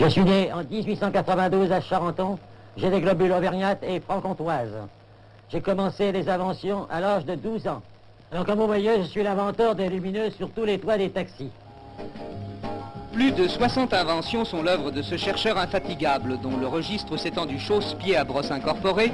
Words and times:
Je 0.00 0.08
suis 0.08 0.24
né 0.24 0.50
en 0.50 0.64
1892 0.64 1.70
à 1.72 1.82
Charenton. 1.82 2.38
J'ai 2.78 2.88
des 2.88 3.02
globules 3.02 3.32
auvergnates 3.32 3.82
et 3.82 4.00
franc-comtoises. 4.00 4.78
J'ai 5.50 5.60
commencé 5.60 6.10
les 6.10 6.26
inventions 6.30 6.86
à 6.90 7.00
l'âge 7.00 7.26
de 7.26 7.34
12 7.34 7.68
ans. 7.68 7.82
Alors, 8.32 8.46
comme 8.46 8.60
vous 8.60 8.66
voyez, 8.66 9.02
je 9.02 9.08
suis 9.08 9.22
l'inventeur 9.22 9.74
des 9.74 9.90
lumineuses 9.90 10.34
sur 10.36 10.48
tous 10.52 10.64
les 10.64 10.78
toits 10.78 10.96
des 10.96 11.10
taxis. 11.10 11.50
Plus 13.12 13.32
de 13.32 13.46
60 13.46 13.92
inventions 13.92 14.46
sont 14.46 14.62
l'œuvre 14.62 14.90
de 14.90 15.02
ce 15.02 15.18
chercheur 15.18 15.58
infatigable 15.58 16.38
dont 16.40 16.56
le 16.56 16.66
registre 16.66 17.18
s'étend 17.18 17.44
du 17.44 17.58
chausse-pied 17.58 18.16
à 18.16 18.24
brosse 18.24 18.50
incorporée 18.50 19.12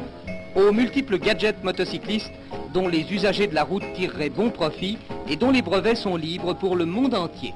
aux 0.55 0.71
multiples 0.71 1.19
gadgets 1.19 1.65
motocyclistes 1.65 2.33
dont 2.73 2.87
les 2.87 3.13
usagers 3.13 3.49
de 3.49 3.57
la 3.57 3.65
route 3.65 3.83
tireraient 3.95 4.31
bon 4.31 4.51
profit 4.51 4.99
et 5.29 5.35
dont 5.35 5.51
les 5.51 5.63
brevets 5.63 5.97
sont 5.97 6.15
libres 6.15 6.55
pour 6.55 6.77
le 6.77 6.87
monde 6.87 7.15
entier. 7.15 7.55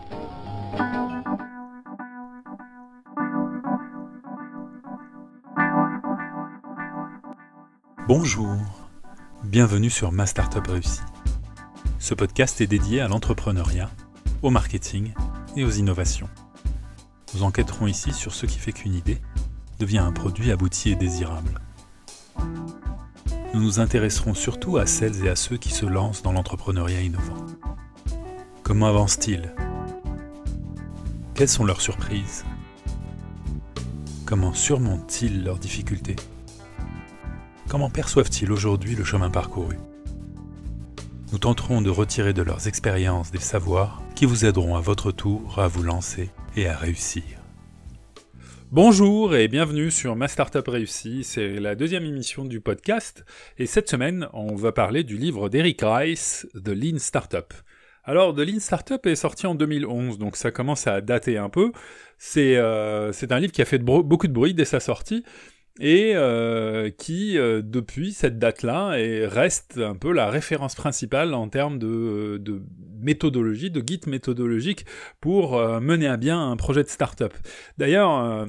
Bonjour, 8.12 8.56
bienvenue 9.44 9.88
sur 9.88 10.10
Ma 10.10 10.26
Startup 10.26 10.66
Réussie. 10.66 10.98
Ce 12.00 12.12
podcast 12.12 12.60
est 12.60 12.66
dédié 12.66 13.00
à 13.00 13.06
l'entrepreneuriat, 13.06 13.88
au 14.42 14.50
marketing 14.50 15.12
et 15.54 15.62
aux 15.62 15.70
innovations. 15.70 16.28
Nous 17.32 17.44
enquêterons 17.44 17.86
ici 17.86 18.12
sur 18.12 18.34
ce 18.34 18.46
qui 18.46 18.58
fait 18.58 18.72
qu'une 18.72 18.96
idée 18.96 19.18
devient 19.78 19.98
un 19.98 20.10
produit 20.10 20.50
abouti 20.50 20.90
et 20.90 20.96
désirable. 20.96 21.60
Nous 23.54 23.62
nous 23.62 23.78
intéresserons 23.78 24.34
surtout 24.34 24.76
à 24.76 24.86
celles 24.86 25.24
et 25.24 25.28
à 25.28 25.36
ceux 25.36 25.56
qui 25.56 25.70
se 25.70 25.86
lancent 25.86 26.22
dans 26.22 26.32
l'entrepreneuriat 26.32 27.02
innovant. 27.02 27.46
Comment 28.64 28.88
avancent-ils 28.88 29.54
Quelles 31.34 31.48
sont 31.48 31.64
leurs 31.64 31.80
surprises? 31.80 32.44
Comment 34.26 34.52
surmontent-ils 34.52 35.44
leurs 35.44 35.60
difficultés? 35.60 36.16
Comment 37.70 37.88
perçoivent-ils 37.88 38.50
aujourd'hui 38.50 38.96
le 38.96 39.04
chemin 39.04 39.30
parcouru 39.30 39.76
Nous 41.30 41.38
tenterons 41.38 41.80
de 41.80 41.88
retirer 41.88 42.32
de 42.32 42.42
leurs 42.42 42.66
expériences 42.66 43.30
des 43.30 43.38
savoirs 43.38 44.02
qui 44.16 44.24
vous 44.26 44.44
aideront 44.44 44.74
à 44.74 44.80
votre 44.80 45.12
tour 45.12 45.60
à 45.60 45.68
vous 45.68 45.84
lancer 45.84 46.30
et 46.56 46.66
à 46.66 46.76
réussir. 46.76 47.22
Bonjour 48.72 49.36
et 49.36 49.46
bienvenue 49.46 49.92
sur 49.92 50.16
Ma 50.16 50.26
Startup 50.26 50.66
Réussie, 50.66 51.22
c'est 51.22 51.60
la 51.60 51.76
deuxième 51.76 52.04
émission 52.04 52.44
du 52.44 52.60
podcast 52.60 53.24
et 53.56 53.66
cette 53.66 53.88
semaine 53.88 54.26
on 54.32 54.56
va 54.56 54.72
parler 54.72 55.04
du 55.04 55.16
livre 55.16 55.48
d'Eric 55.48 55.82
Rice, 55.84 56.48
The 56.52 56.70
Lean 56.70 56.98
Startup. 56.98 57.54
Alors, 58.02 58.34
The 58.34 58.40
Lean 58.40 58.58
Startup 58.58 59.04
est 59.06 59.14
sorti 59.14 59.46
en 59.46 59.54
2011, 59.54 60.18
donc 60.18 60.36
ça 60.36 60.50
commence 60.50 60.86
à 60.88 61.00
dater 61.02 61.36
un 61.36 61.50
peu. 61.50 61.70
C'est 62.18 62.56
euh, 62.56 63.12
un 63.30 63.38
livre 63.38 63.52
qui 63.52 63.62
a 63.62 63.66
fait 63.66 63.78
beaucoup 63.78 64.26
de 64.26 64.32
bruit 64.32 64.54
dès 64.54 64.64
sa 64.64 64.80
sortie, 64.80 65.22
et 65.80 66.12
euh, 66.14 66.90
qui, 66.90 67.38
euh, 67.38 67.62
depuis 67.64 68.12
cette 68.12 68.38
date-là, 68.38 68.90
reste 69.26 69.78
un 69.78 69.94
peu 69.94 70.12
la 70.12 70.28
référence 70.28 70.74
principale 70.74 71.32
en 71.34 71.48
termes 71.48 71.78
de, 71.78 72.36
de 72.38 72.62
méthodologie, 73.00 73.70
de 73.70 73.80
guide 73.80 74.06
méthodologique 74.06 74.84
pour 75.20 75.56
euh, 75.56 75.80
mener 75.80 76.06
à 76.06 76.18
bien 76.18 76.50
un 76.50 76.56
projet 76.56 76.82
de 76.82 76.88
start-up. 76.88 77.32
D'ailleurs, 77.78 78.46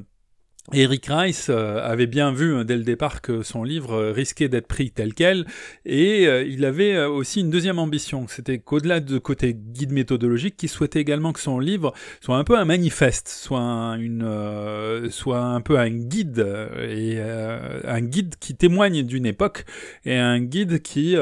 Eric 0.73 1.07
Rice 1.09 1.47
euh, 1.49 1.81
avait 1.83 2.07
bien 2.07 2.31
vu 2.31 2.55
hein, 2.55 2.63
dès 2.63 2.77
le 2.77 2.83
départ 2.83 3.21
que 3.21 3.43
son 3.43 3.65
livre 3.65 3.91
euh, 3.93 4.11
risquait 4.13 4.47
d'être 4.47 4.67
pris 4.67 4.91
tel 4.91 5.13
quel, 5.13 5.45
et 5.85 6.27
euh, 6.27 6.43
il 6.43 6.63
avait 6.63 7.03
aussi 7.03 7.41
une 7.41 7.49
deuxième 7.49 7.77
ambition, 7.77 8.25
c'était 8.29 8.59
qu'au-delà 8.59 9.01
de 9.01 9.17
côté 9.17 9.53
guide 9.53 9.91
méthodologique, 9.91 10.55
qu'il 10.55 10.69
souhaitait 10.69 11.01
également 11.01 11.33
que 11.33 11.41
son 11.41 11.59
livre 11.59 11.93
soit 12.21 12.37
un 12.37 12.45
peu 12.45 12.57
un 12.57 12.63
manifeste, 12.63 13.27
soit 13.27 13.59
un, 13.59 13.97
peu 15.61 15.77
un 15.77 15.89
guide, 15.89 16.45
un 17.85 18.01
guide 18.01 18.35
qui 18.39 18.55
témoigne 18.55 19.03
d'une 19.03 19.25
époque, 19.25 19.65
et 20.05 20.15
un 20.15 20.39
guide 20.39 20.81
qui, 20.81 21.17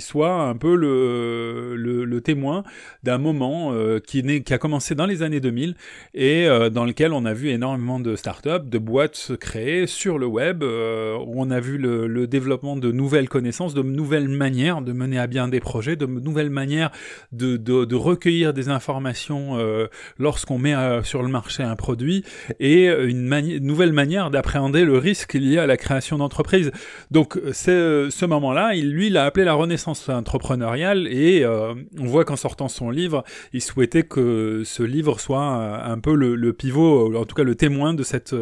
soit 0.00 0.42
un 0.42 0.56
peu 0.56 0.74
le 0.76 2.20
témoin 2.20 2.62
d'un 3.02 3.18
moment 3.18 3.72
qui, 4.06 4.42
qui 4.42 4.54
a 4.54 4.58
commencé 4.58 4.94
dans 4.94 5.06
les 5.06 5.22
années 5.22 5.40
2000, 5.40 5.76
et 6.14 6.46
dans 6.70 6.84
lequel 6.84 7.12
on 7.12 7.24
a 7.24 7.32
vu 7.32 7.48
énormément 7.48 8.00
de 8.00 8.16
startups, 8.16 8.65
de 8.66 8.78
boîtes 8.78 9.14
se 9.14 9.32
créer 9.32 9.86
sur 9.86 10.18
le 10.18 10.26
web, 10.26 10.62
euh, 10.62 11.16
où 11.18 11.34
on 11.36 11.50
a 11.50 11.60
vu 11.60 11.78
le, 11.78 12.26
développement 12.26 12.76
de 12.76 12.90
nouvelles 12.90 13.28
connaissances, 13.28 13.74
de 13.74 13.82
nouvelles 13.82 14.28
manières 14.28 14.82
de 14.82 14.92
mener 14.92 15.18
à 15.18 15.28
bien 15.28 15.46
des 15.46 15.60
projets, 15.60 15.94
de 15.94 16.06
nouvelles 16.06 16.50
manières 16.50 16.90
de, 17.32 17.94
recueillir 17.94 18.52
des 18.52 18.68
informations 18.68 19.58
euh, 19.58 19.86
lorsqu'on 20.18 20.58
met 20.58 20.74
euh, 20.74 21.04
sur 21.04 21.22
le 21.22 21.28
marché 21.28 21.62
un 21.62 21.76
produit, 21.76 22.24
et 22.58 22.86
une 22.88 23.28
nouvelle 23.60 23.92
manière 23.92 24.30
d'appréhender 24.30 24.84
le 24.84 24.98
risque 24.98 25.34
lié 25.34 25.58
à 25.58 25.66
la 25.66 25.76
création 25.76 26.18
d'entreprises. 26.18 26.72
Donc 27.10 27.38
c'est 27.52 28.10
ce 28.10 28.26
moment-là, 28.26 28.74
il, 28.74 28.90
lui, 28.90 29.06
il 29.06 29.16
a 29.16 29.24
appelé 29.24 29.44
la 29.44 29.54
renaissance 29.54 30.08
entrepreneuriale, 30.08 31.06
et 31.06 31.46
on 31.46 32.04
voit 32.04 32.24
qu'en 32.24 32.36
sortant 32.36 32.68
son 32.68 32.90
livre, 32.90 33.22
il 33.52 33.62
souhaitait 33.62 34.02
que 34.02 34.62
ce 34.64 34.82
livre 34.82 35.20
soit 35.20 35.40
un, 35.40 35.98
peu 35.98 36.14
le, 36.14 36.52
pivot, 36.52 37.16
en 37.16 37.24
tout 37.24 37.36
cas 37.36 37.44
le 37.44 37.54
témoin 37.54 37.94
de 37.94 38.02
cette 38.02 38.34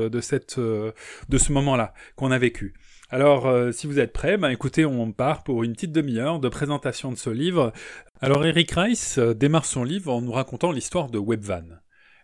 euh, 0.58 0.92
de 1.28 1.38
ce 1.38 1.52
moment-là 1.52 1.94
qu'on 2.16 2.30
a 2.30 2.38
vécu. 2.38 2.74
Alors, 3.10 3.46
euh, 3.46 3.72
si 3.72 3.86
vous 3.86 3.98
êtes 3.98 4.12
prêts, 4.12 4.36
ben, 4.36 4.50
écoutez, 4.50 4.84
on 4.84 5.12
part 5.12 5.44
pour 5.44 5.62
une 5.62 5.72
petite 5.72 5.92
demi-heure 5.92 6.40
de 6.40 6.48
présentation 6.48 7.12
de 7.12 7.16
ce 7.16 7.30
livre. 7.30 7.72
Alors, 8.20 8.44
Eric 8.44 8.70
Rice 8.72 9.18
euh, 9.18 9.34
démarre 9.34 9.66
son 9.66 9.84
livre 9.84 10.12
en 10.12 10.20
nous 10.20 10.32
racontant 10.32 10.72
l'histoire 10.72 11.10
de 11.10 11.18
Webvan. 11.18 11.80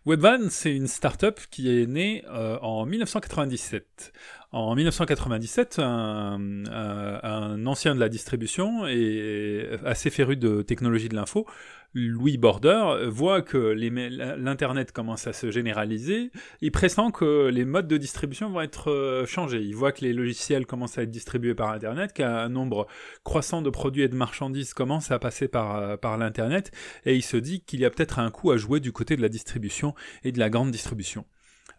Webvan, 0.06 0.48
c'est 0.50 0.74
une 0.74 0.86
start-up 0.86 1.40
qui 1.50 1.70
est 1.70 1.86
née 1.86 2.24
en 2.62 2.86
1997. 2.86 4.12
En 4.52 4.74
1997, 4.74 5.78
un, 5.78 7.66
ancien 7.66 7.94
de 7.94 8.00
la 8.00 8.08
distribution 8.08 8.84
et 8.88 9.78
assez 9.84 10.10
féru 10.10 10.36
de 10.36 10.62
technologie 10.62 11.08
de 11.08 11.14
l'info 11.14 11.46
Louis 11.94 12.36
Border 12.36 13.08
voit 13.08 13.42
que 13.42 13.58
l'Internet 13.58 14.92
commence 14.92 15.26
à 15.26 15.32
se 15.32 15.50
généraliser, 15.50 16.30
il 16.60 16.70
pressent 16.70 17.10
que 17.12 17.48
les 17.48 17.64
modes 17.64 17.88
de 17.88 17.96
distribution 17.96 18.50
vont 18.50 18.60
être 18.60 18.90
euh, 18.90 19.26
changés. 19.26 19.62
Il 19.62 19.74
voit 19.74 19.90
que 19.90 20.04
les 20.04 20.12
logiciels 20.12 20.66
commencent 20.66 20.98
à 20.98 21.02
être 21.02 21.10
distribués 21.10 21.54
par 21.54 21.70
Internet, 21.70 22.12
qu'un 22.12 22.48
nombre 22.48 22.86
croissant 23.24 23.62
de 23.62 23.70
produits 23.70 24.02
et 24.02 24.08
de 24.08 24.14
marchandises 24.14 24.72
commence 24.72 25.10
à 25.10 25.18
passer 25.18 25.48
par, 25.48 25.76
euh, 25.76 25.96
par 25.96 26.16
l'Internet, 26.16 26.70
et 27.04 27.16
il 27.16 27.22
se 27.22 27.36
dit 27.36 27.60
qu'il 27.60 27.80
y 27.80 27.84
a 27.84 27.90
peut-être 27.90 28.18
un 28.18 28.30
coup 28.30 28.52
à 28.52 28.56
jouer 28.56 28.78
du 28.78 28.92
côté 28.92 29.16
de 29.16 29.22
la 29.22 29.28
distribution 29.28 29.94
et 30.22 30.32
de 30.32 30.38
la 30.38 30.48
grande 30.48 30.70
distribution. 30.70 31.24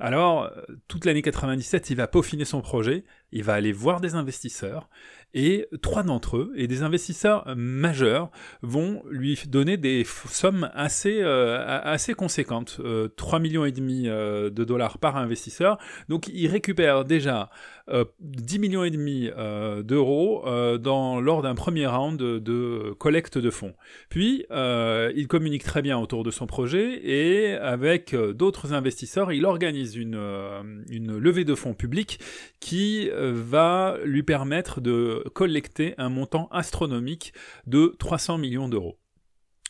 Alors, 0.03 0.45
euh, 0.45 0.49
toute 0.87 1.05
l'année 1.05 1.21
97, 1.21 1.91
il 1.91 1.95
va 1.95 2.07
peaufiner 2.07 2.43
son 2.43 2.61
projet, 2.61 3.03
il 3.31 3.43
va 3.43 3.53
aller 3.53 3.71
voir 3.71 4.01
des 4.01 4.15
investisseurs, 4.15 4.89
et 5.33 5.67
trois 5.81 6.03
d'entre 6.03 6.37
eux, 6.37 6.51
et 6.55 6.67
des 6.67 6.83
investisseurs 6.83 7.45
majeurs, 7.55 8.31
vont 8.61 9.03
lui 9.09 9.39
donner 9.47 9.77
des 9.77 10.03
sommes 10.05 10.69
assez, 10.73 11.21
euh, 11.21 11.63
assez 11.65 12.13
conséquentes, 12.13 12.77
euh, 12.83 13.07
3 13.15 13.39
millions 13.39 13.63
euh, 13.65 14.49
de 14.49 14.63
dollars 14.63 14.97
par 14.97 15.17
investisseur. 15.17 15.77
Donc 16.09 16.27
il 16.27 16.47
récupère 16.47 17.05
déjà 17.05 17.49
10 18.19 18.55
euh, 18.55 18.59
millions 18.59 18.83
et 18.83 18.91
demi 18.91 19.29
d'euros 19.83 20.43
dans, 20.77 21.19
lors 21.19 21.41
d'un 21.41 21.55
premier 21.55 21.87
round 21.87 22.17
de, 22.17 22.93
collecte 22.97 23.37
de 23.37 23.49
fonds. 23.49 23.73
Puis 24.09 24.45
il 24.49 25.27
communique 25.27 25.63
très 25.63 25.81
bien 25.81 25.97
autour 25.97 26.23
de 26.23 26.31
son 26.31 26.47
projet 26.47 27.01
et 27.03 27.53
avec 27.53 28.15
d'autres 28.15 28.73
investisseurs, 28.73 29.31
il 29.31 29.45
organise 29.45 29.95
une, 29.95 30.19
une 30.89 31.17
levée 31.17 31.45
de 31.45 31.55
fonds 31.55 31.73
publique 31.73 32.19
qui 32.59 33.09
va 33.13 33.97
lui 34.03 34.23
permettre 34.23 34.81
de 34.81 35.23
collecter 35.33 35.93
un 35.97 36.09
montant 36.09 36.47
astronomique 36.51 37.33
de 37.67 37.95
300 37.99 38.37
millions 38.37 38.69
d'euros. 38.69 39.00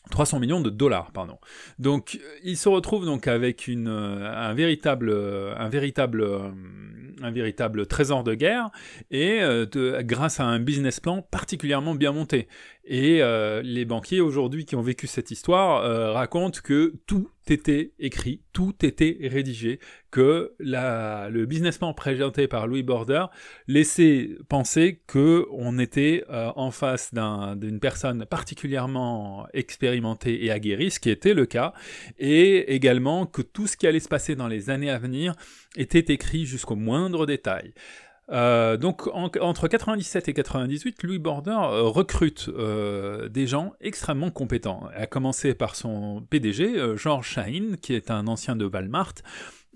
300 0.09 0.39
millions 0.39 0.61
de 0.61 0.69
dollars, 0.69 1.11
pardon. 1.11 1.37
Donc, 1.79 2.19
il 2.43 2.57
se 2.57 2.67
retrouve 2.69 3.05
donc 3.05 3.27
avec 3.27 3.69
euh, 3.69 3.75
euh, 3.87 5.55
un 7.21 7.31
véritable 7.31 7.85
trésor 7.85 8.23
de 8.23 8.33
guerre 8.33 8.71
et 9.11 9.41
euh, 9.41 9.65
grâce 10.01 10.39
à 10.39 10.45
un 10.45 10.59
business 10.59 10.99
plan 10.99 11.21
particulièrement 11.21 11.95
bien 11.95 12.11
monté. 12.11 12.47
Et 12.83 13.21
euh, 13.21 13.61
les 13.61 13.85
banquiers 13.85 14.21
aujourd'hui 14.21 14.65
qui 14.65 14.75
ont 14.75 14.81
vécu 14.81 15.07
cette 15.07 15.29
histoire 15.31 15.83
euh, 15.83 16.11
racontent 16.11 16.59
que 16.63 16.95
tout 17.05 17.29
était 17.47 17.93
écrit, 17.99 18.41
tout 18.53 18.73
était 18.83 19.17
rédigé, 19.21 19.79
que 20.11 20.53
le 20.59 21.45
business 21.45 21.77
plan 21.77 21.93
présenté 21.93 22.47
par 22.47 22.67
Louis 22.67 22.83
Border 22.83 23.25
laissait 23.67 24.31
penser 24.49 25.01
que 25.07 25.47
on 25.51 25.79
était 25.79 26.23
euh, 26.29 26.51
en 26.55 26.71
face 26.71 27.13
d'une 27.13 27.79
personne 27.79 28.25
particulièrement 28.25 29.47
expérimentée 29.53 30.45
et 30.45 30.51
aguerrie, 30.51 30.91
ce 30.91 30.99
qui 30.99 31.09
était 31.09 31.33
le 31.33 31.45
cas, 31.45 31.73
et 32.19 32.75
également 32.75 33.25
que 33.25 33.41
tout 33.41 33.67
ce 33.67 33.77
qui 33.77 33.87
allait 33.87 33.99
se 33.99 34.09
passer 34.09 34.35
dans 34.35 34.47
les 34.47 34.69
années 34.69 34.91
à 34.91 34.99
venir 34.99 35.33
était 35.77 36.13
écrit 36.13 36.45
jusqu'au 36.45 36.75
moindre 36.75 37.25
détail. 37.25 37.73
Euh, 38.31 38.77
donc 38.77 39.07
entre 39.11 39.67
97 39.67 40.29
et 40.29 40.33
98, 40.33 41.03
Louis 41.03 41.19
Border 41.19 41.51
euh, 41.51 41.83
recrute 41.83 42.49
euh, 42.49 43.27
des 43.27 43.45
gens 43.45 43.73
extrêmement 43.81 44.31
compétents, 44.31 44.87
à 44.95 45.05
commencer 45.05 45.53
par 45.53 45.75
son 45.75 46.25
PDG, 46.29 46.97
George 46.97 47.27
Shaheen, 47.27 47.77
qui 47.77 47.93
est 47.93 48.09
un 48.09 48.27
ancien 48.27 48.55
de 48.55 48.65
Walmart, 48.65 49.15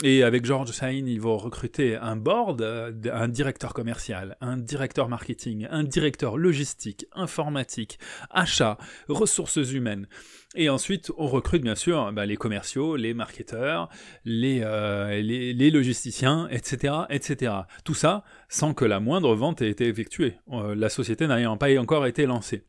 Et 0.04 0.24
avec 0.24 0.44
George 0.44 0.72
Sain, 0.72 0.92
ils 0.92 1.22
vont 1.22 1.38
recruter 1.38 1.96
un 1.96 2.18
board, 2.18 2.62
euh, 2.62 2.92
un 3.14 3.30
directeur 3.30 3.74
commercial, 3.74 4.36
un 4.42 4.58
directeur 4.58 5.08
marketing, 5.08 5.68
un 5.72 5.86
directeur 5.86 6.38
logistique, 6.38 7.06
informatique, 7.14 7.98
achat, 8.30 8.78
ressources 9.08 9.72
humaines. 9.72 10.08
Et 10.56 10.68
ensuite, 10.68 11.14
on 11.18 11.28
recrute 11.28 11.62
bien 11.62 11.76
sûr 11.76 12.12
bah, 12.12 12.26
les 12.26 12.36
commerciaux, 12.36 12.98
les 12.98 13.14
marketeurs, 13.14 13.88
les, 14.26 14.60
euh, 14.64 15.22
les, 15.22 15.72
logisticiens, 15.72 16.50
etc., 16.50 16.94
etc. 17.10 17.54
Tout 17.86 17.94
ça 17.94 18.26
sans 18.50 18.74
que 18.74 18.84
la 18.84 19.00
moindre 19.00 19.34
vente 19.34 19.62
ait 19.62 19.70
été 19.70 19.88
effectuée, 19.88 20.36
euh, 20.52 20.76
la 20.76 20.90
société 20.90 21.26
n'ayant 21.26 21.56
pas 21.56 21.74
encore 21.80 22.06
été 22.06 22.26
lancée. 22.26 22.66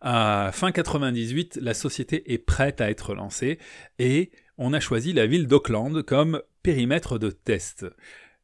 À 0.00 0.50
fin 0.52 0.70
98, 0.70 1.58
la 1.60 1.74
société 1.74 2.32
est 2.32 2.38
prête 2.38 2.80
à 2.80 2.90
être 2.90 3.14
lancée 3.14 3.58
et 3.98 4.30
on 4.58 4.72
a 4.72 4.80
choisi 4.80 5.12
la 5.12 5.26
ville 5.26 5.46
d'Auckland 5.46 6.02
comme 6.02 6.42
périmètre 6.62 7.18
de 7.18 7.30
test. 7.30 7.86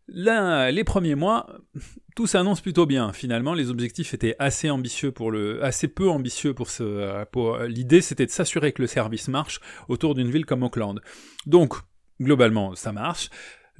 Là, 0.09 0.73
les 0.73 0.83
premiers 0.83 1.15
mois, 1.15 1.47
tout 2.17 2.27
s'annonce 2.27 2.61
plutôt 2.61 2.85
bien. 2.85 3.12
Finalement, 3.12 3.55
les 3.55 3.71
objectifs 3.71 4.12
étaient 4.12 4.35
assez 4.41 4.69
ambitieux 4.69 5.12
pour 5.12 5.31
le, 5.31 5.61
peu 5.95 6.09
ambitieux 6.09 6.53
pour 6.53 7.59
l'idée 7.59 8.01
c'était 8.01 8.27
de 8.27 8.31
s'assurer 8.31 8.73
que 8.73 8.83
le 8.83 8.89
service 8.89 9.29
marche 9.29 9.61
autour 9.89 10.15
d'une 10.15 10.31
ville 10.31 10.47
comme 10.47 10.65
Auckland. 10.65 11.01
Donc, 11.47 11.75
globalement, 12.21 12.75
ça 12.75 12.93
marche. 12.93 13.31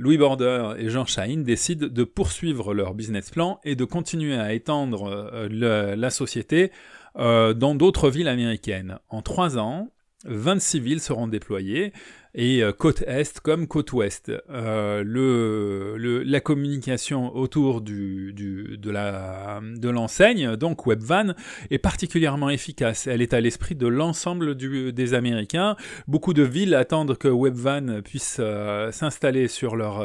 Louis 0.01 0.17
Border 0.17 0.75
et 0.79 0.89
Jean 0.89 1.05
Shine 1.05 1.43
décident 1.43 1.87
de 1.87 2.05
poursuivre 2.05 2.73
leur 2.73 2.95
business 2.95 3.31
plan 3.31 3.61
et 3.65 3.75
de 3.75 3.85
continuer 3.85 4.35
à 4.35 4.55
étendre 4.55 5.31
euh, 5.35 5.95
la 5.95 6.11
société 6.11 6.73
euh, 7.17 7.53
dans 7.53 7.75
d'autres 7.75 8.09
villes 8.09 8.29
américaines. 8.29 8.99
En 9.11 9.21
trois 9.21 9.59
ans, 9.59 9.93
26 10.25 10.81
villes 10.81 11.01
seront 11.01 11.29
déployées, 11.29 11.93
et 12.35 12.63
euh, 12.63 12.73
côte 12.73 13.03
est 13.07 13.41
comme 13.41 13.67
côte 13.67 13.93
ouest. 13.93 14.31
Euh, 14.51 15.03
le, 15.05 16.23
la 16.23 16.41
communication 16.41 17.35
autour 17.35 17.81
du, 17.81 18.33
du, 18.33 18.79
de, 18.79 19.89
l'enseigne, 19.89 20.57
donc 20.57 20.87
Webvan, 20.87 21.35
est 21.71 21.79
particulièrement 21.79 22.51
efficace. 22.51 23.07
Elle 23.07 23.23
est 23.23 23.35
à 23.35 23.41
l'esprit 23.41 23.75
de 23.75 23.87
l'ensemble 23.87 24.57
des 24.57 25.15
Américains. 25.15 25.77
Beaucoup 26.07 26.35
de 26.35 26.43
villes 26.43 26.75
attendent 26.75 27.17
que 27.17 27.29
Webvan 27.29 28.03
puisse 28.03 28.37
euh, 28.39 28.93
s'installer 28.93 29.49
sur, 29.49 29.77
leur, 29.77 30.05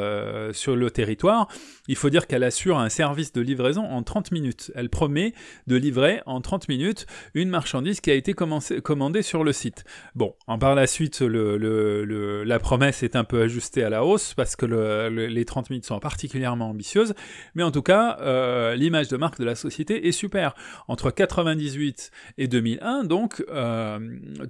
sur 0.56 0.76
le 0.76 0.90
territoire. 0.90 1.48
Il 1.88 1.96
faut 1.96 2.10
dire 2.10 2.28
qu'elle 2.28 2.44
assure 2.44 2.80
un 2.80 2.90
service 2.90 3.34
de 3.34 3.42
livraison 3.42 3.84
en 3.84 4.02
30 4.02 4.32
minutes. 4.32 4.72
Elle 4.76 4.90
promet 4.90 5.34
de 5.68 5.76
livrer 5.76 6.22
en 6.26 6.42
30 6.42 6.70
minutes 6.70 7.06
une 7.34 7.50
marchandise 7.50 8.02
qui 8.02 8.10
a 8.10 8.16
été 8.16 8.34
commandée 8.34 9.22
sur 9.22 9.44
le 9.44 9.54
site. 9.54 9.84
Bon, 10.16 10.34
par 10.60 10.76
la 10.76 10.88
suite, 10.88 11.22
le 11.22 12.15
la 12.46 12.60
promesse 12.60 13.04
est 13.04 13.16
un 13.16 13.24
peu 13.24 13.42
ajustée 13.42 13.84
à 13.84 13.90
la 13.90 14.04
hausse 14.06 14.34
parce 14.34 14.56
que 14.56 14.66
les 14.66 15.46
30 15.46 15.70
minutes 15.70 15.86
sont 15.86 16.00
particulièrement 16.00 16.70
ambitieuses, 16.70 17.14
mais 17.54 17.64
en 17.64 17.72
tout 17.72 17.82
cas, 17.82 18.18
euh, 18.22 18.76
l'image 18.76 19.08
de 19.08 19.18
marque 19.18 19.40
de 19.40 19.46
la 19.46 19.56
société 19.56 20.08
est 20.08 20.12
super. 20.12 20.56
Entre 20.88 21.12
98 21.12 22.12
et 22.38 22.48
2001, 22.48 23.04
donc, 23.04 23.44
euh, 23.50 24.00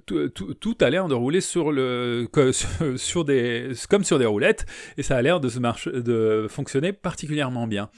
tout 0.06 0.78
a 0.80 0.90
l'air 0.90 1.08
de 1.08 1.14
rouler 1.14 1.40
sur 1.40 1.66
comme 2.32 4.04
sur 4.04 4.18
des 4.18 4.26
roulettes, 4.26 4.66
et 4.96 5.02
ça 5.02 5.16
a 5.16 5.22
l'air 5.22 5.40
de 5.40 6.46
fonctionner 6.48 6.92
particulièrement 6.92 7.66
bien 7.66 7.90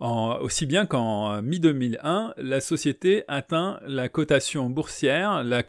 aussi 0.00 0.66
bien 0.66 0.86
qu'en 0.86 1.40
mi-2001, 1.42 2.32
la 2.36 2.60
société 2.60 3.24
atteint 3.28 3.80
la 3.86 4.08
cotation 4.08 4.68
boursière, 4.68 5.42
la, 5.42 5.62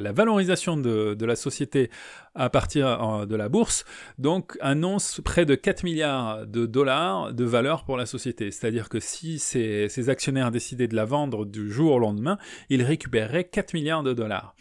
la, 0.00 0.12
valorisation 0.12 0.76
de, 0.76 1.24
la 1.24 1.36
société 1.36 1.90
à 2.34 2.48
partir 2.48 3.26
de 3.26 3.36
la 3.36 3.48
bourse, 3.48 3.84
donc 4.18 4.56
annonce 4.60 5.20
près 5.22 5.44
de 5.44 5.54
4 5.54 5.84
milliards 5.84 6.46
de 6.46 6.66
dollars 6.66 7.32
de 7.34 7.44
valeur 7.44 7.84
pour 7.84 7.96
la 7.96 8.06
société. 8.06 8.50
C'est-à-dire 8.50 8.88
que 8.88 9.00
si 9.00 9.38
ces 9.38 10.08
actionnaires 10.08 10.50
décidaient 10.50 10.88
de 10.88 10.96
la 10.96 11.04
vendre 11.04 11.44
du 11.44 11.70
jour 11.70 11.92
au 11.92 11.98
lendemain, 11.98 12.38
ils 12.70 12.82
récupéreraient 12.82 13.44
4 13.44 13.74
milliards 13.74 14.02
de 14.02 14.12
dollars. 14.12 14.54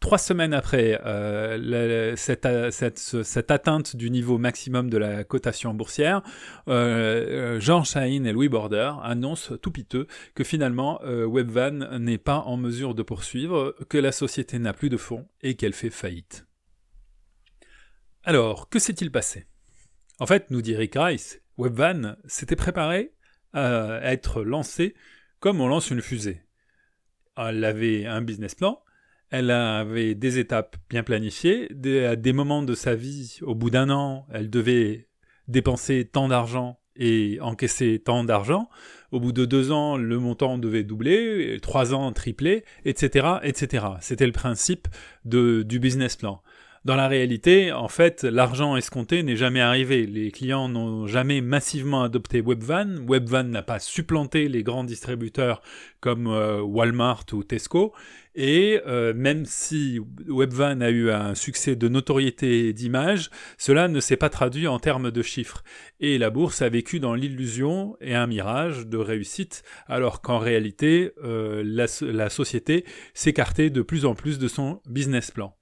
Trois 0.00 0.18
semaines 0.18 0.54
après 0.54 1.00
euh, 1.04 2.14
cette, 2.16 3.50
atteinte 3.50 3.96
du 3.96 4.10
niveau 4.10 4.38
maximum 4.38 4.90
de 4.90 4.96
la 4.96 5.24
cotation 5.24 5.74
boursière, 5.74 6.22
euh, 6.68 7.56
euh, 7.56 7.60
Jean 7.60 7.82
Shaheen 7.82 8.24
et 8.24 8.32
Louis 8.32 8.48
Border 8.48 8.92
annoncent 9.02 9.56
tout 9.56 9.72
piteux 9.72 10.06
que 10.34 10.44
finalement 10.44 11.00
Webvan 11.02 11.98
n'est 11.98 12.18
pas 12.18 12.38
en 12.38 12.56
mesure 12.56 12.94
de 12.94 13.02
poursuivre, 13.02 13.74
que 13.88 13.98
la 13.98 14.12
société 14.12 14.60
n'a 14.60 14.72
plus 14.72 14.88
de 14.88 14.96
fonds 14.96 15.26
et 15.42 15.56
qu'elle 15.56 15.72
fait 15.72 15.90
faillite. 15.90 16.46
Alors, 18.22 18.68
que 18.68 18.78
s'est-il 18.78 19.10
passé? 19.10 19.46
En 20.20 20.26
fait, 20.26 20.50
nous 20.50 20.62
dit 20.62 20.76
Rick 20.76 20.94
Rice, 20.96 21.40
Webvan 21.56 22.16
s'était 22.26 22.56
préparé 22.56 23.12
à 23.52 24.00
être 24.12 24.42
lancé 24.42 24.94
comme 25.40 25.60
on 25.60 25.66
lance 25.66 25.90
une 25.90 26.02
fusée. 26.02 26.42
Elle 27.36 27.64
avait 27.64 28.06
un 28.06 28.20
business 28.20 28.54
plan, 28.54 28.82
elle 29.30 29.50
avait 29.50 30.14
des 30.14 30.38
étapes 30.38 30.76
bien 30.88 31.02
planifiées, 31.02 31.68
à 32.06 32.16
des 32.16 32.32
moments 32.32 32.62
de 32.62 32.74
sa 32.74 32.94
vie, 32.94 33.38
au 33.42 33.54
bout 33.54 33.70
d'un 33.70 33.90
an, 33.90 34.26
elle 34.32 34.50
devait 34.50 35.08
dépenser 35.48 36.08
tant 36.10 36.28
d'argent 36.28 36.78
et 36.96 37.38
encaisser 37.40 38.00
tant 38.04 38.24
d'argent. 38.24 38.68
Au 39.12 39.20
bout 39.20 39.32
de 39.32 39.44
deux 39.44 39.70
ans, 39.70 39.96
le 39.96 40.18
montant 40.18 40.58
devait 40.58 40.82
doubler, 40.82 41.58
trois 41.62 41.94
ans 41.94 42.12
tripler, 42.12 42.64
etc., 42.84 43.26
etc. 43.42 43.86
C'était 44.00 44.26
le 44.26 44.32
principe 44.32 44.88
du 45.24 45.78
business 45.78 46.16
plan. 46.16 46.42
Dans 46.84 46.96
la 46.96 47.08
réalité, 47.08 47.72
en 47.72 47.88
fait, 47.88 48.22
l'argent 48.22 48.76
escompté 48.76 49.22
n'est 49.22 49.36
jamais 49.36 49.60
arrivé. 49.60 50.06
Les 50.06 50.30
clients 50.30 50.68
n'ont 50.68 51.06
jamais 51.06 51.40
massivement 51.40 52.02
adopté 52.02 52.40
Webvan. 52.40 53.04
Webvan 53.06 53.44
n'a 53.44 53.62
pas 53.62 53.78
supplanté 53.78 54.48
les 54.48 54.62
grands 54.62 54.84
distributeurs 54.84 55.60
comme 56.00 56.28
euh, 56.28 56.62
Walmart 56.62 57.24
ou 57.32 57.42
Tesco. 57.42 57.92
Et 58.40 58.80
euh, 58.86 59.14
même 59.14 59.44
si 59.44 59.98
Webvan 60.28 60.80
a 60.80 60.90
eu 60.90 61.10
un 61.10 61.34
succès 61.34 61.74
de 61.74 61.88
notoriété 61.88 62.72
d'image, 62.72 63.30
cela 63.56 63.88
ne 63.88 63.98
s'est 63.98 64.16
pas 64.16 64.30
traduit 64.30 64.68
en 64.68 64.78
termes 64.78 65.10
de 65.10 65.22
chiffres. 65.22 65.64
Et 65.98 66.18
la 66.18 66.30
bourse 66.30 66.62
a 66.62 66.68
vécu 66.68 67.00
dans 67.00 67.14
l'illusion 67.14 67.96
et 68.00 68.14
un 68.14 68.28
mirage 68.28 68.86
de 68.86 68.96
réussite, 68.96 69.64
alors 69.88 70.20
qu'en 70.20 70.38
réalité, 70.38 71.10
euh, 71.24 71.64
la, 71.66 71.86
la 72.00 72.30
société 72.30 72.84
s'écartait 73.12 73.70
de 73.70 73.82
plus 73.82 74.04
en 74.04 74.14
plus 74.14 74.38
de 74.38 74.46
son 74.46 74.82
business 74.88 75.32
plan. 75.32 75.56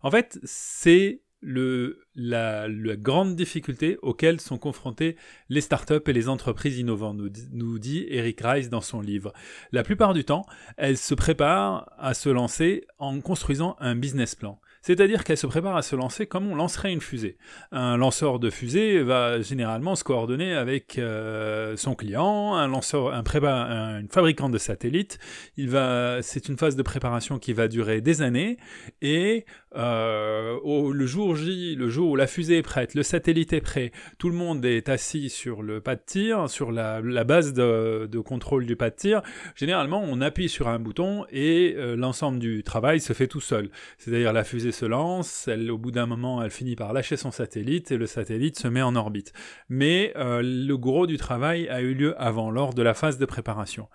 En 0.00 0.10
fait, 0.10 0.38
c'est 0.42 1.20
la, 1.46 2.68
grande 2.96 3.36
difficulté 3.36 3.98
auxquelles 4.02 4.40
sont 4.40 4.58
confrontées 4.58 5.16
les 5.48 5.60
startups 5.60 6.02
et 6.06 6.12
les 6.12 6.28
entreprises 6.28 6.78
innovantes, 6.78 7.16
nous, 7.16 7.30
nous, 7.52 7.78
dit 7.78 8.06
Eric 8.08 8.40
Rice 8.42 8.68
dans 8.68 8.80
son 8.80 9.00
livre. 9.00 9.32
La 9.72 9.82
plupart 9.82 10.12
du 10.12 10.24
temps, 10.24 10.46
elles 10.76 10.98
se 10.98 11.14
préparent 11.14 11.90
à 11.98 12.14
se 12.14 12.28
lancer 12.28 12.86
en 12.98 13.20
construisant 13.20 13.76
un 13.80 13.94
business 13.94 14.34
plan. 14.34 14.60
C'est-à-dire 14.86 15.24
qu'elle 15.24 15.36
se 15.36 15.48
prépare 15.48 15.76
à 15.76 15.82
se 15.82 15.96
lancer 15.96 16.26
comme 16.26 16.46
on 16.46 16.54
lancerait 16.54 16.92
une 16.92 17.00
fusée. 17.00 17.38
Un 17.72 17.96
lanceur 17.96 18.38
de 18.38 18.50
fusée 18.50 19.02
va 19.02 19.40
généralement 19.40 19.96
se 19.96 20.04
coordonner 20.04 20.52
avec 20.52 20.96
euh, 20.96 21.76
son 21.76 21.96
client, 21.96 22.54
un 22.54 22.68
lanceur, 22.68 23.12
un, 23.12 23.24
un, 23.42 24.06
fabricant 24.08 24.48
de 24.48 24.58
satellites. 24.58 25.18
Il 25.56 25.70
va, 25.70 26.22
c'est 26.22 26.48
une 26.48 26.56
phase 26.56 26.76
de 26.76 26.82
préparation 26.84 27.40
qui 27.40 27.52
va 27.52 27.66
durer 27.66 28.00
des 28.00 28.22
années 28.22 28.58
et 29.02 29.44
euh, 29.74 30.56
au, 30.62 30.92
le 30.92 31.04
jour 31.04 31.36
J, 31.36 31.74
le 31.74 31.90
jour 31.90 32.12
où 32.12 32.16
la 32.16 32.26
fusée 32.26 32.58
est 32.58 32.62
prête, 32.62 32.94
le 32.94 33.02
satellite 33.02 33.52
est 33.52 33.60
prêt, 33.60 33.92
tout 34.18 34.30
le 34.30 34.34
monde 34.34 34.64
est 34.64 34.88
assis 34.88 35.28
sur 35.28 35.62
le 35.62 35.80
pas 35.80 35.96
de 35.96 36.02
tir, 36.06 36.48
sur 36.48 36.72
la, 36.72 37.02
base 37.24 37.52
de, 37.52 38.18
contrôle 38.24 38.66
du 38.66 38.76
pas 38.76 38.90
de 38.90 38.94
tir. 38.94 39.22
Généralement, 39.54 40.02
on 40.02 40.20
appuie 40.20 40.48
sur 40.48 40.68
un 40.68 40.78
bouton 40.78 41.26
et 41.30 41.74
euh, 41.76 41.96
l'ensemble 41.96 42.38
du 42.38 42.62
travail 42.62 43.00
se 43.00 43.12
fait 43.12 43.26
tout 43.26 43.40
seul. 43.40 43.68
C'est-à-dire 43.98 44.32
la 44.32 44.44
fusée 44.44 44.72
se 44.76 44.84
lance, 44.84 45.48
au 45.48 45.78
bout 45.78 45.90
d'un 45.90 46.06
moment, 46.06 46.42
elle 46.42 46.50
finit 46.50 46.76
par 46.76 46.92
lâcher 46.92 47.16
son 47.16 47.30
satellite 47.30 47.90
et 47.90 47.96
le 47.96 48.06
satellite 48.06 48.58
se 48.58 48.68
met 48.68 48.82
en 48.82 48.94
orbite. 48.94 49.32
Mais 49.68 50.12
euh, 50.16 50.42
le 50.44 50.76
gros 50.76 51.06
du 51.06 51.16
travail 51.16 51.68
a 51.68 51.80
eu 51.80 51.94
lieu 51.94 52.14
avant, 52.20 52.50
lors 52.50 52.74
de 52.74 52.82
la 52.82 52.94
phase 52.94 53.18
de 53.18 53.24
préparation. 53.24 53.88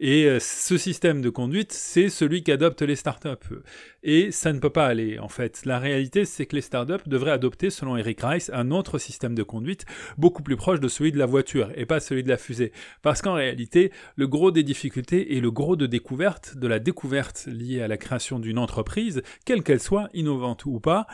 Et 0.00 0.26
euh, 0.26 0.38
ce 0.38 0.78
système 0.78 1.20
de 1.20 1.28
conduite, 1.28 1.72
c'est 1.72 2.08
celui 2.08 2.44
qu'adoptent 2.44 2.82
les 2.82 2.94
startups. 2.94 3.56
Et 4.04 4.30
ça 4.30 4.52
ne 4.52 4.60
peut 4.60 4.70
pas 4.70 4.86
aller, 4.86 5.18
en 5.18 5.28
fait. 5.28 5.64
La 5.64 5.80
réalité, 5.80 6.24
c'est 6.24 6.46
que 6.46 6.54
les 6.54 6.62
startups 6.62 7.08
devraient 7.08 7.32
adopter, 7.32 7.70
selon 7.70 7.96
Eric 7.96 8.20
Rice, 8.22 8.50
un 8.54 8.70
autre 8.70 8.98
système 8.98 9.34
de 9.34 9.42
conduite 9.42 9.86
beaucoup 10.16 10.42
plus 10.42 10.56
proche 10.56 10.78
de 10.78 10.86
celui 10.86 11.10
de 11.10 11.18
la 11.18 11.26
voiture 11.26 11.72
et 11.74 11.84
pas 11.84 11.98
celui 11.98 12.22
de 12.22 12.28
la 12.28 12.36
fusée. 12.36 12.72
Parce 13.02 13.22
qu'en 13.22 13.34
réalité, 13.34 13.90
le 14.14 14.28
gros 14.28 14.52
des 14.52 14.62
difficultés 14.62 15.36
et 15.36 15.40
le 15.40 15.50
gros 15.50 15.74
de 15.74 15.86
découverte, 15.86 16.56
de 16.56 16.68
la 16.68 16.78
découverte 16.78 17.46
liée 17.46 17.82
à 17.82 17.88
la 17.88 17.96
création 17.96 18.38
d'une 18.38 18.58
entreprise, 18.58 19.22
quelle 19.44 19.64
qu'elle 19.64 19.80
soit, 19.80 20.10
innovante 20.14 20.64
ou 20.64 20.78
pas, 20.78 21.06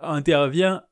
intervient 0.00 0.82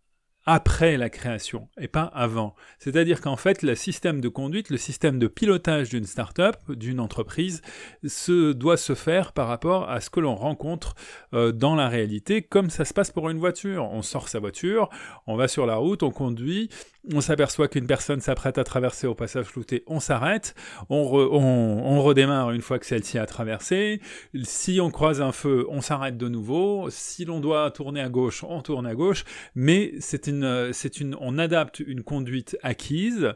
après 0.46 0.96
la 0.96 1.10
création 1.10 1.68
et 1.78 1.88
pas 1.88 2.04
avant. 2.04 2.54
C'est-à-dire 2.78 3.20
qu'en 3.20 3.36
fait, 3.36 3.62
le 3.62 3.74
système 3.74 4.20
de 4.20 4.28
conduite, 4.28 4.70
le 4.70 4.76
système 4.76 5.18
de 5.18 5.26
pilotage 5.26 5.90
d'une 5.90 6.04
start-up, 6.04 6.56
d'une 6.68 7.00
entreprise, 7.00 7.62
se, 8.06 8.52
doit 8.52 8.76
se 8.76 8.94
faire 8.94 9.32
par 9.32 9.48
rapport 9.48 9.90
à 9.90 10.00
ce 10.00 10.08
que 10.08 10.20
l'on 10.20 10.36
rencontre 10.36 10.94
euh, 11.34 11.50
dans 11.50 11.74
la 11.74 11.88
réalité, 11.88 12.42
comme 12.42 12.70
ça 12.70 12.84
se 12.84 12.94
passe 12.94 13.10
pour 13.10 13.28
une 13.28 13.38
voiture. 13.38 13.88
On 13.92 14.02
sort 14.02 14.28
sa 14.28 14.38
voiture, 14.38 14.88
on 15.26 15.36
va 15.36 15.48
sur 15.48 15.66
la 15.66 15.76
route, 15.76 16.04
on 16.04 16.10
conduit, 16.10 16.70
on 17.12 17.20
s'aperçoit 17.20 17.68
qu'une 17.68 17.86
personne 17.86 18.20
s'apprête 18.20 18.58
à 18.58 18.64
traverser 18.64 19.06
au 19.06 19.14
passage 19.14 19.46
flouté, 19.46 19.84
on 19.86 20.00
s'arrête, 20.00 20.54
on, 20.90 20.96
on, 20.96 22.02
redémarre 22.02 22.50
une 22.50 22.62
fois 22.62 22.78
que 22.78 22.86
celle-ci 22.86 23.18
a 23.18 23.26
traversé. 23.26 24.00
Si 24.42 24.80
on 24.80 24.90
croise 24.90 25.20
un 25.20 25.32
feu, 25.32 25.66
on 25.68 25.80
s'arrête 25.80 26.16
de 26.16 26.28
nouveau. 26.28 26.88
Si 26.90 27.24
l'on 27.24 27.40
doit 27.40 27.70
tourner 27.70 28.00
à 28.00 28.08
gauche, 28.08 28.44
on 28.44 28.60
tourne 28.62 28.86
à 28.86 28.94
gauche. 28.94 29.24
Mais 29.54 29.94
une, 30.26 30.72
c'est 30.72 31.00
une, 31.00 31.16
on 31.20 31.38
adapte 31.38 31.80
une 31.80 32.02
conduite 32.02 32.56
acquise 32.62 33.32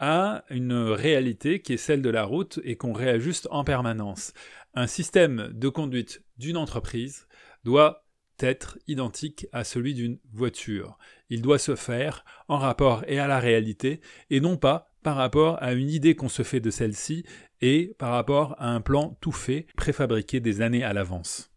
à 0.00 0.44
une 0.50 0.74
réalité 0.74 1.60
qui 1.60 1.74
est 1.74 1.78
celle 1.78 2.02
de 2.02 2.10
la 2.10 2.24
route 2.24 2.60
et 2.64 2.76
qu'on 2.76 2.92
réajuste 2.92 3.48
en 3.50 3.64
permanence. 3.64 4.32
Un 4.74 4.86
système 4.86 5.50
de 5.52 5.68
conduite 5.68 6.22
d'une 6.36 6.56
entreprise 6.56 7.26
doit 7.64 8.03
être 8.40 8.78
identique 8.88 9.46
à 9.52 9.64
celui 9.64 9.94
d'une 9.94 10.18
voiture. 10.32 10.98
Il 11.30 11.42
doit 11.42 11.58
se 11.58 11.76
faire 11.76 12.24
en 12.48 12.58
rapport 12.58 13.04
et 13.06 13.18
à 13.18 13.26
la 13.26 13.38
réalité, 13.38 14.00
et 14.30 14.40
non 14.40 14.56
pas 14.56 14.90
par 15.02 15.16
rapport 15.16 15.62
à 15.62 15.74
une 15.74 15.90
idée 15.90 16.14
qu'on 16.14 16.28
se 16.28 16.42
fait 16.42 16.60
de 16.60 16.70
celle-ci 16.70 17.24
et 17.60 17.94
par 17.98 18.10
rapport 18.10 18.56
à 18.58 18.70
un 18.70 18.80
plan 18.80 19.16
tout 19.20 19.32
fait, 19.32 19.66
préfabriqué 19.76 20.40
des 20.40 20.62
années 20.62 20.82
à 20.82 20.92
l'avance. 20.92 21.54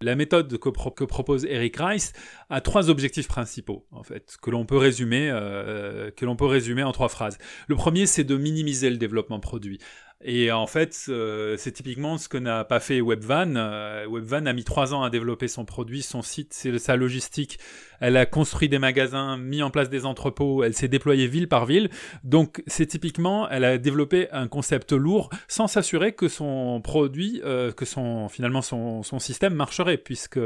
La 0.00 0.14
méthode 0.14 0.56
que, 0.58 1.04
propose 1.04 1.44
Eric 1.44 1.76
Rice 1.76 2.12
a 2.50 2.60
trois 2.60 2.88
objectifs 2.88 3.26
principaux, 3.26 3.84
en 3.90 4.04
fait, 4.04 4.36
que 4.40 4.48
l'on 4.50 4.64
peut 4.64 4.76
résumer, 4.76 5.28
euh, 5.28 6.12
que 6.12 6.24
l'on 6.24 6.36
peut 6.36 6.46
résumer 6.46 6.84
en 6.84 6.92
trois 6.92 7.08
phrases. 7.08 7.36
Le 7.66 7.74
premier, 7.74 8.06
c'est 8.06 8.22
de 8.22 8.36
minimiser 8.36 8.90
le 8.90 8.96
développement 8.96 9.40
produit. 9.40 9.80
Et 10.24 10.50
en 10.50 10.66
fait, 10.66 11.04
euh, 11.08 11.54
c'est 11.58 11.70
typiquement 11.70 12.18
ce 12.18 12.28
que 12.28 12.38
n'a 12.38 12.64
pas 12.64 12.80
fait 12.80 13.00
Webvan. 13.00 13.54
Euh, 13.56 14.04
Webvan 14.08 14.48
a 14.48 14.52
mis 14.52 14.64
trois 14.64 14.92
ans 14.92 15.04
à 15.04 15.10
développer 15.10 15.46
son 15.46 15.64
produit, 15.64 16.02
son 16.02 16.22
site, 16.22 16.52
sa 16.78 16.96
logistique. 16.96 17.60
Elle 18.00 18.16
a 18.16 18.26
construit 18.26 18.68
des 18.68 18.80
magasins, 18.80 19.36
mis 19.36 19.62
en 19.62 19.70
place 19.70 19.90
des 19.90 20.06
entrepôts, 20.06 20.64
elle 20.64 20.74
s'est 20.74 20.88
déployée 20.88 21.28
ville 21.28 21.48
par 21.48 21.66
ville. 21.66 21.88
Donc 22.24 22.64
c'est 22.66 22.86
typiquement, 22.86 23.48
elle 23.48 23.64
a 23.64 23.78
développé 23.78 24.28
un 24.32 24.48
concept 24.48 24.92
lourd 24.92 25.30
sans 25.46 25.68
s'assurer 25.68 26.12
que 26.12 26.28
son 26.28 26.80
produit, 26.80 27.40
euh, 27.44 27.70
que 27.70 27.84
son 27.84 28.28
finalement 28.28 28.62
son, 28.62 29.04
son, 29.04 29.18
système 29.20 29.54
marcherait, 29.54 29.98
puisque 29.98 30.40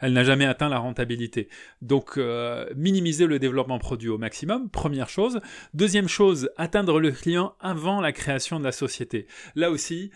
elle 0.00 0.12
n'a 0.12 0.24
jamais 0.24 0.44
atteint 0.46 0.68
la 0.68 0.78
rentabilité. 0.78 1.48
Donc 1.82 2.18
minimiser 2.76 3.26
le 3.26 3.38
développement 3.38 3.78
produit 3.78 4.08
au 4.08 4.18
maximum, 4.18 4.70
première 4.70 5.08
chose. 5.08 5.40
Deuxième 5.74 6.08
chose, 6.08 6.50
atteindre 6.56 7.00
le 7.00 7.10
client 7.10 7.54
avant 7.60 8.00
la 8.00 8.12
création 8.12 8.58
de 8.58 8.64
la 8.64 8.72
société. 8.72 9.17
Là 9.54 9.70
aussi, 9.70 10.10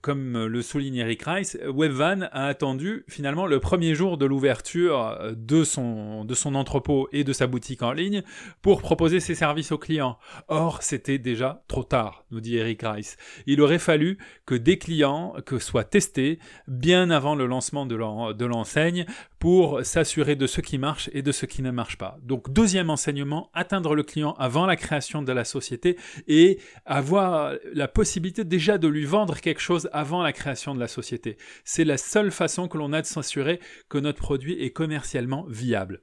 comme 0.00 0.46
le 0.46 0.62
souligne 0.62 0.96
Eric 0.96 1.22
Rice, 1.22 1.58
Webvan 1.66 2.28
a 2.32 2.46
attendu 2.46 3.04
finalement 3.08 3.46
le 3.46 3.60
premier 3.60 3.94
jour 3.94 4.18
de 4.18 4.26
l'ouverture 4.26 5.18
de 5.36 5.64
son, 5.64 6.24
de 6.24 6.34
son 6.34 6.54
entrepôt 6.54 7.08
et 7.12 7.24
de 7.24 7.32
sa 7.32 7.46
boutique 7.46 7.82
en 7.82 7.92
ligne 7.92 8.22
pour 8.62 8.80
proposer 8.80 9.20
ses 9.20 9.34
services 9.34 9.72
aux 9.72 9.78
clients. 9.78 10.18
Or, 10.48 10.82
c'était 10.82 11.18
déjà 11.18 11.62
trop 11.68 11.84
tard, 11.84 12.24
nous 12.30 12.40
dit 12.40 12.56
Eric 12.56 12.82
Rice. 12.82 13.16
Il 13.46 13.60
aurait 13.60 13.78
fallu 13.78 14.18
que 14.46 14.54
des 14.54 14.78
clients 14.78 15.34
soient 15.58 15.84
testés 15.84 16.38
bien 16.66 17.10
avant 17.10 17.34
le 17.34 17.46
lancement 17.46 17.86
de 17.86 18.44
l'enseigne 18.44 19.06
pour 19.38 19.84
s'assurer 19.84 20.36
de 20.36 20.46
ce 20.46 20.60
qui 20.60 20.78
marche 20.78 21.10
et 21.12 21.22
de 21.22 21.32
ce 21.32 21.46
qui 21.46 21.62
ne 21.62 21.70
marche 21.70 21.96
pas. 21.96 22.18
Donc 22.22 22.52
deuxième 22.52 22.90
enseignement, 22.90 23.50
atteindre 23.54 23.94
le 23.94 24.02
client 24.02 24.34
avant 24.38 24.66
la 24.66 24.76
création 24.76 25.22
de 25.22 25.32
la 25.32 25.44
société 25.44 25.96
et 26.26 26.58
avoir 26.84 27.54
la 27.72 27.88
possibilité 27.88 28.44
déjà 28.48 28.78
de 28.78 28.88
lui 28.88 29.04
vendre 29.04 29.40
quelque 29.40 29.60
chose 29.60 29.88
avant 29.92 30.22
la 30.22 30.32
création 30.32 30.74
de 30.74 30.80
la 30.80 30.88
société. 30.88 31.36
C'est 31.64 31.84
la 31.84 31.98
seule 31.98 32.32
façon 32.32 32.66
que 32.66 32.78
l'on 32.78 32.92
a 32.92 33.02
de 33.02 33.06
s'assurer 33.06 33.60
que 33.88 33.98
notre 33.98 34.18
produit 34.18 34.60
est 34.60 34.70
commercialement 34.70 35.44
viable. 35.48 36.02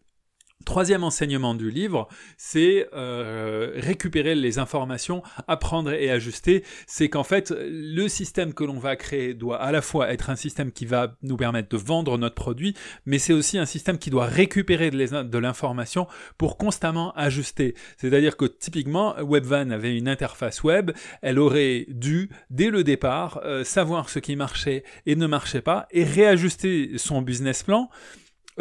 Troisième 0.64 1.04
enseignement 1.04 1.54
du 1.54 1.70
livre, 1.70 2.08
c'est 2.38 2.88
euh, 2.94 3.74
récupérer 3.76 4.36
les 4.36 4.58
informations, 4.58 5.22
apprendre 5.48 5.92
et 5.92 6.10
ajuster. 6.10 6.64
C'est 6.88 7.10
qu'en 7.10 7.26
fait, 7.26 7.54
le 7.60 8.08
système 8.08 8.54
que 8.54 8.64
l'on 8.64 8.80
va 8.80 8.96
créer 8.96 9.34
doit 9.34 9.62
à 9.62 9.74
la 9.74 9.82
fois 9.82 10.12
être 10.12 10.30
un 10.30 10.38
système 10.38 10.72
qui 10.72 10.86
va 10.86 11.14
nous 11.22 11.36
permettre 11.36 11.70
de 11.70 11.78
vendre 11.78 12.18
notre 12.18 12.36
produit, 12.36 12.74
mais 13.06 13.20
c'est 13.20 13.34
aussi 13.34 13.58
un 13.58 13.66
système 13.66 13.98
qui 14.00 14.10
doit 14.10 14.26
récupérer 14.26 14.92
de 14.92 15.38
l'information 15.38 16.08
pour 16.38 16.58
constamment 16.58 17.12
ajuster. 17.14 17.76
C'est-à-dire 17.98 18.38
que 18.38 18.46
typiquement, 18.46 19.14
Webvan 19.22 19.72
avait 19.72 19.96
une 19.96 20.08
interface 20.08 20.64
web, 20.64 20.92
elle 21.22 21.38
aurait 21.38 21.86
dû, 21.90 22.30
dès 22.50 22.70
le 22.70 22.84
départ, 22.84 23.42
euh, 23.44 23.66
savoir 23.66 24.10
ce 24.10 24.20
qui 24.20 24.38
marchait 24.38 24.84
et 25.06 25.18
ne 25.18 25.28
marchait 25.28 25.62
pas 25.62 25.86
et 25.92 26.06
réajuster 26.06 26.98
son 26.98 27.22
business 27.22 27.62
plan 27.62 27.90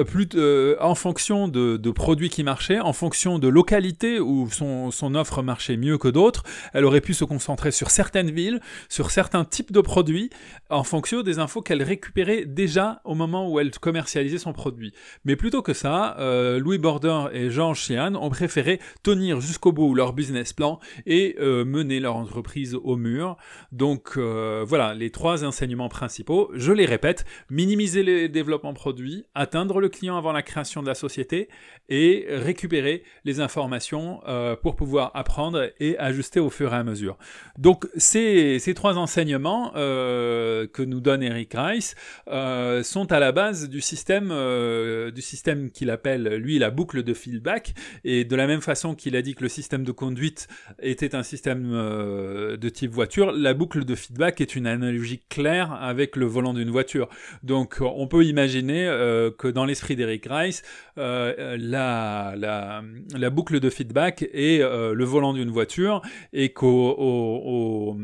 plus 0.02 0.28
euh, 0.34 0.76
en 0.80 0.96
fonction 0.96 1.46
de, 1.46 1.90
produits 1.90 2.28
qui 2.28 2.42
marchaient, 2.42 2.80
en 2.80 2.92
fonction 2.92 3.38
de 3.38 3.46
localités 3.46 4.18
où 4.18 4.48
son, 4.50 5.14
offre 5.14 5.42
marchait 5.42 5.76
mieux 5.76 5.98
que 5.98 6.08
d'autres, 6.08 6.42
elle 6.72 6.84
aurait 6.84 7.00
pu 7.00 7.14
se 7.14 7.24
concentrer 7.24 7.70
sur 7.70 7.90
certaines 7.90 8.30
villes, 8.30 8.60
sur 8.88 9.12
certains 9.12 9.44
types 9.44 9.70
de 9.70 9.80
produits, 9.80 10.30
en 10.70 10.82
fonction 10.82 11.22
des 11.22 11.38
infos 11.38 11.62
qu'elle 11.62 11.82
récupérait 11.82 12.44
déjà 12.44 13.00
au 13.04 13.14
moment 13.14 13.48
où 13.48 13.60
elle 13.60 13.70
commercialisait 13.70 14.38
son 14.38 14.52
produit. 14.52 14.92
Mais 15.24 15.36
plutôt 15.36 15.62
que 15.62 15.72
ça, 15.72 16.16
euh, 16.18 16.58
Louis 16.58 16.78
Border 16.78 17.26
et 17.32 17.50
Jean 17.50 17.74
Chian 17.74 18.14
ont 18.16 18.30
préféré 18.30 18.80
tenir 19.04 19.40
jusqu'au 19.40 19.70
bout 19.70 19.94
leur 19.94 20.12
business 20.12 20.52
plan 20.52 20.80
et 21.06 21.36
euh, 21.38 21.64
mener 21.64 22.00
leur 22.00 22.16
entreprise 22.16 22.74
au 22.74 22.96
mur. 22.96 23.36
Donc 23.70 24.14
euh, 24.16 24.64
voilà, 24.66 24.94
les 24.94 25.10
trois 25.10 25.44
enseignements 25.44 25.88
principaux, 25.88 26.50
je 26.54 26.72
les 26.72 26.86
répète, 26.86 27.24
minimiser 27.50 28.02
les 28.02 28.28
développements 28.28 28.74
produits, 28.74 29.24
atteindre 29.34 29.80
le 29.80 29.83
client 29.88 30.16
avant 30.16 30.32
la 30.32 30.42
création 30.42 30.82
de 30.82 30.86
la 30.86 30.94
société 30.94 31.48
et 31.88 32.26
récupérer 32.28 33.02
les 33.24 33.40
informations 33.40 34.20
euh, 34.26 34.56
pour 34.56 34.74
pouvoir 34.76 35.10
apprendre 35.14 35.70
et 35.80 35.98
ajuster 35.98 36.40
au 36.40 36.50
fur 36.50 36.72
et 36.72 36.76
à 36.76 36.84
mesure. 36.84 37.18
Donc 37.58 37.86
ces, 37.96 38.58
ces 38.58 38.74
trois 38.74 38.96
enseignements 38.96 39.72
euh, 39.76 40.66
que 40.66 40.82
nous 40.82 41.00
donne 41.00 41.22
Eric 41.22 41.52
Rice 41.54 41.94
euh, 42.28 42.82
sont 42.82 43.12
à 43.12 43.18
la 43.18 43.32
base 43.32 43.68
du 43.68 43.80
système, 43.80 44.32
du 45.10 45.22
système 45.22 45.70
qu'il 45.70 45.90
appelle 45.90 46.36
lui 46.36 46.58
la 46.58 46.70
boucle 46.70 47.02
de 47.02 47.14
feedback 47.14 47.74
et 48.04 48.24
de 48.24 48.36
la 48.36 48.46
même 48.46 48.60
façon 48.60 48.94
qu'il 48.94 49.16
a 49.16 49.22
dit 49.22 49.34
que 49.34 49.42
le 49.42 49.48
système 49.48 49.84
de 49.84 49.92
conduite 49.92 50.48
était 50.80 51.14
un 51.14 51.22
système 51.22 51.70
de 51.70 52.68
type 52.68 52.92
voiture, 52.92 53.32
la 53.32 53.54
boucle 53.54 53.84
de 53.84 53.94
feedback 53.94 54.40
est 54.40 54.56
une 54.56 54.66
analogie 54.66 55.20
claire 55.28 55.72
avec 55.72 56.16
le 56.16 56.26
volant 56.26 56.54
d'une 56.54 56.70
voiture. 56.70 57.08
Donc 57.42 57.78
on 57.80 58.06
peut 58.06 58.24
imaginer 58.24 58.84
que 59.38 59.48
dans 59.48 59.64
les 59.64 59.73
l'esprit 59.74 59.96
d'Eric 59.96 60.28
Rice, 60.30 60.62
euh, 60.98 61.56
la, 61.58 62.34
la, 62.36 63.30
boucle 63.30 63.58
de 63.58 63.68
feedback 63.70 64.22
est 64.32 64.62
euh, 64.62 64.94
le 64.94 65.04
volant 65.04 65.32
d'une 65.32 65.50
voiture 65.50 66.00
et 66.32 66.52
qu'entre 66.52 67.96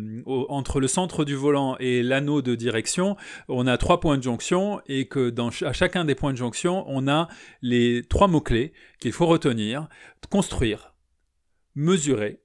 le 0.80 0.88
centre 0.88 1.24
du 1.24 1.36
volant 1.36 1.76
et 1.78 2.02
l'anneau 2.02 2.42
de 2.42 2.56
direction, 2.56 3.16
on 3.46 3.68
a 3.68 3.78
trois 3.78 4.00
points 4.00 4.18
de 4.18 4.24
jonction 4.24 4.80
et 4.88 5.06
que 5.06 5.30
dans, 5.30 5.50
à 5.62 5.72
chacun 5.72 6.04
des 6.04 6.16
points 6.16 6.32
de 6.32 6.38
jonction, 6.38 6.84
on 6.88 7.06
a 7.06 7.28
les 7.62 8.02
trois 8.02 8.26
mots-clés 8.26 8.72
qu'il 8.98 9.12
faut 9.12 9.26
retenir, 9.26 9.88
construire, 10.28 10.96
mesurer, 11.76 12.40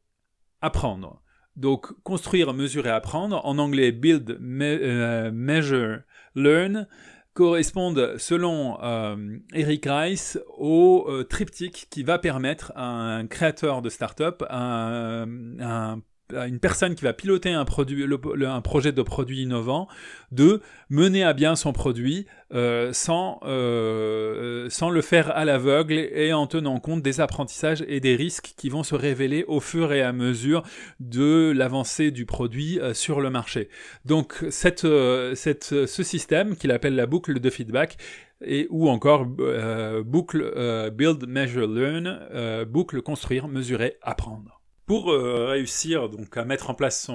apprendre. 0.61 1.23
Donc 1.55 1.99
construire, 2.03 2.53
mesurer, 2.53 2.91
apprendre, 2.91 3.43
en 3.43 3.57
anglais 3.57 3.91
build, 3.91 4.37
euh, 4.39 5.31
measure, 5.33 6.01
learn, 6.35 6.87
correspondent, 7.35 8.17
selon 8.17 8.81
euh, 8.81 9.37
Eric 9.53 9.85
Rice, 9.87 10.39
au 10.57 11.05
euh, 11.09 11.23
triptyque 11.23 11.87
qui 11.91 12.01
va 12.01 12.17
permettre 12.17 12.71
à 12.75 12.85
un 12.85 13.27
créateur 13.27 13.81
de 13.81 13.89
start-up, 13.89 14.41
un, 14.49 15.27
un 15.59 16.01
une 16.33 16.59
personne 16.59 16.95
qui 16.95 17.03
va 17.03 17.13
piloter 17.13 17.51
un, 17.51 17.65
produit, 17.65 18.03
un 18.45 18.61
projet 18.61 18.91
de 18.91 19.01
produit 19.01 19.43
innovant, 19.43 19.87
de 20.31 20.61
mener 20.89 21.23
à 21.23 21.33
bien 21.33 21.55
son 21.55 21.73
produit 21.73 22.25
euh, 22.53 22.93
sans, 22.93 23.39
euh, 23.43 24.67
sans 24.69 24.89
le 24.89 25.01
faire 25.01 25.35
à 25.35 25.45
l'aveugle 25.45 25.93
et 25.93 26.33
en 26.33 26.47
tenant 26.47 26.79
compte 26.79 27.01
des 27.01 27.21
apprentissages 27.21 27.83
et 27.87 27.99
des 27.99 28.15
risques 28.15 28.53
qui 28.57 28.69
vont 28.69 28.83
se 28.83 28.95
révéler 28.95 29.45
au 29.47 29.59
fur 29.59 29.93
et 29.93 30.01
à 30.01 30.13
mesure 30.13 30.63
de 30.99 31.53
l'avancée 31.55 32.11
du 32.11 32.25
produit 32.25 32.79
euh, 32.79 32.93
sur 32.93 33.21
le 33.21 33.29
marché. 33.29 33.69
Donc 34.05 34.43
cette, 34.49 34.87
cette, 35.35 35.85
ce 35.85 36.03
système 36.03 36.55
qu'il 36.55 36.71
appelle 36.71 36.95
la 36.95 37.05
boucle 37.05 37.39
de 37.39 37.49
feedback 37.49 37.97
et 38.43 38.67
ou 38.69 38.89
encore 38.89 39.25
boucle 39.25 40.91
build, 40.93 41.25
measure, 41.27 41.67
learn, 41.67 42.65
boucle 42.65 43.01
construire, 43.01 43.47
mesurer, 43.47 43.95
apprendre. 44.01 44.54
Pour 44.85 45.11
euh, 45.11 45.47
réussir 45.47 46.09
donc 46.09 46.37
à 46.37 46.45
mettre 46.45 46.69
en 46.69 46.75
place 46.75 47.09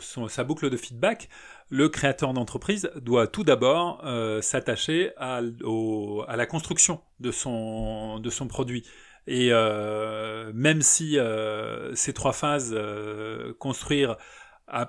sa 0.00 0.44
boucle 0.44 0.70
de 0.70 0.76
feedback, 0.76 1.28
le 1.68 1.90
créateur 1.90 2.32
d'entreprise 2.32 2.90
doit 2.96 3.26
tout 3.26 3.44
d'abord 3.44 4.00
euh, 4.04 4.40
s'attacher 4.40 5.12
à, 5.18 5.42
la 5.42 6.46
construction 6.46 7.02
de 7.20 7.30
son, 7.30 8.20
produit. 8.48 8.84
Et 9.26 9.50
même 9.50 10.80
si 10.80 11.18
ces 11.94 12.12
trois 12.14 12.32
phases, 12.32 12.74
construire, 13.58 14.16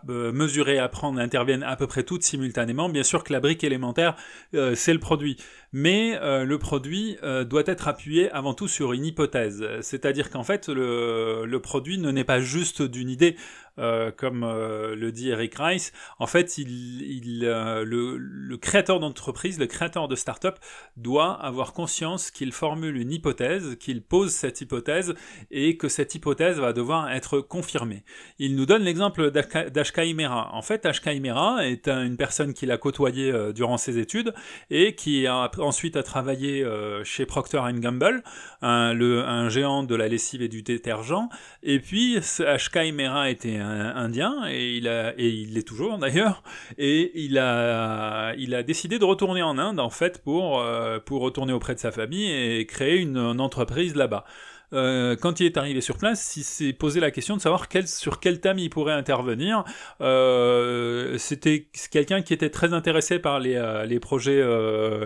mesurer, 0.08 0.80
apprendre, 0.80 1.20
interviennent 1.20 1.64
à 1.64 1.76
peu 1.76 1.88
près 1.88 2.04
toutes 2.04 2.24
simultanément, 2.24 2.88
bien 2.88 3.04
sûr 3.04 3.26
que 3.26 3.34
la 3.34 3.42
brique 3.42 3.64
élémentaire, 3.64 4.16
c'est 4.54 4.94
le 4.94 5.00
produit 5.00 5.38
mais 5.78 6.18
euh, 6.22 6.46
le 6.46 6.58
produit 6.58 7.18
euh, 7.22 7.44
doit 7.44 7.64
être 7.66 7.90
appuyé 7.90 8.32
avant 8.32 8.54
tout 8.54 8.70
sur 8.70 8.94
une 8.94 9.06
hypothèse. 9.06 9.62
C'est-à-dire 9.82 10.30
qu'en 10.30 10.46
fait, 10.46 10.70
le, 10.70 11.58
produit 11.62 11.98
ne 11.98 12.12
naît 12.12 12.24
pas 12.24 12.40
juste 12.40 12.82
d'une 12.82 13.10
idée, 13.10 13.36
euh, 13.78 14.10
comme 14.10 14.46
le 14.46 15.12
dit 15.12 15.32
Eric 15.32 15.56
Rice. 15.60 15.92
En 16.18 16.28
fait, 16.28 16.56
le, 16.60 18.56
créateur 18.56 19.02
d'entreprise, 19.02 19.60
le 19.60 19.66
créateur 19.66 20.08
de 20.08 20.16
start-up, 20.16 20.60
doit 20.96 21.34
avoir 21.34 21.74
conscience 21.74 22.32
qu'il 22.32 22.54
formule 22.54 22.96
une 22.96 23.12
hypothèse, 23.12 23.76
qu'il 23.78 24.02
pose 24.02 24.32
cette 24.32 24.62
hypothèse, 24.62 25.14
et 25.52 25.76
que 25.76 25.90
cette 25.90 26.16
hypothèse 26.16 26.58
va 26.58 26.72
devoir 26.72 27.12
être 27.12 27.42
confirmée. 27.42 28.06
Il 28.40 28.56
nous 28.56 28.66
donne 28.66 28.84
l'exemple 28.84 29.30
d'Ashka 29.30 30.04
En 30.30 30.62
fait, 30.62 30.86
Ashka 30.86 31.12
est 31.14 31.90
une 31.90 32.16
personne 32.16 32.54
qu'il 32.54 32.72
a 32.72 32.78
côtoyée 32.78 33.52
durant 33.54 33.76
ses 33.76 34.00
études, 34.00 34.34
et 34.70 34.96
qui 34.96 35.28
a 35.28 35.50
ensuite 35.66 35.98
a 35.98 36.04
travaillé 36.04 36.64
euh, 36.64 37.04
chez 37.04 37.26
Procter 37.26 37.62
Gamble, 37.74 38.24
un, 38.62 39.00
un 39.00 39.50
géant 39.50 39.84
de 39.84 39.96
la 39.96 40.08
lessive 40.08 40.42
et 40.42 40.48
du 40.48 40.62
détergent. 40.62 41.30
Et 41.64 41.80
puis, 41.80 42.18
H.K. 42.18 42.94
Mera 42.94 43.30
était 43.30 43.58
un, 43.58 43.96
indien, 43.96 44.46
et 44.50 44.78
il, 44.78 44.88
a, 44.88 45.14
l'est 45.14 45.68
toujours 45.68 45.98
d'ailleurs, 45.98 46.44
et 46.78 47.12
il 47.16 47.38
a, 47.38 48.34
décidé 48.64 49.00
de 49.00 49.06
retourner 49.06 49.44
en 49.44 49.58
Inde, 49.58 49.80
en 49.80 49.90
fait, 49.90 50.24
pour, 50.24 50.60
euh, 50.60 51.00
retourner 51.10 51.54
auprès 51.54 51.76
de 51.76 51.80
sa 51.80 51.92
famille 51.92 52.32
et 52.32 52.66
créer 52.66 52.98
une 52.98 53.18
entreprise 53.18 53.96
là-bas. 53.96 54.26
Euh, 54.74 55.16
quand 55.16 55.40
il 55.40 55.46
est 55.46 55.58
arrivé 55.58 55.82
sur 55.82 55.98
place, 55.98 56.36
il 56.38 56.44
s'est 56.44 56.74
posé 56.74 57.00
la 57.00 57.12
question 57.12 57.36
de 57.36 57.42
savoir 57.42 57.68
sur 57.86 58.20
quel 58.20 58.40
thème 58.40 58.60
il 58.60 58.70
pourrait 58.70 58.94
intervenir. 58.94 59.64
Euh, 60.02 61.18
C'était 61.18 61.68
quelqu'un 61.92 62.22
qui 62.22 62.34
était 62.34 62.50
très 62.50 62.74
intéressé 62.74 63.20
par 63.20 63.40
les, 63.40 63.56
euh, 63.56 64.00
projets 64.00 64.44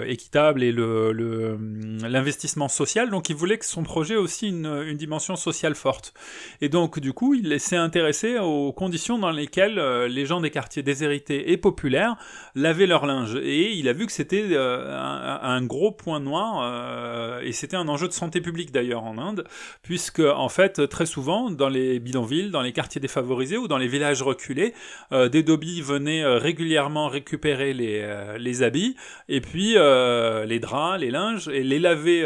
équitables 0.07 0.63
et 0.63 0.71
l'investissement 0.71 2.65
le, 2.65 2.69
social, 2.69 3.09
donc 3.09 3.29
il 3.29 3.35
voulait 3.35 3.57
que 3.57 3.65
son 3.65 3.83
projet 3.83 4.15
ait 4.15 4.17
aussi 4.17 4.47
une, 4.47 4.93
dimension 4.93 5.35
sociale 5.35 5.75
forte. 5.75 6.13
Et 6.59 6.67
donc 6.69 6.99
du 6.99 7.13
coup, 7.13 7.33
il 7.33 7.59
s'est 7.59 7.77
intéressé 7.77 8.37
aux 8.39 8.73
conditions 8.73 9.17
dans 9.17 9.31
lesquelles 9.31 9.79
les 10.05 10.25
gens 10.25 10.41
des 10.41 10.49
quartiers 10.49 10.83
déshérités 10.83 11.51
et 11.51 11.57
populaires 11.57 12.15
lavaient 12.55 12.87
leur 12.87 13.05
linge. 13.05 13.35
Et 13.35 13.73
il 13.73 13.87
a 13.87 13.93
vu 13.93 14.05
que 14.05 14.11
c'était 14.11 14.57
un, 14.57 15.61
gros 15.63 15.91
point 15.91 16.19
noir, 16.19 17.41
et 17.41 17.51
c'était 17.51 17.77
un 17.77 17.87
enjeu 17.87 18.07
de 18.07 18.13
santé 18.13 18.41
publique 18.41 18.71
d'ailleurs 18.71 19.03
en 19.03 19.17
Inde, 19.17 19.45
puisque 19.81 20.19
en 20.19 20.49
fait 20.49 20.87
très 20.87 21.05
souvent 21.05 21.51
dans 21.51 21.69
les 21.69 21.99
bidonvilles, 21.99 22.51
dans 22.51 22.61
les 22.61 22.73
quartiers 22.73 23.01
défavorisés 23.01 23.57
ou 23.57 23.67
dans 23.67 23.77
les 23.77 23.87
villages 23.87 24.21
reculés, 24.21 24.73
euh, 25.11 25.29
des 25.29 25.43
dobbies 25.43 25.81
venaient 25.81 26.23
euh, 26.23 26.37
régulièrement 26.37 27.07
récupérer 27.07 27.73
les, 27.73 28.01
euh, 28.01 28.37
les 28.37 28.63
habits 28.63 28.95
et 29.27 29.41
puis 29.41 29.73
les 29.73 30.59
draps, 30.59 30.99
les 30.99 31.11
linges 31.11 31.47
et 31.47 31.63
les 31.63 31.79
laver 31.79 32.25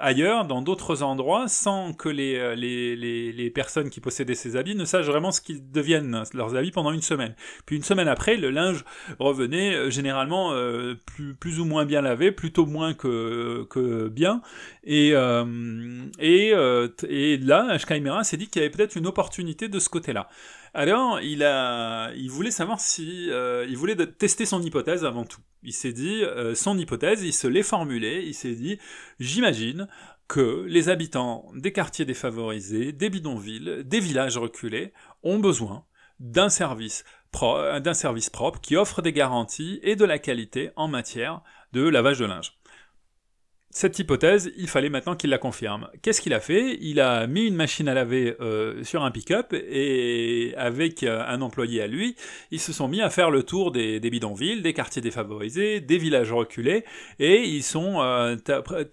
ailleurs, 0.00 0.44
dans 0.44 0.62
d'autres 0.62 1.02
endroits, 1.02 1.48
sans 1.48 1.92
que 1.92 2.08
les, 2.08 2.56
les, 2.56 2.96
les, 3.32 3.50
personnes 3.50 3.90
qui 3.90 4.00
possédaient 4.00 4.34
ces 4.34 4.56
habits 4.56 4.74
ne 4.74 4.84
sachent 4.84 5.06
vraiment 5.06 5.32
ce 5.32 5.40
qu'ils 5.40 5.70
deviennent 5.70 6.22
leurs 6.34 6.56
habits 6.56 6.70
pendant 6.70 6.92
une 6.92 7.02
semaine. 7.02 7.34
Puis 7.66 7.76
une 7.76 7.82
semaine 7.82 8.08
après, 8.08 8.36
le 8.36 8.50
linge 8.50 8.84
revenait 9.18 9.90
généralement 9.90 10.52
plus, 11.06 11.34
plus 11.34 11.60
ou 11.60 11.64
moins 11.64 11.84
bien 11.84 12.02
lavé, 12.02 12.32
plutôt 12.32 12.66
moins 12.66 12.94
que, 12.94 13.66
que 13.70 14.08
bien, 14.08 14.42
et, 14.84 15.12
et, 16.18 16.52
euh, 16.52 16.88
et 17.08 17.36
là, 17.38 17.78
s'est 18.22 18.36
dit 18.36 18.48
qu'il 18.48 18.60
y 18.60 18.64
avait 18.64 18.74
peut-être 18.74 18.96
une 18.96 19.06
opportunité 19.06 19.68
de 19.68 19.78
ce 19.78 19.88
côté-là. 19.88 20.28
Alors, 20.74 21.20
il, 21.20 22.28
voulait 22.28 22.50
savoir 22.50 22.80
si... 22.80 23.30
Euh, 23.30 23.64
il 23.68 23.76
voulait 23.76 23.96
tester 24.06 24.44
son 24.44 24.62
hypothèse 24.62 25.04
avant 25.04 25.24
tout. 25.24 25.40
Il 25.62 25.72
s'est 25.72 25.92
dit, 25.92 26.22
euh, 26.24 26.54
son 26.54 26.76
hypothèse, 26.76 27.22
il 27.22 27.32
se 27.32 27.46
l'est 27.46 27.62
formulée, 27.62 28.24
il 28.26 28.34
s'est 28.34 28.54
dit, 28.54 28.78
j'imagine 29.20 29.88
que 30.26 30.64
les 30.68 30.88
habitants 30.88 31.50
des 31.54 31.72
quartiers 31.72 32.04
défavorisés, 32.04 32.92
des 32.92 33.10
bidonvilles, 33.10 33.82
des 33.84 34.00
villages 34.00 34.36
reculés 34.36 34.92
ont 35.22 35.38
besoin 35.38 35.84
d'un 36.20 36.50
service 36.50 37.04
propre 37.32 38.60
qui 38.60 38.76
offre 38.76 39.02
des 39.02 39.12
garanties 39.12 39.78
et 39.82 39.96
de 39.96 40.04
la 40.04 40.18
qualité 40.18 40.70
en 40.76 40.88
matière 40.88 41.42
de 41.72 41.88
lavage 41.88 42.18
de 42.18 42.26
linge 42.26 42.58
cette 43.70 43.98
hypothèse, 43.98 44.50
il 44.56 44.66
fallait 44.66 44.88
maintenant 44.88 45.14
qu'il 45.14 45.28
la 45.28 45.36
confirme. 45.36 45.88
Qu'est-ce 46.00 46.22
qu'il 46.22 46.32
a 46.32 46.40
fait? 46.40 46.78
Il 46.80 47.00
a 47.00 47.26
mis 47.26 47.46
une 47.46 47.54
machine 47.54 47.86
à 47.88 47.94
laver 47.94 48.34
euh, 48.40 48.82
sur 48.82 49.04
un 49.04 49.10
pick-up 49.10 49.52
et 49.52 50.54
avec 50.56 51.02
euh, 51.02 51.22
un 51.28 51.42
employé 51.42 51.82
à 51.82 51.86
lui, 51.86 52.16
ils 52.50 52.60
se 52.60 52.72
sont 52.72 52.88
mis 52.88 53.02
à 53.02 53.10
faire 53.10 53.30
le 53.30 53.42
tour 53.42 53.70
des, 53.70 54.00
bidonvilles, 54.00 54.62
des 54.62 54.72
quartiers 54.72 55.02
défavorisés, 55.02 55.80
des 55.80 55.98
villages 55.98 56.32
reculés 56.32 56.86
et 57.18 57.42
ils 57.42 57.62
sont 57.62 58.00
euh, 58.00 58.36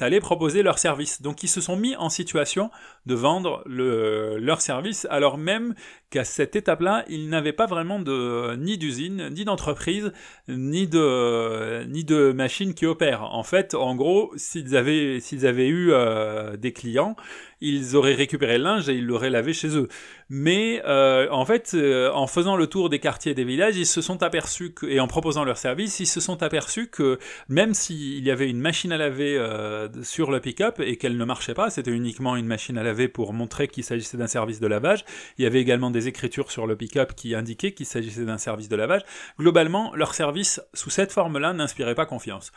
allés 0.01 0.19
proposer 0.19 0.61
leur 0.61 0.77
service. 0.77 1.21
Donc 1.21 1.41
ils 1.41 1.49
se 1.49 1.61
sont 1.61 1.77
mis 1.77 1.95
en 1.95 2.09
situation 2.09 2.69
de 3.05 3.15
vendre 3.15 3.63
le, 3.65 4.37
leur 4.37 4.61
service 4.61 5.07
alors 5.09 5.37
même 5.37 5.75
qu'à 6.09 6.23
cette 6.23 6.55
étape-là, 6.55 7.03
ils 7.07 7.29
n'avaient 7.29 7.53
pas 7.53 7.65
vraiment 7.65 7.99
ni 7.99 8.77
d'usine, 8.77 9.29
ni 9.31 9.45
d'entreprise, 9.45 10.11
ni 10.47 10.87
de 10.87 11.83
ni 11.87 12.05
machine 12.33 12.73
qui 12.73 12.85
opère. 12.85 13.23
En 13.23 13.43
fait, 13.43 13.73
en 13.73 13.95
gros, 13.95 14.31
s'ils 14.35 14.75
avaient 14.75 15.19
s'ils 15.19 15.45
avaient 15.45 15.67
eu 15.67 15.91
euh, 15.91 16.57
des 16.57 16.73
clients, 16.73 17.15
ils 17.61 17.95
auraient 17.95 18.13
récupéré 18.13 18.57
le 18.57 18.63
linge 18.63 18.89
et 18.89 18.93
ils 18.93 19.05
l'auraient 19.05 19.29
lavé 19.29 19.53
chez 19.53 19.75
eux. 19.77 19.87
Mais 20.29 20.81
euh, 20.85 21.27
en 21.31 21.45
fait, 21.45 21.71
euh, 21.73 22.11
en 22.11 22.27
faisant 22.27 22.55
le 22.55 22.67
tour 22.67 22.89
des 22.89 22.99
quartiers 22.99 23.31
et 23.31 23.35
des 23.35 23.43
villages, 23.43 23.77
ils 23.77 23.85
se 23.85 24.01
sont 24.01 24.23
aperçus 24.23 24.73
et 24.87 24.99
en 24.99 25.07
proposant 25.07 25.43
leur 25.43 25.57
service, 25.57 25.99
ils 25.99 26.07
se 26.07 26.19
sont 26.19 26.41
aperçus 26.43 26.87
que 26.87 27.19
même 27.47 27.73
s'il 27.73 28.23
y 28.23 28.31
avait 28.31 28.49
une 28.49 28.59
machine 28.59 28.91
à 28.91 28.97
laver 28.97 29.37
euh, 29.37 29.87
sur 30.03 30.31
le 30.31 30.39
pick-up 30.39 30.79
et 30.79 30.97
qu'elle 30.97 31.17
ne 31.17 31.25
marchait 31.25 31.53
pas, 31.53 31.69
c'était 31.69 31.91
uniquement 31.91 32.35
une 32.35 32.47
machine 32.47 32.77
à 32.77 32.83
laver 32.83 33.07
pour 33.07 33.33
montrer 33.33 33.67
qu'il 33.67 33.83
s'agissait 33.83 34.17
d'un 34.17 34.27
service 34.27 34.59
de 34.59 34.67
lavage. 34.67 35.05
Il 35.37 35.43
y 35.43 35.47
avait 35.47 35.61
également 35.61 35.91
des 35.91 36.07
écritures 36.07 36.51
sur 36.51 36.67
le 36.67 36.75
pick-up 36.75 37.13
qui 37.15 37.35
indiquaient 37.35 37.73
qu'il 37.73 37.85
s'agissait 37.85 38.25
d'un 38.25 38.37
service 38.37 38.69
de 38.69 38.75
lavage. 38.75 39.01
Globalement, 39.39 39.93
leur 39.95 40.13
service 40.13 40.61
sous 40.73 40.89
cette 40.89 41.11
forme-là 41.11 41.53
n'inspirait 41.53 41.95
pas 41.95 42.05
confiance. 42.05 42.51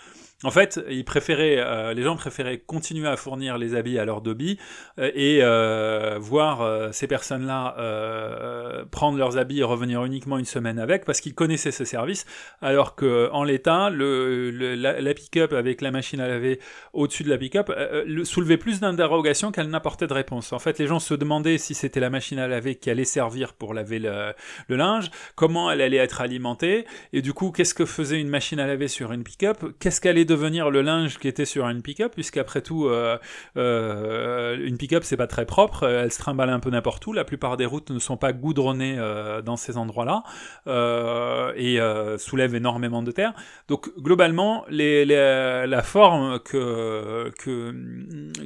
En 0.45 0.53
fait, 0.53 0.81
ils 0.89 1.05
préféraient, 1.05 1.95
les 1.95 2.03
gens 2.03 2.15
préféraient 2.15 2.59
continuer 2.59 3.09
à 3.09 3.17
fournir 3.17 3.59
les 3.59 3.75
habits 3.75 3.99
à 3.99 4.05
leur 4.05 4.21
dobby 4.21 4.59
euh, 4.99 5.11
et 5.15 5.41
euh, 5.43 6.17
voir 6.21 6.63
euh, 6.63 6.91
ces 6.93 7.07
personnes-là 7.07 7.77
prendre 8.91 9.19
leurs 9.19 9.37
habits 9.37 9.61
et 9.61 9.65
revenir 9.65 10.05
uniquement 10.05 10.39
une 10.39 10.45
semaine 10.45 10.79
avec 10.79 11.05
parce 11.05 11.21
qu'ils 11.21 11.35
connaissaient 11.35 11.73
ce 11.73 11.85
service, 11.85 12.27
alors 12.63 12.95
que 12.95 13.29
en 13.33 13.45
l'état, 13.45 13.91
la, 13.91 15.15
pick-up 15.15 15.53
avec 15.53 15.81
la 15.81 15.91
machine 15.91 16.21
à 16.21 16.29
laver 16.29 16.61
au-dessus 16.93 17.25
de 17.25 17.31
la 17.31 17.39
pick-up 17.39 17.73
soulevait 18.25 18.57
plus 18.57 18.81
d'interrogations 18.81 19.51
qu'elle 19.53 19.69
n'apportait 19.69 20.07
de 20.07 20.15
réponse. 20.15 20.53
En 20.53 20.59
fait, 20.59 20.79
les 20.79 20.87
gens 20.87 21.01
se 21.01 21.15
demandaient 21.15 21.59
si 21.59 21.75
c'était 21.75 22.01
la 22.01 22.11
machine 22.11 22.39
à 22.39 22.47
laver 22.47 22.77
qui 22.77 22.91
allait 22.91 23.05
servir 23.05 23.53
pour 23.55 23.75
laver 23.75 23.99
le, 23.99 24.33
le 24.69 24.77
linge, 24.77 25.11
comment 25.35 25.71
elle 25.71 25.81
allait 25.81 25.97
être 25.97 26.21
alimentée, 26.21 26.87
et 27.13 27.23
du 27.23 27.33
coup, 27.33 27.51
qu'est-ce 27.51 27.75
que 27.75 27.85
faisait 27.85 28.21
une 28.21 28.29
machine 28.29 28.61
à 28.61 28.67
laver 28.67 28.89
sur 28.89 29.13
une 29.13 29.25
pick-up, 29.25 29.59
qu'est-ce 29.81 30.01
qu'allait 30.01 30.25
devenir 30.29 30.71
le 30.71 30.83
linge 30.83 31.19
qui 31.19 31.27
était 31.27 31.45
sur 31.45 31.67
une 31.69 31.83
pick-up, 31.83 32.13
puisqu'après 32.15 32.63
tout, 32.63 32.87
euh, 32.87 33.19
euh, 33.57 34.57
une 34.65 34.77
pick 34.77 34.95
c'est 35.03 35.17
pas 35.17 35.27
très 35.27 35.47
propre, 35.47 35.83
euh, 35.83 36.05
elle 36.05 36.13
se 36.13 36.19
trimballe 36.19 36.51
un 36.51 36.61
peu 36.61 36.71
n'importe 36.71 37.07
où, 37.07 37.13
la 37.13 37.25
plupart 37.25 37.57
des 37.57 37.67
routes 37.67 37.91
ne 37.91 37.99
sont 37.99 38.17
pas 38.17 38.33
goudronnées 38.33 38.97
euh, 38.99 39.43
dans 39.43 39.57
ces 39.57 39.77
endroits-là, 39.77 40.23
et 41.57 41.79
soulèvent 42.19 42.55
énormément 42.55 43.03
de 43.03 43.11
terre. 43.11 43.33
Donc 43.69 43.91
globalement, 43.99 44.65
la 44.69 45.83
forme 45.83 46.39
que, 46.41 47.33
que, 47.39 47.75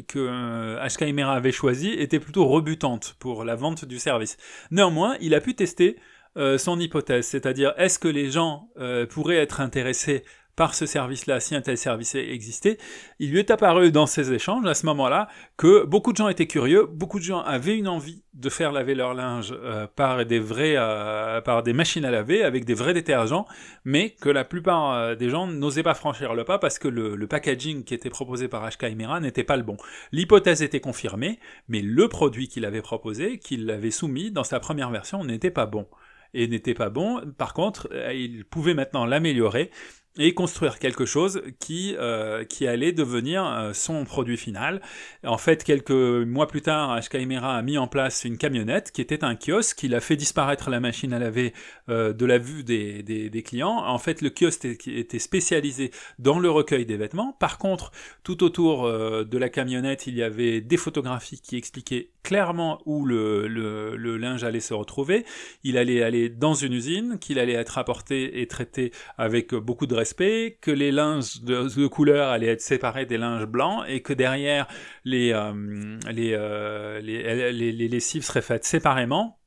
que 0.07 0.79
HK 0.87 1.19
avait 1.21 1.53
choisie 1.53 1.91
était 1.91 2.21
plutôt 2.21 2.47
rebutante 2.47 3.17
pour 3.19 3.45
la 3.45 3.57
vente 3.57 3.85
du 3.85 3.99
service. 3.99 4.37
Néanmoins, 4.71 5.17
il 5.21 5.35
a 5.35 5.41
pu 5.41 5.55
tester 5.55 5.97
son 6.37 6.79
hypothèse, 6.79 7.27
c'est-à-dire 7.27 7.75
est-ce 7.77 7.99
que 7.99 8.09
les 8.09 8.31
gens 8.31 8.69
pourraient 9.11 9.37
être 9.37 9.61
intéressés 9.61 10.25
par 10.55 10.75
ce 10.75 10.85
service-là, 10.85 11.41
si 11.41 11.55
un 11.55 11.63
tel 11.63 11.79
service 11.79 12.15
existait, 12.15 12.77
il 13.19 13.31
lui 13.31 13.39
est 13.39 13.51
apparu 13.51 13.91
dans 13.91 14.07
ces 14.07 14.33
échanges, 14.33 14.67
à 14.67 14.75
ce 14.75 14.85
moment-là, 14.87 15.29
que 15.57 15.85
beaucoup 15.85 16.13
de 16.13 16.19
gens 16.19 16.29
étaient 16.29 16.47
curieux, 16.47 16.87
beaucoup 16.87 17.19
de 17.19 17.25
gens 17.25 17.41
avaient 17.41 17.77
une 17.77 17.89
envie 17.89 18.23
de 18.35 18.51
faire 18.51 18.71
laver 18.71 18.95
leur 18.95 19.15
linge 19.15 19.53
euh, 19.53 19.87
par, 19.87 20.27
des 20.27 20.39
vrais, 20.39 20.75
euh, 20.77 21.41
par 21.41 21.63
des 21.63 21.73
machines 21.73 22.05
à 22.05 22.11
laver, 22.11 22.43
avec 22.43 22.67
des 22.67 22.75
vrais 22.75 22.93
détergents, 22.93 23.47
mais 23.85 24.11
que 24.21 24.29
la 24.29 24.45
plupart 24.45 24.93
euh, 24.93 25.15
des 25.15 25.31
gens 25.31 25.47
n'osaient 25.47 25.83
pas 25.83 25.95
franchir 25.95 26.35
le 26.35 26.45
pas 26.45 26.59
parce 26.59 26.79
que 26.79 26.89
le, 26.89 27.27
packaging 27.27 27.85
qui 27.85 27.95
était 27.95 28.11
proposé 28.11 28.49
par 28.49 28.69
HK 28.69 28.89
Chimera 28.89 29.21
n'était 29.21 29.45
pas 29.45 29.57
le 29.57 29.63
bon. 29.63 29.79
L'hypothèse 30.13 30.63
était 30.63 30.81
confirmée, 30.81 31.39
mais 31.69 31.81
le 31.81 32.09
produit 32.09 32.49
qu'il 32.49 32.67
avait 32.67 32.83
proposé, 32.83 33.39
qu'il 33.39 33.71
avait 33.71 33.91
soumis 33.91 34.31
dans 34.31 34.45
sa 34.45 34.61
première 34.61 34.91
version, 34.91 35.25
n'était 35.25 35.51
pas 35.51 35.65
bon 35.65 35.87
et 36.35 36.47
n'était 36.49 36.75
pas 36.75 36.91
bon. 36.91 37.23
Par 37.39 37.55
contre, 37.55 37.89
il 38.15 38.45
pouvait 38.45 38.75
maintenant 38.75 39.05
l'améliorer 39.07 39.71
et 40.19 40.35
construire 40.35 40.79
quelque 40.79 41.07
chose 41.07 41.43
qui, 41.59 41.97
euh, 41.99 42.45
qui 42.45 42.67
allait 42.67 42.93
devenir 42.93 43.47
euh, 43.47 43.73
son 43.73 44.05
produit 44.05 44.37
final. 44.37 44.83
En 45.25 45.39
fait, 45.39 45.65
quelques 45.65 45.91
mois 45.91 46.47
plus 46.47 46.61
tard, 46.61 47.01
HK 47.01 47.15
a 47.15 47.63
mis 47.63 47.79
en 47.79 47.87
place 47.87 48.25
une 48.25 48.37
camionnette 48.37 48.93
qui 48.93 49.01
était 49.01 49.25
un 49.25 49.37
kiosque. 49.37 49.83
Il 49.83 49.95
a 49.95 50.01
fait 50.01 50.17
disparaître 50.17 50.69
la 50.69 50.81
machine 50.81 51.15
à 51.15 51.19
laver 51.19 51.55
euh, 51.89 52.13
de 52.13 52.27
la 52.27 52.37
vue 52.37 52.63
des, 52.63 53.03
des, 53.03 53.31
des, 53.31 53.43
clients. 53.43 53.85
En 53.87 53.99
fait, 53.99 54.21
le 54.21 54.29
kiosque 54.31 54.67
était 54.67 55.19
spécialisé 55.19 55.91
dans 56.19 56.39
le 56.39 56.51
recueil 56.51 56.85
des 56.85 56.97
vêtements. 56.97 57.35
Par 57.39 57.57
contre, 57.57 57.91
tout 58.23 58.45
autour 58.45 58.87
de 58.91 59.39
la 59.39 59.49
camionnette, 59.49 60.07
il 60.07 60.15
y 60.15 60.23
avait 60.23 60.61
des 60.61 60.77
photographies 60.77 61.41
qui 61.41 61.57
expliquaient 61.57 62.11
clairement 62.23 62.81
où 62.87 63.05
le, 63.05 63.47
le, 63.49 63.97
le 63.97 64.17
linge 64.17 64.45
allait 64.45 64.61
se 64.61 64.75
retrouver. 64.75 65.25
Il 65.65 65.77
allait 65.77 66.03
aller 66.03 66.29
dans 66.29 66.55
une 66.55 66.73
usine, 66.73 67.19
qu'il 67.19 67.39
allait 67.39 67.53
être 67.55 67.79
apporté 67.79 68.41
et 68.41 68.47
traité 68.47 68.93
avec 69.19 69.55
beaucoup 69.55 69.87
de 69.87 69.95
respect, 69.95 70.59
que 70.61 70.71
les 70.71 70.93
linges 70.93 71.43
de, 71.43 71.87
couleur 71.87 72.29
allaient 72.29 72.49
être 72.49 72.61
séparés 72.61 73.07
des 73.07 73.19
linges 73.19 73.47
blancs 73.47 73.85
et 73.89 74.03
que 74.03 74.13
derrière 74.13 74.67
les, 75.05 75.33
euh, 75.33 75.99
les, 76.11 76.33
euh, 76.35 77.01
les, 77.01 77.53
les, 77.53 77.73
les 77.73 77.89
lessives 77.89 78.25
seraient 78.25 78.43
faites 78.43 78.65
séparément 78.65 79.42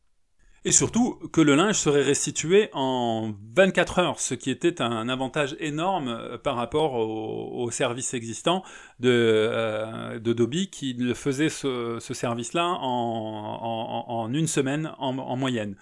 et 0.65 0.71
surtout 0.71 1.19
que 1.31 1.41
le 1.41 1.53
linge 1.53 1.75
serait 1.75 2.01
restitué 2.01 2.69
en 2.73 3.33
24 3.55 3.99
heures, 3.99 4.19
ce 4.19 4.33
qui 4.33 4.49
était 4.49 4.81
un 4.81 5.07
avantage 5.07 5.55
énorme 5.59 6.09
euh, 6.09 6.37
par 6.39 6.55
rapport 6.55 6.95
au, 6.95 7.63
au 7.63 7.69
service 7.69 8.15
existant 8.15 8.63
de, 8.99 9.09
euh, 9.11 10.19
de 10.19 10.33
Dobby 10.33 10.69
qui 10.71 10.97
faisait 11.13 11.49
ce, 11.49 11.99
ce 11.99 12.13
service-là 12.15 12.65
en, 12.81 14.27
une 14.33 14.47
semaine 14.47 14.91
en 14.97 15.37
moyenne. 15.37 15.75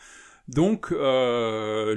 Donc 0.49 0.91
euh, 0.91 1.95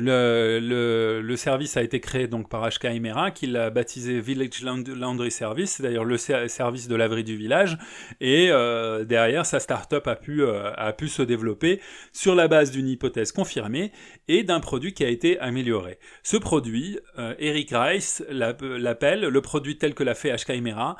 le, 1.20 1.36
service 1.36 1.76
a 1.76 1.82
été 1.82 1.98
créé 1.98 2.28
par 2.48 2.68
HK 2.68 2.84
Emera, 2.84 3.32
qui 3.32 3.48
l'a 3.48 3.70
baptisé 3.70 4.20
Village 4.20 4.62
Laundry 4.62 5.32
Service, 5.32 5.72
c'est 5.72 5.82
d'ailleurs 5.82 6.04
le 6.04 6.16
service 6.16 6.86
de 6.86 6.94
laverie 6.94 7.24
du 7.24 7.36
village, 7.36 7.76
et 8.20 8.48
euh, 8.50 9.04
derrière 9.04 9.44
sa 9.44 9.58
startup 9.58 10.06
a 10.06 10.14
pu, 10.14 10.42
euh, 10.42 10.72
a 10.76 10.92
pu 10.92 11.08
se 11.08 11.22
développer 11.22 11.80
sur 12.12 12.36
la 12.36 12.46
base 12.46 12.70
d'une 12.70 12.88
hypothèse 12.88 13.32
confirmée 13.32 13.90
et 14.28 14.44
d'un 14.44 14.60
produit 14.60 14.94
qui 14.94 15.04
a 15.04 15.08
été 15.08 15.40
amélioré. 15.40 15.98
Ce 16.22 16.36
produit, 16.36 17.00
Eric 17.38 17.70
Rice 17.72 18.24
l'appelle, 18.30 19.22
le 19.22 19.40
produit 19.40 19.76
tel 19.76 19.94
que 19.94 20.04
l'a 20.04 20.14
fait 20.14 20.34
HK 20.34 20.50
Emera, 20.50 20.96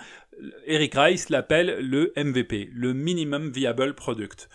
Eric 0.66 0.94
Rice 0.96 1.28
l'appelle 1.30 1.78
le 1.80 2.12
MVP, 2.16 2.70
le 2.74 2.92
Minimum 2.92 3.50
Viable 3.50 3.94
Product 3.94 4.48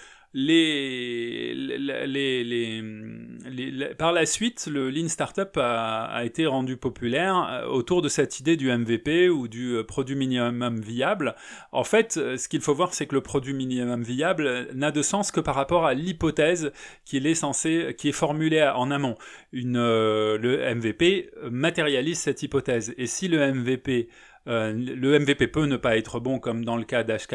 par 3.97 4.13
la 4.13 4.25
suite, 4.25 4.67
le 4.71 4.89
Lean 4.89 5.09
Startup 5.09 5.49
a, 5.57 6.21
été 6.23 6.45
rendu 6.45 6.77
populaire 6.77 7.49
euh, 7.51 7.67
autour 7.67 8.01
de 8.01 8.07
cette 8.07 8.39
idée 8.39 8.55
du 8.55 8.71
MVP 8.71 9.27
ou 9.29 9.49
du 9.49 9.73
euh, 9.73 9.83
produit 9.83 10.15
minimum 10.15 10.79
viable. 10.79 11.35
En 11.73 11.83
fait, 11.83 12.15
euh, 12.15 12.37
ce 12.37 12.47
qu'il 12.47 12.61
faut 12.61 12.73
voir, 12.73 12.93
c'est 12.93 13.07
que 13.07 13.15
le 13.15 13.21
produit 13.21 13.53
minimum 13.53 14.03
viable 14.03 14.67
n'a 14.73 14.91
de 14.91 15.01
sens 15.01 15.31
que 15.31 15.41
par 15.41 15.55
rapport 15.55 15.85
à 15.85 15.93
l'hypothèse 15.93 16.71
qui 17.03 17.17
est 17.17 18.11
formulée 18.13 18.63
en 18.63 18.89
amont. 18.89 19.15
Le 19.51 20.73
MVP 20.73 21.29
matérialise 21.49 22.19
cette 22.19 22.41
hypothèse. 22.41 22.93
Et 22.97 23.05
si 23.05 23.27
le 23.27 23.51
MVP 23.51 24.07
euh, 24.47 24.73
le 24.73 25.19
MVP 25.19 25.47
peut 25.47 25.65
ne 25.65 25.77
pas 25.77 25.97
être 25.97 26.19
bon 26.19 26.39
comme 26.39 26.65
dans 26.65 26.75
le 26.75 26.83
cas 26.83 27.03
d'HK 27.03 27.33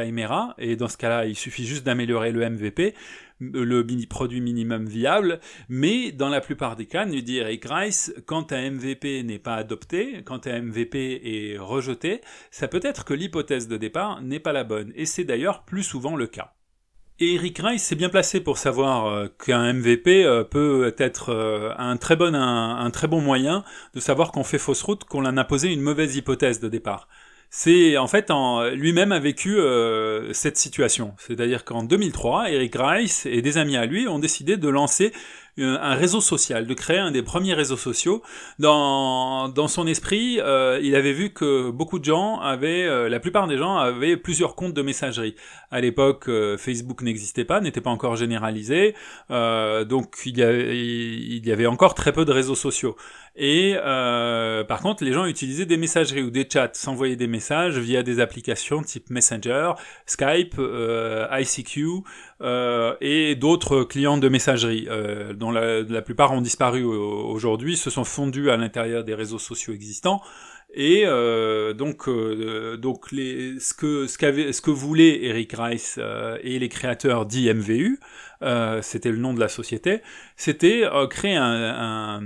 et 0.59 0.77
dans 0.77 0.89
ce 0.89 0.97
cas-là, 0.97 1.27
il 1.27 1.37
suffit 1.37 1.65
juste 1.65 1.85
d'améliorer 1.85 2.33
le 2.33 2.49
MVP, 2.49 2.95
le 3.41 3.83
mini 3.83 4.07
produit 4.07 4.41
minimum 4.41 4.87
viable, 4.87 5.41
mais 5.69 6.11
dans 6.13 6.29
la 6.29 6.41
plupart 6.41 6.77
des 6.77 6.87
cas, 6.87 7.05
nous 7.05 7.21
dit 7.21 7.39
Eric 7.39 7.65
Rice, 7.69 8.15
quand 8.27 8.53
un 8.53 8.71
MVP 8.71 9.23
n'est 9.23 9.39
pas 9.39 9.55
adopté, 9.57 10.23
quand 10.25 10.47
un 10.47 10.63
MVP 10.63 11.21
est 11.25 11.59
rejeté, 11.59 12.21
ça 12.51 12.69
peut 12.69 12.81
être 12.83 13.05
que 13.05 13.15
l'hypothèse 13.15 13.69
de 13.69 13.77
départ 13.77 14.23
n'est 14.23 14.41
pas 14.41 14.53
la 14.53 14.65
bonne, 14.65 14.93
et 14.97 15.07
c'est 15.07 15.25
d'ailleurs 15.25 15.65
plus 15.65 15.83
souvent 15.83 16.17
le 16.17 16.27
cas. 16.27 16.56
Et 17.19 17.37
Eric 17.37 17.61
Rice 17.65 17.83
s'est 17.83 17.95
bien 17.95 18.11
placé 18.11 18.41
pour 18.41 18.59
savoir 18.59 19.07
euh, 19.07 19.29
qu'un 19.43 19.73
MVP 19.73 20.23
euh, 20.25 20.45
peut 20.45 20.95
être 20.99 21.31
euh, 21.31 21.73
un, 21.79 21.97
très 21.97 22.15
bon, 22.15 23.21
moyen 23.23 23.65
de 23.95 24.01
savoir 24.01 24.33
qu'on 24.33 24.45
fait 24.45 24.59
fausse 24.59 24.83
route, 24.83 25.05
qu'on 25.05 25.25
a 25.25 25.45
posé 25.45 25.73
une 25.73 25.81
mauvaise 25.81 26.15
hypothèse 26.17 26.61
de 26.61 26.69
départ. 26.69 27.09
C'est 27.49 27.97
en 27.97 28.07
fait 28.07 28.31
lui-même 28.75 29.13
a 29.13 29.19
vécu 29.21 29.57
cette 30.33 30.57
situation. 30.57 31.15
C'est-à-dire 31.17 31.65
qu'en 31.65 31.85
2003, 31.85 32.51
Eric 32.51 32.75
Rice 32.77 33.25
et 33.25 33.41
des 33.41 33.57
amis 33.57 33.77
à 33.77 33.87
lui 33.87 34.09
ont 34.09 34.19
décidé 34.19 34.57
de 34.57 34.69
lancer 34.69 35.13
un 35.59 35.95
réseau 35.95 36.21
social, 36.21 36.67
de 36.67 36.75
créer 36.75 36.99
un 36.99 37.11
des 37.11 37.23
premiers 37.23 37.55
réseaux 37.55 37.77
sociaux. 37.77 38.23
Dans, 38.59 39.69
son 39.69 39.87
esprit, 39.87 40.39
euh, 40.41 40.79
il 40.83 40.95
avait 40.95 41.13
vu 41.13 41.31
que 41.31 41.71
beaucoup 41.71 41.99
de 41.99 42.05
gens 42.05 42.39
avaient, 42.41 42.85
euh, 42.85 43.09
la 43.09 43.21
plupart 43.21 43.47
des 43.47 43.57
gens 43.57 43.77
avaient 43.77 44.17
plusieurs 44.17 44.55
comptes 44.55 44.75
de 44.75 44.83
messagerie. 44.83 45.35
À 45.71 45.81
l'époque, 45.81 46.31
Facebook 46.59 47.03
n'existait 47.03 47.45
pas, 47.45 47.61
n'était 47.61 47.81
pas 47.81 47.91
encore 47.91 48.17
généralisé, 48.17 48.95
donc 49.31 50.17
il 50.25 50.39
y, 50.39 50.43
avait, 50.43 50.79
il 50.79 51.47
y 51.47 51.53
avait 51.53 51.67
encore 51.67 51.95
très 51.95 52.13
peu 52.13 52.25
de 52.25 52.33
réseaux 52.33 52.55
sociaux. 52.55 52.97
Et 53.35 53.75
par 54.69 54.81
contre, 54.81 55.05
les 55.05 55.13
gens 55.13 55.27
utilisaient 55.27 55.67
des 55.67 55.77
messageries 55.77 56.23
ou 56.23 56.31
des 56.31 56.47
chats, 56.51 56.71
s'envoyaient 56.73 57.17
des 57.17 57.27
messages 57.27 57.79
via 57.79 58.03
des 58.03 58.21
applications 58.21 58.83
type 58.83 59.11
Messenger, 59.11 59.73
Skype, 60.07 60.57
ICQ 61.33 62.05
et 62.41 63.35
d'autres 63.37 63.83
clients 63.85 64.19
de 64.19 64.29
messagerie 64.29 64.89
dont 65.35 65.51
la, 65.51 66.03
plupart 66.03 66.33
ont 66.33 66.41
disparu 66.41 66.85
aujourd'hui, 66.85 67.77
se 67.77 67.91
sont 67.91 68.05
fondus 68.05 68.51
à 68.51 68.57
l'intérieur 68.57 69.05
des 69.05 69.15
réseaux 69.15 69.39
sociaux 69.39 69.73
existants. 69.73 70.21
Et 70.75 71.05
euh, 71.07 71.73
donc, 71.73 72.09
euh, 72.09 72.77
donc 72.77 73.13
les, 73.13 73.59
ce, 73.61 73.73
que, 73.73 74.07
ce, 74.07 74.53
ce 74.53 74.61
que 74.61 74.71
voulait 74.71 75.25
Eric 75.25 75.55
Rice 75.57 75.97
euh, 75.99 76.39
et 76.43 76.59
les 76.59 76.69
créateurs 76.69 77.25
d'IMVU, 77.25 77.99
euh, 78.43 78.83
c'était 78.83 79.11
le 79.11 79.17
nom 79.17 79.33
de 79.33 79.41
la 79.41 79.49
société, 79.49 80.03
c'était 80.37 80.85
euh, 80.85 81.07
créer 81.07 81.37
un, 81.37 82.21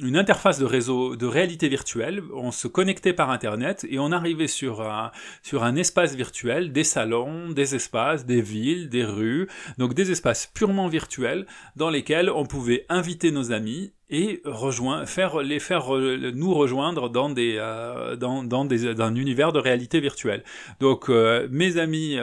une 0.00 0.16
interface 0.16 0.58
de 0.58 0.64
réseau 0.64 1.16
de 1.16 1.26
réalité 1.26 1.68
virtuelle. 1.68 2.22
On 2.34 2.50
se 2.50 2.68
connectait 2.68 3.12
par 3.12 3.30
Internet 3.30 3.86
et 3.88 3.98
on 3.98 4.12
arrivait 4.12 4.46
sur 4.46 4.82
un, 4.82 5.10
sur 5.42 5.64
un 5.64 5.76
espace 5.76 6.14
virtuel, 6.14 6.72
des 6.72 6.84
salons, 6.84 7.50
des 7.50 7.74
espaces, 7.74 8.26
des 8.26 8.40
villes, 8.40 8.88
des 8.88 9.04
rues, 9.04 9.48
donc 9.78 9.94
des 9.94 10.10
espaces 10.10 10.46
purement 10.46 10.88
virtuels 10.88 11.46
dans 11.74 11.90
lesquels 11.90 12.30
on 12.30 12.46
pouvait 12.46 12.86
inviter 12.88 13.30
nos 13.30 13.52
amis 13.52 13.92
et 14.08 14.40
rejoindre, 14.44 15.04
faire 15.08 15.40
les 15.40 15.58
faire 15.58 15.88
nous 15.90 16.54
rejoindre 16.54 17.10
dans 17.10 17.28
des 17.28 17.56
euh, 17.58 18.14
dans, 18.14 18.44
dans 18.44 18.64
des 18.64 19.00
un 19.00 19.16
univers 19.16 19.52
de 19.52 19.58
réalité 19.58 19.98
virtuelle. 19.98 20.44
Donc 20.78 21.08
mes 21.50 21.76
amis 21.76 22.16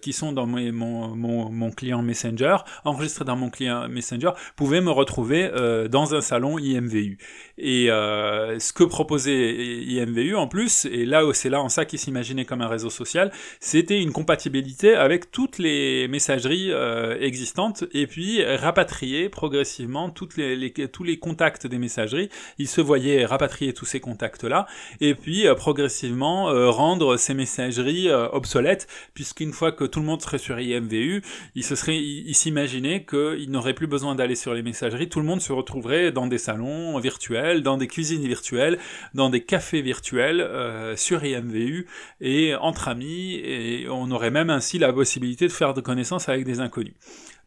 qui 0.00 0.14
sont 0.14 0.32
dans 0.32 0.46
mon, 0.46 1.14
mon, 1.14 1.50
mon 1.50 1.70
client 1.70 2.02
Messenger 2.02 2.56
enregistré 2.84 3.24
dans 3.24 3.36
mon 3.36 3.50
client 3.50 3.88
Messenger, 3.88 4.30
pouvait 4.56 4.80
me 4.80 4.90
retrouver 4.90 5.50
euh, 5.52 5.88
dans 5.88 6.14
un 6.14 6.20
salon 6.20 6.58
IMVU. 6.58 7.18
Et 7.58 7.90
euh, 7.90 8.58
ce 8.58 8.72
que 8.72 8.84
proposait 8.84 9.82
IMVU 9.84 10.34
en 10.36 10.46
plus, 10.46 10.86
et 10.86 11.04
là 11.04 11.22
c'est 11.32 11.50
là 11.50 11.60
en 11.60 11.68
ça 11.68 11.84
qu'il 11.84 11.98
s'imaginait 11.98 12.44
comme 12.44 12.60
un 12.62 12.68
réseau 12.68 12.90
social, 12.90 13.30
c'était 13.60 14.00
une 14.00 14.12
compatibilité 14.12 14.94
avec 14.94 15.30
toutes 15.30 15.58
les 15.58 16.08
messageries 16.08 16.70
euh, 16.70 17.18
existantes 17.20 17.84
et 17.92 18.06
puis 18.06 18.44
rapatrier 18.44 19.28
progressivement 19.28 20.10
tous 20.10 20.36
les 20.36 21.18
contacts 21.18 21.66
des 21.66 21.78
messageries. 21.78 22.30
Il 22.58 22.68
se 22.68 22.80
voyait 22.80 23.24
rapatrier 23.24 23.72
tous 23.72 23.84
ces 23.86 24.00
contacts-là 24.00 24.66
et 25.00 25.14
puis 25.14 25.46
progressivement 25.56 26.46
rendre 26.70 27.16
ces 27.16 27.34
messageries 27.34 28.10
obsolètes 28.10 28.86
puisqu'une 29.14 29.52
fois 29.52 29.72
que 29.72 29.84
tout 29.84 30.00
le 30.00 30.06
monde 30.06 30.22
serait 30.22 30.38
sur 30.38 30.58
IMVU, 30.58 31.22
il 31.54 31.64
se 31.64 31.74
serait, 31.74 31.96
il, 31.96 32.34
imaginez 32.60 33.06
qu'il 33.06 33.50
n'aurait 33.50 33.72
plus 33.72 33.86
besoin 33.86 34.14
d'aller 34.14 34.34
sur 34.34 34.52
les 34.52 34.60
messageries, 34.62 35.08
tout 35.08 35.20
le 35.20 35.24
monde 35.24 35.40
se 35.40 35.50
retrouverait 35.50 36.12
dans 36.12 36.26
des 36.26 36.36
salons 36.36 36.98
virtuels, 36.98 37.62
dans 37.62 37.78
des 37.78 37.86
cuisines 37.86 38.26
virtuelles, 38.26 38.78
dans 39.14 39.30
des 39.30 39.42
cafés 39.42 39.80
virtuels, 39.80 40.42
euh, 40.42 40.94
sur 40.94 41.24
IMVU, 41.24 41.86
et 42.20 42.54
entre 42.54 42.88
amis, 42.88 43.40
et 43.42 43.86
on 43.88 44.10
aurait 44.10 44.30
même 44.30 44.50
ainsi 44.50 44.78
la 44.78 44.92
possibilité 44.92 45.46
de 45.46 45.52
faire 45.52 45.72
de 45.72 45.80
connaissances 45.80 46.28
avec 46.28 46.44
des 46.44 46.60
inconnus. 46.60 46.92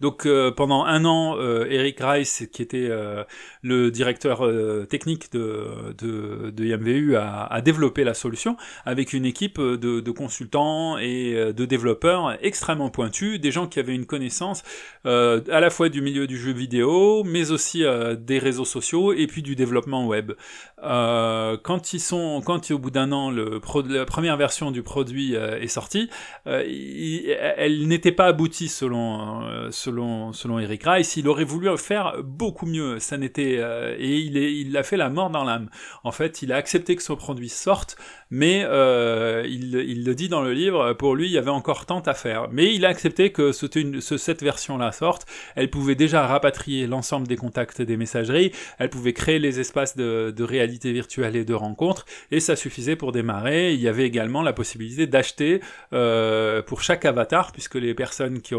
Donc 0.03 0.25
euh, 0.25 0.51
pendant 0.51 0.83
un 0.83 1.05
an, 1.05 1.37
euh, 1.37 1.65
Eric 1.69 1.99
Rice, 2.01 2.45
qui 2.51 2.61
était 2.61 2.89
euh, 2.89 3.23
le 3.61 3.89
directeur 3.89 4.45
technique 4.89 5.31
de, 5.31 5.93
de, 5.97 6.65
IMVU, 6.65 7.15
a, 7.15 7.61
développé 7.61 8.03
la 8.03 8.13
solution 8.13 8.57
avec 8.85 9.13
une 9.13 9.25
équipe 9.25 9.61
de, 9.61 10.11
consultants 10.11 10.97
et 10.97 11.53
de 11.53 11.65
développeurs 11.65 12.37
extrêmement 12.41 12.89
pointus, 12.89 13.39
des 13.39 13.51
gens 13.51 13.67
qui 13.67 13.79
avaient 13.79 13.95
une 13.95 14.05
connaissance 14.05 14.63
à 15.05 15.39
la 15.47 15.69
fois 15.69 15.87
du 15.87 16.01
milieu 16.01 16.27
du 16.27 16.37
jeu 16.37 16.51
vidéo, 16.51 17.23
mais 17.23 17.51
aussi 17.51 17.83
des 18.17 18.39
réseaux 18.39 18.65
sociaux 18.65 19.13
et 19.13 19.27
puis 19.27 19.41
du 19.41 19.55
développement 19.55 20.05
web. 20.05 20.33
quand 20.81 21.93
ils 21.93 22.01
sont, 22.01 22.41
quand 22.45 22.69
au 22.71 22.77
bout 22.77 22.91
d'un 22.91 23.13
an, 23.13 23.31
le 23.31 23.61
la 23.87 24.05
première 24.05 24.35
version 24.35 24.71
du 24.71 24.83
produit 24.83 25.35
est 25.35 25.67
sortie, 25.67 26.09
elle 26.45 27.87
n'était 27.87 28.11
pas 28.11 28.25
aboutie 28.25 28.67
selon, 28.67 29.71
selon 29.71 29.92
selon, 30.33 30.59
Eric 30.59 30.83
Rice, 30.85 31.17
il 31.17 31.27
aurait 31.27 31.43
voulu 31.43 31.69
faire 31.77 32.15
beaucoup 32.23 32.65
mieux. 32.65 32.99
Ça 32.99 33.17
n'était, 33.17 33.59
et, 33.99 34.13
et 34.13 34.17
il 34.17 34.37
est, 34.37 34.53
il 34.53 34.75
a 34.77 34.83
fait 34.83 34.97
la 34.97 35.09
mort 35.09 35.29
dans 35.29 35.43
l'âme. 35.43 35.69
En 36.03 36.11
fait, 36.11 36.41
il 36.41 36.51
a 36.51 36.55
accepté 36.55 36.95
que 36.95 37.03
son 37.03 37.15
produit 37.15 37.49
sorte, 37.49 37.97
mais 38.29 38.63
euh, 38.65 39.43
il, 39.47 40.03
le 40.03 40.15
dit 40.15 40.29
dans 40.29 40.41
le 40.41 40.53
livre, 40.53 40.93
pour 40.93 41.15
lui, 41.15 41.27
il 41.27 41.31
y 41.31 41.37
avait 41.37 41.49
encore 41.49 41.85
tant 41.85 41.99
à 42.01 42.13
faire. 42.13 42.47
Mais 42.51 42.73
il 42.73 42.85
a 42.85 42.89
accepté 42.89 43.31
que 43.31 43.51
cette 43.51 44.43
version-là 44.43 44.91
sorte. 44.91 45.27
Elle 45.55 45.69
pouvait 45.69 45.95
déjà 45.95 46.25
rapatrier 46.25 46.87
l'ensemble 46.87 47.27
des 47.27 47.35
contacts 47.35 47.81
des 47.81 47.97
messageries, 47.97 48.51
elle 48.79 48.89
pouvait 48.89 49.13
créer 49.13 49.39
les 49.39 49.59
espaces 49.59 49.95
de, 49.95 50.33
de 50.35 50.43
réalité 50.43 50.91
virtuelle 50.91 51.35
et 51.35 51.45
de 51.45 51.53
rencontres, 51.53 52.05
et 52.31 52.39
ça 52.39 52.55
suffisait 52.55 52.95
pour 52.95 53.11
démarrer. 53.11 53.73
Il 53.73 53.79
y 53.79 53.87
avait 53.87 54.05
également 54.05 54.41
la 54.41 54.53
possibilité 54.53 55.07
d'acheter 55.07 55.61
euh, 55.93 56.61
pour 56.61 56.81
chaque 56.81 57.05
avatar, 57.05 57.51
puisque 57.51 57.75
les 57.75 57.93
personnes 57.93 58.41
qui, 58.41 58.55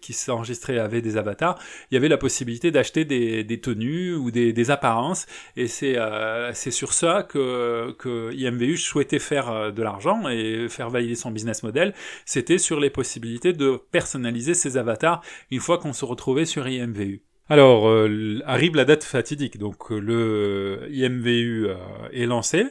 qui 0.00 0.12
s'enregistraient 0.44 0.78
avaient 0.78 1.00
des 1.00 1.16
avatars, 1.16 1.58
il 1.90 1.94
y 1.94 1.96
avait 1.96 2.08
la 2.08 2.18
possibilité 2.18 2.70
d'acheter 2.70 3.04
des, 3.04 3.60
tenues 3.60 4.14
ou 4.14 4.30
des, 4.30 4.70
apparences, 4.70 5.26
et 5.56 5.66
c'est 5.66 5.98
euh, 5.98 6.52
sur 6.52 6.92
ça 6.92 7.22
que, 7.22 8.32
IMVU 8.34 8.76
souhaitait 8.76 9.18
faire 9.18 9.50
euh, 9.50 9.70
de 9.70 9.82
l'argent 9.82 10.28
et 10.28 10.68
faire 10.68 10.90
valider 10.90 11.14
son 11.14 11.30
business 11.30 11.62
model, 11.62 11.94
c'était 12.26 12.58
sur 12.58 12.80
les 12.80 12.90
possibilités 12.90 13.52
de 13.52 13.78
personnaliser 13.90 14.54
ses 14.54 14.76
avatars 14.76 15.22
une 15.50 15.60
fois 15.60 15.78
qu'on 15.78 15.92
se 15.92 16.04
retrouvait 16.04 16.44
sur 16.44 16.66
IMVU. 16.66 17.22
Alors, 17.48 17.88
euh, 17.88 18.40
arrive 18.46 18.74
la 18.74 18.84
date 18.84 19.04
fatidique, 19.04 19.58
donc 19.58 19.90
le 19.90 20.88
IMVU 20.90 21.68
est 22.12 22.26
lancé 22.26 22.66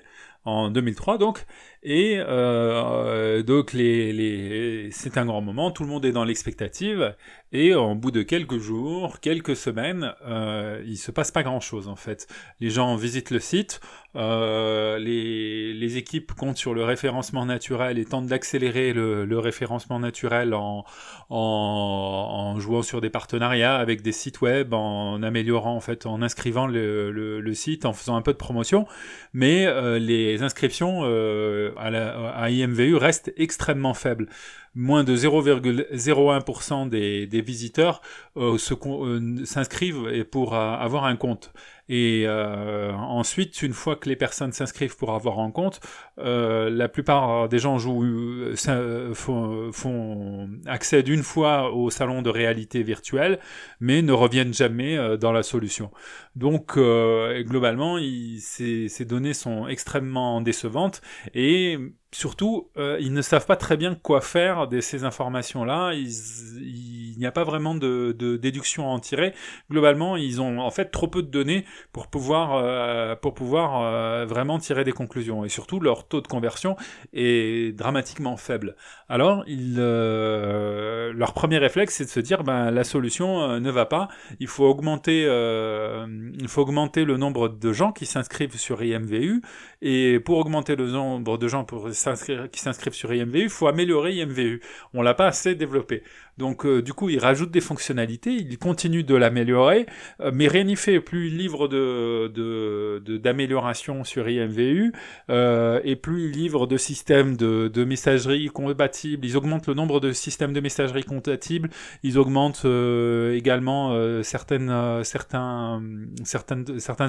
en 0.46 0.70
2003 0.70 1.18
donc, 1.18 1.46
et 1.84 2.15
euh, 2.17 3.43
donc 3.43 3.74
les, 3.74 4.13
les, 4.13 4.89
c'est 4.91 5.17
un 5.17 5.26
grand 5.26 5.41
moment, 5.41 5.69
tout 5.69 5.84
le 5.84 5.89
monde 5.89 6.06
est 6.06 6.13
dans 6.13 6.24
l'expectative, 6.24 7.13
et 7.52 7.76
en 7.76 7.93
bout 7.96 8.12
de 8.12 8.24
quelques 8.24 8.58
jours, 8.58 9.19
quelques 9.19 9.56
semaines, 9.56 10.13
euh, 10.26 10.82
il 10.88 10.98
se 10.98 11.12
passe 11.12 11.30
pas 11.30 11.43
grand-chose 11.43 11.89
en 11.89 11.96
fait. 11.98 12.28
Les 12.62 12.69
gens 12.69 12.96
visitent 12.96 13.32
le 13.32 13.39
site, 13.39 13.82
euh, 14.15 14.98
les, 14.98 15.74
les, 15.74 15.98
équipes 15.98 16.34
comptent 16.34 16.58
sur 16.58 16.74
le 16.74 16.84
référencement 16.84 17.46
naturel 17.46 17.98
et 18.00 18.06
tentent 18.06 18.28
d'accélérer 18.28 18.93
le, 18.93 19.26
le, 19.26 19.39
référencement 19.39 20.00
naturel 20.00 20.54
en, 20.54 20.86
en, 21.30 21.36
en, 21.36 22.60
jouant 22.60 22.84
sur 22.84 23.02
des 23.02 23.10
partenariats 23.10 23.76
avec 23.76 24.02
des 24.04 24.12
sites 24.12 24.41
web, 24.41 24.74
en 24.74 25.22
améliorant 25.22 25.76
en 25.76 25.80
fait, 25.80 26.06
en 26.06 26.22
inscrivant 26.22 26.67
le, 26.67 27.12
le, 27.12 27.41
le 27.41 27.54
site, 27.54 27.86
en 27.86 27.93
faisant 27.93 28.15
un 28.15 28.22
peu 28.22 28.34
de 28.34 28.38
promotion, 28.38 28.88
mais 29.34 29.65
euh, 29.65 30.00
les 30.00 30.43
inscriptions 30.43 31.02
euh, 31.04 31.73
à, 31.78 32.50
IMVU 32.50 32.96
reste 32.96 33.34
extrêmement 33.38 33.94
faible. 33.94 34.28
Moins 34.76 35.04
de 35.04 35.16
0,01% 35.16 36.90
des, 36.90 37.42
visiteurs 37.42 38.02
euh, 38.38 38.58
euh, 38.58 39.46
s'inscrivent 39.46 40.26
pour 40.26 40.56
avoir 40.56 41.06
un 41.06 41.16
compte. 41.16 41.54
Et 41.96 42.24
euh, 42.26 42.92
ensuite, 42.92 43.62
une 43.62 43.74
fois 43.74 43.96
que 43.96 44.10
les 44.10 44.16
personnes 44.16 44.52
s'inscrivent 44.52 44.98
pour 44.98 45.14
avoir 45.14 45.38
un 45.40 45.52
compte, 45.52 45.80
euh, 46.18 46.72
la 46.72 46.90
plupart 46.90 47.48
des 47.48 47.60
gens 47.60 47.78
jouent, 47.78 48.04
euh, 48.04 49.14
font, 49.14 49.72
font, 49.72 50.50
accèdent 50.66 51.10
une 51.10 51.22
fois 51.22 51.72
au 51.72 51.92
salon 51.92 52.24
de 52.24 52.32
réalité 52.32 52.82
virtuelle, 52.82 53.38
mais 53.80 54.02
ne 54.02 54.12
reviennent 54.12 54.56
jamais 54.56 54.98
euh, 54.98 55.18
dans 55.18 55.32
la 55.32 55.44
solution. 55.44 55.92
Donc, 56.36 56.78
euh, 56.78 57.44
globalement, 57.44 58.00
ces, 58.40 58.88
ces 58.90 59.06
données 59.06 59.36
sont 59.36 59.68
extrêmement 59.68 60.42
décevantes 60.42 61.00
et 61.36 61.78
surtout, 62.13 62.69
euh, 62.78 62.97
ils 62.99 63.13
ne 63.13 63.21
savent 63.21 63.45
pas 63.45 63.56
très 63.56 63.78
bien 63.78 63.95
quoi 63.95 64.21
faire 64.21 64.67
de 64.67 64.80
ces 64.80 65.04
informations-là. 65.04 65.93
Il 65.93 67.15
n'y 67.17 67.26
a 67.26 67.32
pas 67.32 67.43
vraiment 67.43 67.76
de, 67.76 68.12
déduction 68.41 68.88
à 68.88 68.91
en 68.91 68.99
tirer. 68.99 69.34
Globalement, 69.69 70.15
ils 70.15 70.41
ont 70.41 70.60
en 70.60 70.71
fait 70.71 70.86
trop 70.86 71.08
peu 71.08 71.21
de 71.21 71.28
données 71.28 71.65
pour 71.91 72.08
pouvoir, 72.08 72.56
euh, 72.56 73.15
pour 73.15 73.34
pouvoir 73.34 73.82
euh, 73.82 74.26
vraiment 74.26 74.60
tirer 74.60 74.84
des 74.84 74.91
conclusions. 74.91 75.43
Et 75.43 75.49
surtout, 75.49 75.80
leur 75.80 76.08
taux 76.08 76.21
de 76.21 76.28
conversion 76.28 76.76
est 77.13 77.76
dramatiquement 77.76 78.38
faible. 78.38 78.76
Alors, 79.10 79.43
leur 79.47 81.34
premier 81.34 81.58
réflexe, 81.58 81.95
c'est 81.95 82.06
de 82.06 82.10
se 82.10 82.19
dire, 82.19 82.43
ben, 82.43 82.71
la 82.71 82.84
solution 82.84 83.60
ne 83.60 83.71
va 83.71 83.86
pas. 83.86 84.08
Il 84.39 84.47
faut 84.47 84.65
augmenter, 84.65 85.23
il 85.23 86.47
faut 86.47 86.62
augmenter 86.62 87.06
le 87.06 87.17
nombre 87.17 87.49
de 87.49 87.73
gens 87.73 87.91
qui 87.91 88.06
s'inscrivent 88.06 88.58
sur 88.58 88.82
IMVU. 88.82 89.41
Et 89.82 90.19
pour 90.19 90.38
augmenter 90.38 90.76
le 90.76 90.88
nombre 90.88 91.38
de 91.38 91.47
gens 91.47 91.63
pour 91.63 91.93
s'inscrivent 92.04 92.94
sur 92.94 93.12
IMVU, 93.12 93.44
il 93.44 93.50
faut 93.50 93.68
améliorer 93.68 94.13
IMVU. 94.13 94.62
On 94.94 95.02
l'a 95.02 95.13
pas 95.13 95.28
assez 95.28 95.56
développé. 95.56 96.04
Donc 96.38 96.65
euh, 96.65 96.82
du 96.82 96.93
coup, 96.93 97.10
il 97.10 97.19
rajoute 97.19 97.52
des 97.52 97.62
fonctionnalités, 97.62 98.32
il 98.32 98.58
continue 98.58 99.04
de 99.04 99.15
l'améliorer, 99.15 99.86
euh, 100.19 100.32
mais 100.34 100.48
rien 100.48 100.63
n'y 100.63 100.76
fait. 100.76 101.00
Plus 101.00 101.28
il 101.28 101.38
livre 101.38 101.67
de, 101.67 103.00
d'amélioration 103.17 104.04
sur 104.04 104.28
IMVU, 104.28 104.93
euh, 105.30 105.80
et 105.84 105.96
plus 105.96 106.30
il 106.30 106.32
livre 106.32 106.65
de 106.65 106.78
systèmes 106.78 107.38
de, 107.38 107.67
de, 107.67 107.84
messagerie 107.84 108.48
compatibles. 108.48 109.26
Ils 109.26 109.38
augmentent 109.38 109.67
le 109.67 109.76
nombre 109.76 110.00
de 110.00 110.12
systèmes 110.12 110.54
de 110.54 110.60
messagerie 110.60 111.04
compatibles. 111.04 111.69
Ils 112.02 112.17
augmentent 112.17 112.65
également 112.65 114.24
certaines, 114.24 115.04
certains, 115.04 115.82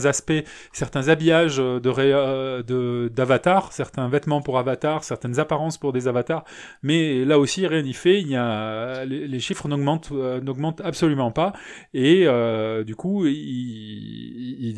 aspects, 0.05 0.33
certains 0.73 1.09
habillages 1.09 1.57
de, 1.57 3.09
d'avatars, 3.09 3.73
certains 3.73 4.09
vêtements 4.09 4.43
pour 4.43 4.59
avatars, 4.59 5.05
certaines 5.05 5.39
apparences 5.41 5.79
pour 5.79 5.93
des 5.93 6.09
avatars. 6.09 6.45
Mais 6.83 7.25
là 7.25 7.39
aussi, 7.39 7.67
rien 7.67 7.83
n'y 7.83 7.95
fait. 7.95 8.21
Il 8.21 8.29
y 8.29 8.37
a 8.37 9.05
les, 9.27 9.41
chiffres 9.41 9.69
n'augmentent 9.69 10.11
euh, 10.13 10.41
n'augmentent 10.41 10.81
absolument 10.81 11.31
pas 11.31 11.53
et 11.93 12.27
euh, 12.27 12.85
du 12.85 12.97
coup 12.97 13.27
il, 13.27 14.73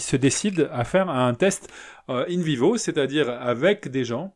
se 0.00 0.16
décide 0.16 0.68
à 0.72 0.84
faire 0.84 1.08
un 1.08 1.34
test 1.34 1.72
euh, 2.08 2.24
in 2.28 2.40
vivo, 2.40 2.76
c'est-à-dire 2.76 3.30
avec 3.30 3.88
des 3.88 4.04
gens 4.04 4.34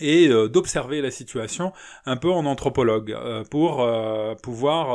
et 0.00 0.28
d'observer 0.28 1.00
la 1.00 1.10
situation 1.10 1.72
un 2.06 2.16
peu 2.16 2.30
en 2.30 2.46
anthropologue 2.46 3.16
pour 3.50 3.84
pouvoir 4.44 4.90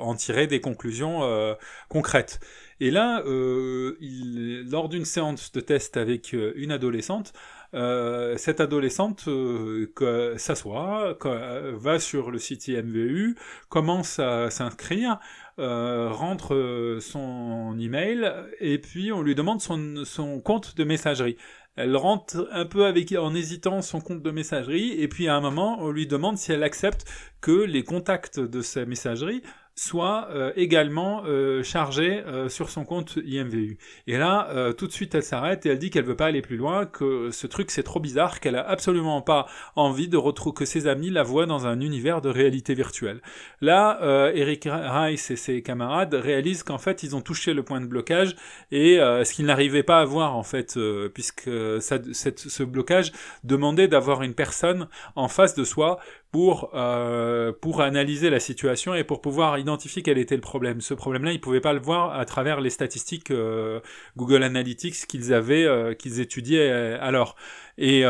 en 0.00 0.14
tirer 0.14 0.46
des 0.46 0.60
conclusions 0.60 1.56
concrètes. 1.88 2.38
Et 2.78 2.92
là, 2.92 3.20
lors 3.26 4.88
d'une 4.88 5.04
séance 5.04 5.50
de 5.50 5.58
test 5.58 5.96
avec 5.96 6.32
une 6.32 6.70
adolescente, 6.70 7.32
euh, 7.72 8.36
cette 8.36 8.60
adolescente 8.60 9.28
euh, 9.28 10.36
s'assoit, 10.36 11.16
va 11.22 11.98
sur 11.98 12.30
le 12.30 12.38
site 12.38 12.68
IMVU, 12.68 13.36
commence 13.68 14.18
à 14.18 14.50
s'inscrire, 14.50 15.18
euh, 15.58 16.08
rentre 16.10 16.98
son 17.00 17.76
email 17.78 18.32
et 18.60 18.78
puis 18.78 19.12
on 19.12 19.22
lui 19.22 19.34
demande 19.34 19.60
son, 19.60 20.04
son 20.04 20.40
compte 20.40 20.76
de 20.76 20.84
messagerie. 20.84 21.36
Elle 21.76 21.96
rentre 21.96 22.48
un 22.50 22.66
peu 22.66 22.84
avec, 22.86 23.12
en 23.12 23.34
hésitant 23.34 23.80
son 23.80 24.00
compte 24.00 24.22
de 24.22 24.30
messagerie 24.30 25.00
et 25.00 25.08
puis 25.08 25.28
à 25.28 25.36
un 25.36 25.40
moment 25.40 25.78
on 25.80 25.90
lui 25.90 26.06
demande 26.06 26.36
si 26.36 26.52
elle 26.52 26.64
accepte 26.64 27.04
que 27.40 27.52
les 27.52 27.84
contacts 27.84 28.40
de 28.40 28.60
sa 28.60 28.84
messagerie 28.84 29.42
soit 29.74 30.28
euh, 30.30 30.52
également 30.56 31.22
euh, 31.26 31.62
chargée 31.62 32.22
euh, 32.26 32.48
sur 32.48 32.70
son 32.70 32.84
compte 32.84 33.18
IMVU. 33.24 33.78
Et 34.06 34.18
là, 34.18 34.48
tout 34.76 34.86
de 34.86 34.92
suite, 34.92 35.14
elle 35.14 35.22
s'arrête 35.22 35.64
et 35.66 35.70
elle 35.70 35.78
dit 35.78 35.90
qu'elle 35.90 36.04
veut 36.04 36.16
pas 36.16 36.26
aller 36.26 36.42
plus 36.42 36.56
loin, 36.56 36.86
que 36.86 37.30
ce 37.30 37.46
truc 37.46 37.70
c'est 37.70 37.82
trop 37.82 38.00
bizarre, 38.00 38.40
qu'elle 38.40 38.56
a 38.56 38.68
absolument 38.68 39.22
pas 39.22 39.46
envie 39.76 40.08
de 40.08 40.16
retrouver 40.16 40.54
que 40.54 40.64
ses 40.64 40.86
amis 40.86 41.10
la 41.10 41.22
voient 41.22 41.46
dans 41.46 41.66
un 41.66 41.80
univers 41.80 42.20
de 42.20 42.28
réalité 42.28 42.74
virtuelle. 42.74 43.20
Là, 43.60 44.00
Eric 44.34 44.66
Rice 44.70 45.30
et 45.30 45.36
ses 45.36 45.62
camarades 45.62 46.14
réalisent 46.14 46.62
qu'en 46.62 46.78
fait, 46.78 47.02
ils 47.02 47.14
ont 47.14 47.20
touché 47.20 47.52
le 47.52 47.62
point 47.62 47.80
de 47.80 47.86
blocage 47.86 48.34
et 48.72 48.96
ce 48.96 49.32
qu'ils 49.32 49.46
n'arrivaient 49.46 49.82
pas 49.82 50.00
à 50.00 50.04
voir 50.04 50.34
en 50.36 50.42
fait, 50.42 50.78
puisque 51.12 51.50
ça, 51.80 51.98
ce 52.12 52.62
blocage 52.62 53.12
demandait 53.44 53.88
d'avoir 53.88 54.22
une 54.22 54.34
personne 54.34 54.88
en 55.14 55.28
face 55.28 55.54
de 55.54 55.64
soi 55.64 56.00
pour 56.30 56.70
euh, 56.74 57.52
pour 57.60 57.80
analyser 57.80 58.30
la 58.30 58.40
situation 58.40 58.94
et 58.94 59.04
pour 59.04 59.20
pouvoir 59.20 59.58
identifier 59.58 60.02
quel 60.02 60.18
était 60.18 60.36
le 60.36 60.40
problème. 60.40 60.80
Ce 60.80 60.94
problème-là, 60.94 61.32
ils 61.32 61.40
pouvaient 61.40 61.60
pas 61.60 61.72
le 61.72 61.80
voir 61.80 62.16
à 62.18 62.24
travers 62.24 62.60
les 62.60 62.70
statistiques 62.70 63.30
euh, 63.30 63.80
Google 64.16 64.42
Analytics 64.44 65.06
qu'ils 65.06 65.34
avaient 65.34 65.64
euh, 65.64 65.94
qu'ils 65.94 66.20
étudiaient 66.20 66.70
euh, 66.70 66.98
alors 67.00 67.36
et 67.78 68.04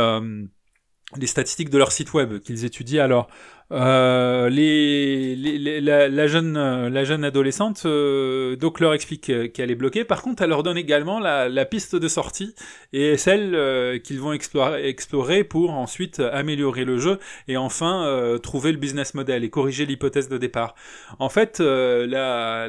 les 1.16 1.26
statistiques 1.26 1.70
de 1.70 1.78
leur 1.78 1.92
site 1.92 2.12
web 2.12 2.40
qu'ils 2.40 2.64
étudiaient 2.64 3.00
alors. 3.00 3.28
Euh, 3.72 4.50
la, 4.50 6.26
jeune, 6.26 7.24
adolescente 7.24 7.82
euh, 7.84 8.56
donc 8.56 8.80
leur 8.80 8.94
explique 8.94 9.52
qu'elle 9.52 9.70
est 9.70 9.76
bloquée. 9.76 10.04
Par 10.04 10.22
contre, 10.22 10.42
elle 10.42 10.50
leur 10.50 10.64
donne 10.64 10.76
également 10.76 11.20
la, 11.20 11.64
piste 11.64 11.94
de 11.94 12.08
sortie 12.08 12.54
et 12.92 13.16
celle 13.16 13.54
euh, 13.54 13.98
qu'ils 13.98 14.20
vont 14.20 14.32
explorer, 14.32 15.44
pour 15.44 15.70
ensuite 15.70 16.20
améliorer 16.20 16.84
le 16.84 16.98
jeu 16.98 17.18
et 17.46 17.56
enfin 17.56 18.38
trouver 18.42 18.72
le 18.72 18.78
business 18.78 19.14
model 19.14 19.44
et 19.44 19.50
corriger 19.50 19.86
l'hypothèse 19.86 20.28
de 20.28 20.38
départ. 20.38 20.74
En 21.18 21.28
fait, 21.28 21.60
la, 21.60 22.66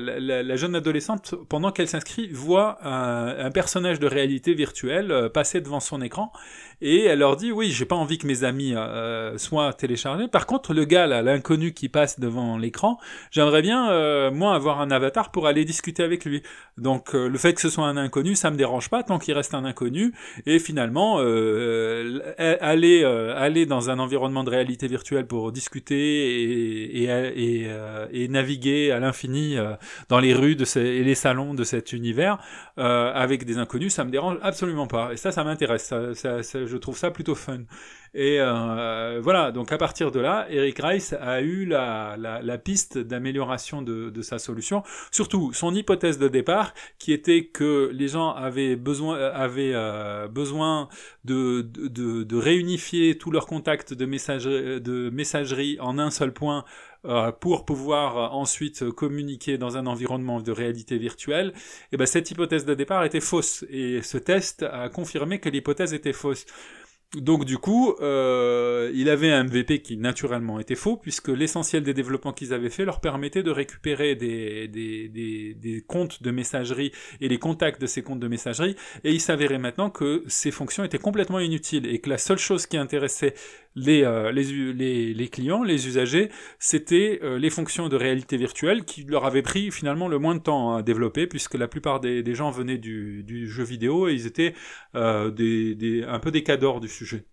jeune 0.56 0.76
adolescente, 0.76 1.36
pendant 1.50 1.72
qu'elle 1.72 1.88
s'inscrit, 1.88 2.30
voit 2.32 2.78
un, 2.84 3.46
un, 3.46 3.52
personnage 3.52 4.00
de 4.00 4.08
réalité 4.08 4.54
virtuelle 4.54 5.30
passer 5.34 5.62
devant 5.62 5.80
son 5.80 6.02
écran 6.02 6.32
et 6.82 7.06
elle 7.06 7.20
leur 7.20 7.36
dit 7.36 7.52
oui, 7.52 7.72
j'ai 7.72 7.86
pas 7.86 7.96
envie 7.96 8.18
que 8.18 8.28
mes 8.28 8.44
amis 8.44 8.76
soient 9.38 9.74
téléchargés. 9.74 10.28
Par 10.28 10.46
contre, 10.46 10.74
le 10.74 10.86
gars 10.92 11.08
là, 11.08 11.22
l'inconnu 11.22 11.74
qui 11.74 11.90
passe 11.90 12.20
devant 12.20 12.58
l'écran, 12.58 13.00
j'aimerais 13.32 13.62
bien 13.62 13.90
euh, 13.90 14.30
moi 14.32 14.54
avoir 14.54 14.82
un 14.82 14.92
avatar 14.92 15.32
pour 15.32 15.48
aller 15.48 15.64
discuter 15.66 16.04
avec 16.04 16.26
lui. 16.26 16.44
Donc 16.78 17.14
le 17.14 17.38
fait 17.38 17.54
que 17.54 17.62
ce 17.62 17.70
soit 17.70 17.86
un 17.86 17.98
inconnu, 17.98 18.36
ça 18.36 18.52
me 18.52 18.58
dérange 18.58 18.90
pas 18.90 19.04
tant 19.04 19.18
qu'il 19.18 19.34
reste 19.34 19.54
un 19.54 19.66
inconnu. 19.66 20.14
Et 20.46 20.60
finalement, 20.60 21.20
aller 21.20 23.04
aller 23.04 23.66
dans 23.66 23.90
un 23.90 24.00
environnement 24.00 24.44
de 24.44 24.50
réalité 24.50 24.88
virtuelle 24.88 25.28
pour 25.28 25.52
discuter 25.52 27.04
et, 27.04 28.28
naviguer 28.28 28.92
à 28.92 29.00
l'infini 29.00 29.58
dans 30.10 30.20
les 30.20 30.34
rues 30.34 30.56
de 30.56 30.66
et 30.78 31.04
les 31.04 31.16
salons 31.16 31.54
de 31.54 31.64
cet 31.64 31.94
univers 31.94 32.38
avec 32.78 33.46
des 33.46 33.58
inconnus, 33.58 33.94
ça 33.94 34.04
me 34.04 34.12
dérange 34.12 34.38
absolument 34.42 34.88
pas. 34.88 35.14
Et 35.14 35.18
ça, 35.18 35.32
ça 35.32 35.44
m'intéresse. 35.44 35.90
je 35.92 36.78
trouve 36.78 36.98
ça 36.98 37.12
plutôt 37.12 37.36
fun. 37.36 37.60
Et 38.14 38.42
euh, 38.42 39.22
voilà, 39.24 39.54
donc 39.54 39.72
à 39.72 39.78
partir 39.78 40.12
de 40.12 40.20
là, 40.20 40.46
Eric 40.50 40.80
Rice 40.84 41.14
a 41.14 41.40
eu 41.40 41.66
la, 41.66 42.18
la, 42.18 42.58
piste 42.58 42.98
d'amélioration 42.98 43.82
de, 43.82 44.10
de, 44.10 44.22
sa 44.22 44.38
solution. 44.38 44.84
Surtout, 45.12 45.54
son 45.54 45.74
hypothèse 45.74 46.20
de 46.20 46.28
départ, 46.28 46.74
qui 47.00 47.14
était 47.14 47.46
que 47.46 47.90
les 47.94 48.10
gens 48.10 48.32
avaient 48.32 48.76
besoin, 48.76 49.18
avaient, 49.18 49.72
euh, 49.74 50.28
besoin 50.28 50.90
de, 51.24 51.62
de, 51.62 52.38
réunifier 52.38 53.18
tous 53.18 53.32
leurs 53.32 53.48
contacts 53.48 53.94
de 53.94 54.06
messagerie, 54.06 54.82
de 54.82 55.10
messagerie 55.10 55.78
en 55.80 55.98
un 55.98 56.12
seul 56.12 56.34
point 56.34 56.66
euh, 57.06 57.32
pour 57.32 57.64
pouvoir 57.64 58.36
ensuite 58.36 58.90
communiquer 58.92 59.58
dans 59.58 59.78
un 59.78 59.88
environnement 59.88 60.42
de 60.42 60.52
réalité 60.52 60.98
virtuelle, 60.98 61.54
et 61.94 61.98
ben 61.98 62.06
cette 62.06 62.30
hypothèse 62.30 62.66
de 62.66 62.74
départ 62.74 63.06
était 63.06 63.22
fausse. 63.22 63.64
Et 63.70 64.02
ce 64.02 64.18
test 64.18 64.64
a 64.64 64.90
confirmé 64.90 65.40
que 65.40 65.48
l'hypothèse 65.48 65.94
était 65.94 66.14
fausse. 66.14 66.46
Donc 67.18 67.44
du 67.44 67.58
coup, 67.58 67.94
euh, 68.00 68.90
il 68.94 69.10
avait 69.10 69.32
un 69.32 69.44
MVP 69.44 69.82
qui 69.82 69.98
naturellement 69.98 70.62
était 70.62 70.76
faux, 70.76 70.96
puisque 70.96 71.28
l'essentiel 71.28 71.84
des 71.84 71.94
développements 71.94 72.32
qu'ils 72.32 72.54
avaient 72.54 72.70
fait 72.70 72.86
leur 72.86 73.02
permettait 73.02 73.44
de 73.44 73.52
récupérer 73.52 74.16
des, 74.16 74.70
des, 74.70 75.10
des, 75.10 75.82
comptes 75.86 76.24
de 76.24 76.32
messagerie 76.32 76.94
et 77.20 77.28
les 77.28 77.38
contacts 77.38 77.82
de 77.82 77.86
ces 77.86 78.02
comptes 78.02 78.22
de 78.22 78.30
messagerie, 78.30 78.78
et 79.04 79.12
il 79.12 79.20
s'avérait 79.20 79.58
maintenant 79.58 79.90
que 79.90 80.24
ces 80.28 80.52
fonctions 80.52 80.86
étaient 80.86 81.00
complètement 81.00 81.40
inutiles, 81.40 81.86
et 81.86 82.00
que 82.00 82.10
la 82.10 82.18
seule 82.18 82.38
chose 82.38 82.66
qui 82.66 82.78
intéressait 82.78 83.34
les, 83.76 84.04
euh, 84.04 84.32
les, 84.32 85.14
les, 85.14 85.28
clients, 85.28 85.64
les 85.64 85.88
usagers, 85.88 86.30
c'était 86.60 87.20
euh, 87.24 87.38
les 87.38 87.50
fonctions 87.50 87.90
de 87.90 87.96
réalité 87.98 88.38
virtuelle 88.38 88.86
qui 88.86 89.04
leur 89.04 89.26
avaient 89.26 89.42
pris 89.42 89.72
finalement 89.72 90.08
le 90.08 90.18
moins 90.18 90.36
de 90.36 90.42
temps 90.42 90.76
à 90.76 90.82
développer, 90.82 91.28
puisque 91.28 91.56
la 91.56 91.68
plupart 91.68 92.00
des, 92.00 92.36
gens 92.36 92.52
venaient 92.52 92.78
du, 92.78 93.24
du, 93.24 93.50
jeu 93.50 93.64
vidéo 93.64 94.08
et 94.08 94.14
ils 94.14 94.28
étaient 94.28 94.54
des, 94.94 96.06
un 96.08 96.20
peu 96.20 96.32
des 96.32 96.44
cadors 96.44 96.80
du 96.80 96.88
sujet 96.88 97.01
sujet. 97.06 97.31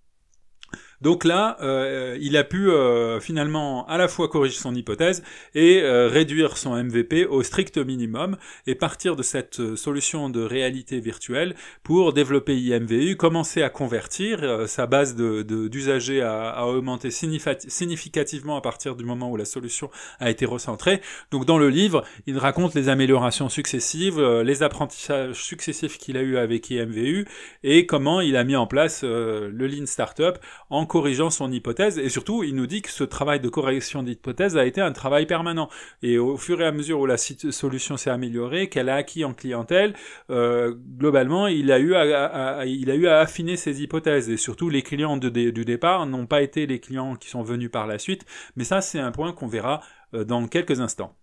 Donc 1.00 1.24
là, 1.24 1.56
euh, 1.60 2.18
il 2.20 2.36
a 2.36 2.42
pu 2.42 2.70
euh, 2.70 3.20
finalement 3.20 3.86
à 3.86 3.98
la 3.98 4.08
fois 4.08 4.28
corriger 4.28 4.56
son 4.56 4.74
hypothèse 4.74 5.22
et 5.54 5.80
euh, 5.82 6.08
réduire 6.08 6.56
son 6.56 6.74
MVP 6.74 7.24
au 7.24 7.42
strict 7.44 7.78
minimum 7.78 8.36
et 8.66 8.74
partir 8.74 9.14
de 9.14 9.22
cette 9.22 9.76
solution 9.76 10.28
de 10.28 10.42
réalité 10.42 10.98
virtuelle 10.98 11.54
pour 11.84 12.12
développer 12.12 12.56
IMVU, 12.56 13.16
commencer 13.16 13.62
à 13.62 13.70
convertir 13.70 14.68
sa 14.68 14.86
base 14.86 15.14
d'usagers 15.14 16.20
de, 16.20 16.24
à, 16.24 16.66
augmenter 16.66 17.10
significativement 17.10 18.56
à 18.56 18.60
partir 18.60 18.96
du 18.96 19.04
moment 19.04 19.30
où 19.30 19.36
la 19.36 19.44
solution 19.44 19.90
a 20.18 20.30
été 20.30 20.46
recentrée. 20.46 21.00
Donc 21.30 21.44
dans 21.44 21.58
le 21.58 21.68
livre, 21.68 22.04
il 22.26 22.38
raconte 22.38 22.74
les 22.74 22.88
améliorations 22.88 23.48
successives, 23.48 24.20
les 24.20 24.62
apprentissages 24.62 25.42
successifs 25.42 25.98
qu'il 25.98 26.16
a 26.16 26.22
eu 26.22 26.36
avec 26.36 26.70
IMVU 26.70 27.26
et 27.62 27.86
comment 27.86 28.20
il 28.20 28.36
a 28.36 28.42
mis 28.42 28.56
en 28.56 28.66
place 28.66 29.04
le 29.04 29.66
Lean 29.66 29.86
Startup 29.86 30.36
en 30.70 30.86
corrigeant 30.88 31.30
son 31.30 31.52
hypothèse, 31.52 31.98
et 31.98 32.08
surtout, 32.08 32.42
il 32.42 32.56
nous 32.56 32.66
dit 32.66 32.82
que 32.82 32.90
ce 32.90 33.04
travail 33.04 33.38
de 33.38 33.48
correction 33.48 34.02
d'hypothèse 34.02 34.56
a 34.56 34.66
été 34.66 34.80
un 34.80 34.90
travail 34.90 35.26
permanent. 35.26 35.68
Et 36.02 36.18
au 36.18 36.36
fur 36.36 36.60
et 36.60 36.66
à 36.66 36.72
mesure 36.72 36.98
où 36.98 37.06
la 37.06 37.16
solution 37.16 37.96
s'est 37.96 38.10
améliorée, 38.10 38.68
qu'elle 38.68 38.88
a 38.88 38.96
acquis 38.96 39.24
en 39.24 39.34
clientèle, 39.34 39.94
euh, 40.30 40.74
globalement, 40.96 41.46
il 41.46 41.70
a, 41.70 41.78
eu 41.78 41.94
à, 41.94 43.18
affiner 43.20 43.56
ses 43.56 43.82
hypothèses. 43.82 44.28
Et 44.28 44.36
surtout, 44.36 44.68
les 44.68 44.82
clients 44.82 45.16
du 45.16 45.64
départ 45.64 46.06
n'ont 46.06 46.26
pas 46.26 46.42
été 46.42 46.66
les 46.66 46.80
clients 46.80 47.14
qui 47.14 47.28
sont 47.28 47.42
venus 47.42 47.70
par 47.70 47.86
la 47.86 47.98
suite, 47.98 48.24
mais 48.56 48.64
ça, 48.64 48.80
c'est 48.80 48.98
un 48.98 49.12
point 49.12 49.32
qu'on 49.32 49.46
verra 49.46 49.80
euh, 50.14 50.24
dans 50.24 50.46
quelques 50.48 50.80
instants. 50.80 51.14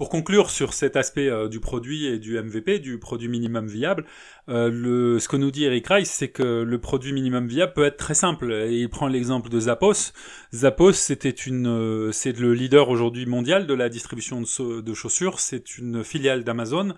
Pour 0.00 0.08
conclure 0.08 0.48
sur 0.48 0.72
cet 0.72 0.96
aspect 0.96 1.28
euh, 1.28 1.46
du 1.46 1.60
produit 1.60 2.06
et 2.06 2.18
du 2.18 2.40
MVP, 2.40 2.78
du 2.78 2.98
produit 2.98 3.28
minimum 3.28 3.66
viable, 3.66 4.06
euh, 4.48 4.70
le, 4.72 5.18
ce 5.18 5.28
que 5.28 5.36
nous 5.36 5.50
dit 5.50 5.66
Eric 5.66 5.88
Rice, 5.88 6.10
c'est 6.10 6.30
que 6.30 6.62
le 6.62 6.78
produit 6.78 7.12
minimum 7.12 7.46
viable 7.46 7.74
peut 7.74 7.84
être 7.84 7.98
très 7.98 8.14
simple. 8.14 8.50
Et 8.50 8.80
il 8.80 8.88
prend 8.88 9.08
l'exemple 9.08 9.50
de 9.50 9.60
Zappos. 9.60 10.14
Zappos, 10.54 10.94
c'était 10.94 11.28
une, 11.28 11.66
euh, 11.66 12.12
c'est 12.12 12.38
le 12.38 12.54
leader 12.54 12.88
aujourd'hui 12.88 13.26
mondial 13.26 13.66
de 13.66 13.74
la 13.74 13.90
distribution 13.90 14.40
de, 14.40 14.80
de 14.80 14.94
chaussures. 14.94 15.38
C'est 15.38 15.76
une 15.76 16.02
filiale 16.02 16.44
d'Amazon. 16.44 16.94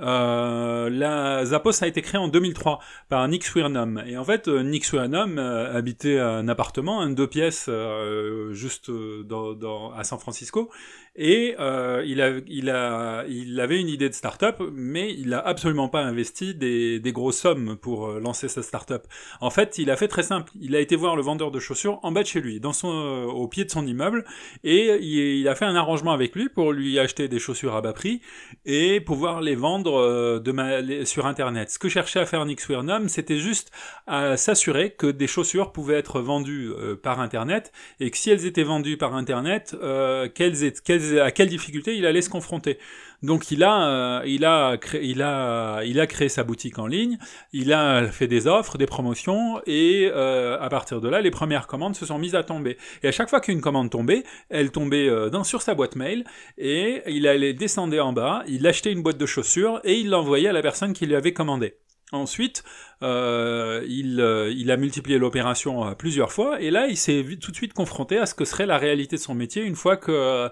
Euh, 0.00 0.90
la 0.90 1.44
Zappos 1.44 1.82
a 1.82 1.86
été 1.86 2.02
créée 2.02 2.20
en 2.20 2.28
2003 2.28 2.80
par 3.08 3.26
Nick 3.28 3.44
Swirnum. 3.44 4.02
Et 4.06 4.16
en 4.16 4.24
fait, 4.24 4.48
Nick 4.48 4.84
Swirnum 4.84 5.38
habitait 5.38 6.18
un 6.18 6.48
appartement, 6.48 7.00
un 7.00 7.10
deux 7.10 7.26
pièces, 7.26 7.70
juste 8.52 8.90
à 9.96 10.04
San 10.04 10.18
Francisco. 10.18 10.70
Et 11.16 11.54
euh, 11.60 12.02
il, 12.04 12.18
il, 12.48 12.74
il 13.28 13.60
avait 13.60 13.80
une 13.80 13.88
idée 13.88 14.08
de 14.08 14.14
start-up, 14.14 14.60
mais 14.72 15.12
il 15.12 15.28
n'a 15.28 15.38
absolument 15.38 15.88
pas 15.88 16.02
investi 16.02 16.54
des, 16.54 17.00
grosses 17.12 17.38
sommes 17.38 17.76
pour 17.76 18.08
euh, 18.08 18.20
lancer 18.20 18.48
sa 18.48 18.62
start-up. 18.62 19.06
En 19.40 19.50
fait, 19.50 19.78
il 19.78 19.90
a 19.90 19.96
fait 19.96 20.08
très 20.08 20.24
simple. 20.24 20.50
Il 20.60 20.74
a 20.74 20.80
été 20.80 20.96
voir 20.96 21.14
le 21.14 21.22
vendeur 21.22 21.52
de 21.52 21.60
chaussures 21.60 22.00
en 22.02 22.10
bas 22.10 22.22
de 22.22 22.26
chez 22.26 22.40
lui, 22.40 22.60
euh, 22.64 23.24
au 23.26 23.46
pied 23.46 23.64
de 23.64 23.70
son 23.70 23.86
immeuble, 23.86 24.24
et 24.64 24.96
il, 25.00 25.46
a 25.46 25.54
fait 25.54 25.64
un 25.64 25.76
arrangement 25.76 26.12
avec 26.12 26.34
lui 26.34 26.48
pour 26.48 26.72
lui 26.72 26.98
acheter 26.98 27.28
des 27.28 27.38
chaussures 27.38 27.76
à 27.76 27.80
bas 27.80 27.92
prix 27.92 28.20
et 28.64 29.00
pouvoir 29.00 29.40
les 29.40 29.54
vendre 29.54 29.83
euh, 29.86 31.04
sur 31.04 31.26
Internet. 31.26 31.70
Ce 31.70 31.78
que 31.78 31.88
cherchait 31.88 32.20
à 32.20 32.26
faire 32.26 32.44
Nick 32.44 32.60
Swirnum, 32.60 33.08
c'était 33.08 33.38
juste 33.38 33.70
à 34.06 34.36
s'assurer 34.36 34.90
que 34.90 35.06
des 35.06 35.26
chaussures 35.26 35.72
pouvaient 35.72 35.98
être 35.98 36.20
vendues 36.20 36.72
par 37.02 37.20
Internet 37.20 37.72
et 38.00 38.10
que 38.10 38.16
si 38.16 38.30
elles 38.30 38.46
étaient 38.46 38.62
vendues 38.62 38.96
par 38.96 39.14
Internet, 39.14 39.76
qu'elles, 40.34 40.72
qu'elles 40.84 41.20
à 41.20 41.30
quelle 41.30 41.48
difficulté 41.48 41.96
il 41.96 42.06
allait 42.06 42.22
se 42.22 42.30
confronter. 42.30 42.78
Donc 43.24 43.50
il 43.50 43.64
a, 43.64 43.88
euh, 43.88 44.22
il 44.26 44.44
a, 44.44 44.76
créé, 44.76 45.02
il 45.02 45.22
a, 45.22 45.82
il 45.82 45.98
a 45.98 46.06
créé 46.06 46.28
sa 46.28 46.44
boutique 46.44 46.78
en 46.78 46.86
ligne, 46.86 47.16
il 47.54 47.72
a 47.72 48.06
fait 48.08 48.26
des 48.26 48.46
offres, 48.46 48.76
des 48.76 48.84
promotions, 48.84 49.62
et 49.66 50.10
euh, 50.12 50.60
à 50.60 50.68
partir 50.68 51.00
de 51.00 51.08
là, 51.08 51.22
les 51.22 51.30
premières 51.30 51.66
commandes 51.66 51.96
se 51.96 52.04
sont 52.04 52.18
mises 52.18 52.34
à 52.34 52.42
tomber. 52.42 52.76
Et 53.02 53.08
à 53.08 53.12
chaque 53.12 53.30
fois 53.30 53.40
qu'une 53.40 53.62
commande 53.62 53.88
tombait, 53.88 54.24
elle 54.50 54.70
tombait 54.70 55.08
euh, 55.08 55.30
dans, 55.30 55.42
sur 55.42 55.62
sa 55.62 55.74
boîte 55.74 55.96
mail, 55.96 56.24
et 56.58 57.00
il 57.06 57.26
allait 57.26 57.54
descendre 57.54 57.98
en 57.98 58.12
bas, 58.12 58.42
il 58.46 58.66
achetait 58.66 58.92
une 58.92 59.02
boîte 59.02 59.16
de 59.16 59.26
chaussures, 59.26 59.80
et 59.84 59.94
il 59.94 60.10
l'envoyait 60.10 60.48
à 60.48 60.52
la 60.52 60.60
personne 60.60 60.92
qui 60.92 61.06
lui 61.06 61.14
avait 61.14 61.32
commandé. 61.32 61.76
Ensuite, 62.12 62.62
euh, 63.02 63.82
il, 63.88 64.20
euh, 64.20 64.52
il, 64.54 64.70
a 64.70 64.76
multiplié 64.76 65.18
l'opération 65.18 65.86
euh, 65.86 65.94
plusieurs 65.94 66.32
fois, 66.32 66.60
et 66.60 66.70
là, 66.70 66.86
il 66.86 66.98
s'est 66.98 67.24
tout 67.40 67.50
de 67.50 67.56
suite 67.56 67.72
confronté 67.72 68.18
à 68.18 68.26
ce 68.26 68.34
que 68.34 68.44
serait 68.44 68.66
la 68.66 68.76
réalité 68.78 69.16
de 69.16 69.20
son 69.20 69.34
métier 69.34 69.62
une 69.62 69.74
fois 69.74 69.96
que, 69.96 70.50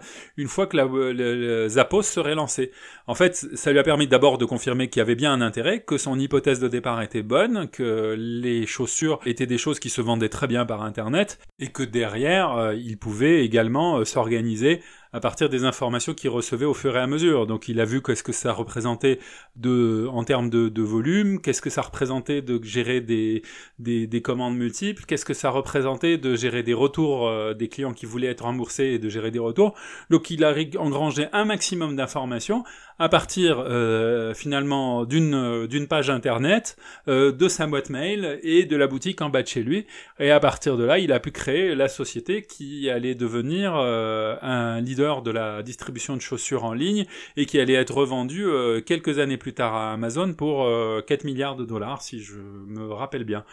la, 0.73 0.85
le, 0.85 1.69
serait 2.03 2.35
lancé. 2.35 2.73
En 3.07 3.15
fait, 3.15 3.37
ça 3.55 3.71
lui 3.71 3.79
a 3.79 3.83
permis 3.83 4.07
d'abord 4.07 4.39
de 4.39 4.47
confirmer 4.47 4.89
qu'il 4.89 5.01
y 5.01 5.03
avait 5.03 5.15
bien 5.15 5.33
un 5.33 5.43
intérêt, 5.43 5.81
que 5.83 5.99
son 5.99 6.19
hypothèse 6.19 6.59
de 6.59 6.69
départ 6.69 7.03
était 7.03 7.23
bonne, 7.23 7.69
que 7.69 8.17
les 8.19 8.67
chaussures 8.67 9.21
étaient 9.27 9.47
des 9.47 9.59
choses 9.59 9.79
qui 9.79 9.91
se 9.91 10.01
vendaient 10.01 10.31
très 10.31 10.47
bien 10.47 10.65
par 10.65 10.83
Internet, 10.83 11.39
et 11.59 11.69
que 11.69 11.83
derrière, 11.83 12.73
il 12.75 12.99
pouvait 12.99 13.45
également 13.45 14.05
s'organiser 14.05 14.81
à 15.13 15.21
partir 15.21 15.49
des 15.49 15.65
informations 15.65 16.15
qu'il 16.15 16.31
recevait 16.31 16.65
au 16.65 16.75
fur 16.75 16.97
et 16.97 17.01
à 17.01 17.07
mesure. 17.07 17.47
Donc 17.47 17.69
il 17.69 17.81
a 17.81 17.85
vu 17.85 18.03
qu'est-ce 18.03 18.23
que 18.23 18.33
ça 18.33 18.53
représentait 18.53 19.19
en 19.65 20.25
termes 20.25 20.51
de, 20.51 20.83
volume, 20.83 21.41
qu'est-ce 21.41 21.63
que 21.63 21.71
ça 21.71 21.83
représentait 21.83 22.43
de 22.43 22.63
gérer 22.63 23.01
des 23.01 24.23
commandes 24.23 24.57
multiples, 24.57 25.05
qu'est-ce 25.07 25.25
que 25.25 25.35
ça 25.35 25.51
représentait 25.51 26.19
de 26.19 26.35
gérer 26.35 26.63
des 26.63 26.75
retours 26.75 27.29
euh, 27.29 27.55
des 27.55 27.69
clients 27.69 27.93
qui 27.93 28.07
voulaient 28.07 28.29
être 28.29 28.45
remboursés 28.45 28.85
et 28.85 28.99
de 28.99 29.09
gérer 29.09 29.31
des 29.31 29.39
retours. 29.39 29.75
Donc 30.11 30.31
il 30.31 30.45
a 30.45 30.55
engrangé 30.79 31.29
un 31.33 31.45
maximum 31.45 31.97
d'informations 31.97 32.65
à 33.03 33.09
partir 33.09 33.59
euh, 33.59 34.33
finalement 34.33 35.05
d'une 35.05 35.67
d'une 35.67 35.89
page 35.89 36.09
internet, 36.09 36.77
euh, 37.09 37.33
de 37.33 37.49
sa 37.49 37.67
boîte 37.67 37.91
mail 37.91 38.39
et 38.45 38.65
de 38.65 38.77
la 38.77 38.87
boutique 38.87 39.21
en 39.23 39.29
bas 39.29 39.43
de 39.43 39.49
chez 39.49 39.65
lui. 39.65 39.87
Et 40.21 40.31
à 40.31 40.39
partir 40.39 40.77
de 40.77 40.85
là, 40.85 41.01
il 41.01 41.11
a 41.11 41.19
pu 41.19 41.33
créer 41.33 41.75
la 41.75 41.89
société 41.89 42.43
qui 42.43 42.89
allait 42.89 43.17
devenir 43.17 43.75
euh, 43.75 44.37
un 44.41 44.81
leader 44.81 45.23
de 45.23 45.33
la 45.33 45.65
distribution 45.65 46.15
de 46.15 46.21
chaussures 46.21 46.63
en 46.63 46.75
ligne 46.75 47.07
et 47.37 47.45
qui 47.45 47.59
allait 47.59 47.75
être 47.75 47.93
revendue 47.93 48.47
quelques 48.87 49.19
années 49.19 49.37
plus 49.37 49.53
tard 49.53 49.75
à 49.75 49.95
Amazon 49.95 50.33
pour 50.33 50.71
4 51.05 51.25
milliards 51.25 51.57
de 51.57 51.65
dollars, 51.65 52.03
si 52.03 52.21
je 52.21 52.39
me 52.39 52.93
rappelle 52.93 53.25
bien. 53.25 53.45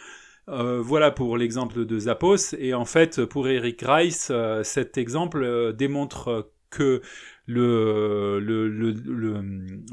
Euh, 0.48 0.80
voilà 0.80 1.10
pour 1.10 1.36
l'exemple 1.36 1.84
de 1.84 1.98
Zappos. 1.98 2.54
Et 2.56 2.72
en 2.72 2.84
fait, 2.84 3.24
pour 3.24 3.48
Eric 3.48 3.82
Rice, 3.84 4.30
cet 4.62 4.96
exemple 4.96 5.74
démontre 5.76 6.50
que 6.70 7.02
le, 7.46 8.38
le, 8.40 8.68
le, 8.68 8.92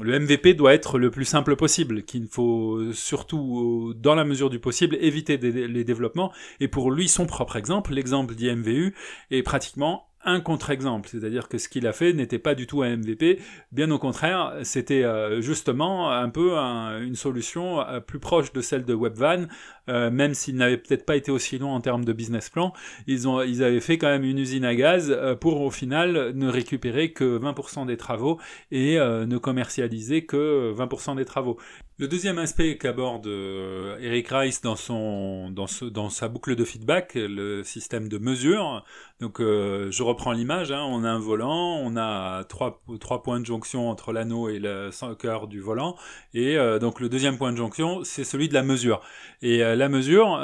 le, 0.00 0.20
MVP 0.20 0.54
doit 0.54 0.74
être 0.74 0.98
le 0.98 1.10
plus 1.10 1.24
simple 1.24 1.56
possible, 1.56 2.02
qu'il 2.04 2.26
faut 2.28 2.92
surtout, 2.92 3.94
dans 3.96 4.14
la 4.14 4.24
mesure 4.24 4.50
du 4.50 4.58
possible, 4.58 4.96
éviter 5.00 5.36
les 5.36 5.84
développements. 5.84 6.32
Et 6.60 6.68
pour 6.68 6.90
lui, 6.90 7.08
son 7.08 7.26
propre 7.26 7.56
exemple, 7.56 7.92
l'exemple 7.92 8.34
d'IMVU, 8.34 8.94
est 9.30 9.42
pratiquement 9.42 10.07
un 10.28 10.40
contre-exemple, 10.40 11.08
c'est-à-dire 11.08 11.48
que 11.48 11.58
ce 11.58 11.68
qu'il 11.68 11.86
a 11.86 11.92
fait 11.92 12.12
n'était 12.12 12.38
pas 12.38 12.54
du 12.54 12.66
tout 12.66 12.82
un 12.82 12.96
MVP, 12.96 13.40
bien 13.72 13.90
au 13.90 13.98
contraire, 13.98 14.54
c'était 14.62 15.02
euh, 15.02 15.40
justement 15.40 16.10
un 16.10 16.28
peu 16.28 16.56
une 16.56 17.16
solution 17.16 17.80
euh, 17.80 18.00
plus 18.00 18.18
proche 18.18 18.52
de 18.52 18.60
celle 18.60 18.84
de 18.84 18.94
Webvan, 18.94 19.48
euh, 19.88 20.10
même 20.10 20.34
s'il 20.34 20.56
n'avait 20.56 20.76
peut-être 20.76 21.06
pas 21.06 21.16
été 21.16 21.30
aussi 21.30 21.58
long 21.58 21.70
en 21.70 21.80
termes 21.80 22.04
de 22.04 22.12
business 22.12 22.50
plan, 22.50 22.72
ils, 23.06 23.26
ont, 23.26 23.42
ils 23.42 23.62
avaient 23.64 23.80
fait 23.80 23.96
quand 23.96 24.08
même 24.08 24.24
une 24.24 24.38
usine 24.38 24.64
à 24.64 24.74
gaz 24.74 25.16
pour 25.40 25.62
au 25.62 25.70
final 25.70 26.32
ne 26.34 26.48
récupérer 26.48 27.12
que 27.12 27.38
20% 27.38 27.86
des 27.86 27.96
travaux 27.96 28.38
et 28.70 28.98
ne 28.98 29.38
commercialiser 29.38 30.26
que 30.26 30.74
20% 30.76 31.16
des 31.16 31.24
travaux. 31.24 31.58
Le 32.00 32.06
deuxième 32.06 32.38
aspect 32.38 32.76
qu'aborde 32.76 33.26
Eric 33.26 34.28
Rice 34.28 34.60
dans, 34.60 34.76
son, 34.76 35.50
dans 35.50 36.10
sa 36.10 36.28
boucle 36.28 36.54
de 36.54 36.64
feedback, 36.64 37.12
le 37.14 37.64
système 37.64 38.08
de 38.08 38.18
mesure, 38.18 38.84
donc 39.20 39.40
euh, 39.40 39.90
je 39.90 40.04
reprends 40.04 40.30
l'image, 40.30 40.70
hein. 40.70 40.84
on 40.88 41.02
a 41.02 41.10
un 41.10 41.18
volant, 41.18 41.80
on 41.82 41.96
a 41.96 42.44
trois, 42.44 42.80
points 43.24 43.40
de 43.40 43.46
jonction 43.46 43.90
entre 43.90 44.12
l'anneau 44.12 44.48
et 44.48 44.60
le 44.60 44.90
cœur 45.14 45.48
du 45.48 45.60
volant, 45.60 45.96
et 46.34 46.56
euh, 46.56 46.78
donc 46.78 47.00
le 47.00 47.08
deuxième 47.08 47.36
point 47.36 47.50
de 47.50 47.56
jonction, 47.56 48.04
c'est 48.04 48.22
celui 48.22 48.48
de 48.48 48.54
la 48.54 48.62
mesure. 48.62 49.00
Et 49.42 49.64
euh, 49.64 49.74
la 49.74 49.88
mesure, 49.88 50.38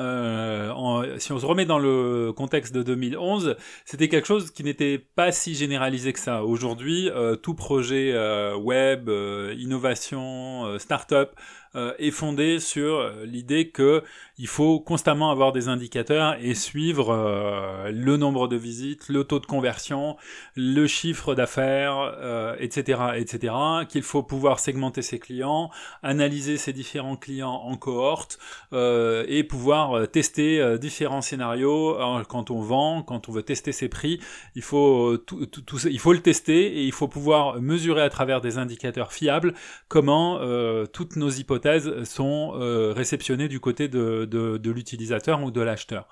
si 1.19 1.33
on 1.33 1.39
se 1.39 1.47
remet 1.47 1.67
dans 1.67 1.79
le 1.79 2.33
contexte 2.37 2.75
de 2.75 2.83
2011, 2.83 3.57
c'était 3.85 4.09
quelque 4.09 4.27
chose 4.27 4.51
qui 4.51 4.65
n'était 4.65 4.99
pas 4.99 5.31
si 5.31 5.55
généralisé 5.55 6.13
que 6.13 6.19
ça. 6.19 6.43
Aujourd'hui, 6.43 7.11
tout 7.43 7.55
projet 7.55 8.13
web, 8.57 9.09
innovation, 9.57 10.79
start-up, 10.79 11.31
est 11.75 12.11
fondé 12.11 12.61
sur 12.61 13.11
l'idée 13.25 13.71
que 13.71 14.03
il 14.37 14.49
faut 14.49 14.81
constamment 14.81 15.31
avoir 15.31 15.53
des 15.53 15.69
indicateurs 15.69 16.37
et 16.41 16.55
suivre 16.55 17.11
euh, 17.11 17.93
le 17.93 18.17
nombre 18.17 18.49
de 18.49 18.57
visites, 18.57 19.09
le 19.09 19.23
taux 19.23 19.39
de 19.39 19.47
conversion, 19.47 20.17
le 20.57 20.89
chiffre 20.89 21.37
d'affaires, 21.37 22.17
etc., 22.59 22.99
euh, 23.01 23.13
etc. 23.13 23.55
Qu'il 23.89 24.03
faut 24.03 24.25
pouvoir 24.25 24.59
segmenter 24.59 25.03
ses 25.03 25.21
clients, 25.21 25.71
analyser 26.03 26.57
ses 26.57 26.73
différents 26.73 27.17
clients 27.17 27.63
en 27.65 27.77
cohorte 27.77 28.39
euh, 28.73 29.25
et 29.29 29.45
pouvoir 29.45 30.09
tester 30.09 30.79
différents 30.79 31.23
scénarios 31.23 31.97
quand 32.29 32.51
on 32.51 32.61
vend, 32.61 33.03
quand 33.03 33.29
on 33.29 33.33
veut 33.33 33.43
tester 33.45 33.71
ses 33.71 33.89
prix. 33.89 34.19
Il 34.57 34.63
faut 34.63 35.17
tout, 35.17 35.47
tout, 35.47 35.79
il 35.87 36.01
faut 36.01 36.13
le 36.13 36.21
tester 36.21 36.79
et 36.79 36.85
il 36.85 36.93
faut 36.93 37.09
pouvoir 37.09 37.61
mesurer 37.61 38.03
à 38.03 38.11
travers 38.11 38.41
des 38.41 38.59
indicateurs 38.59 39.13
fiables 39.13 39.55
comment 39.89 40.41
toutes 40.93 41.17
nos 41.17 41.31
hypothèses 41.31 41.64
sont 42.05 42.51
réceptionnées 42.95 43.49
du 43.49 43.61
côté 43.61 43.89
de 43.89 44.25
de, 44.25 44.71
l'utilisateur 44.71 45.43
ou 45.43 45.51
de 45.51 45.61
l'acheteur. 45.61 46.09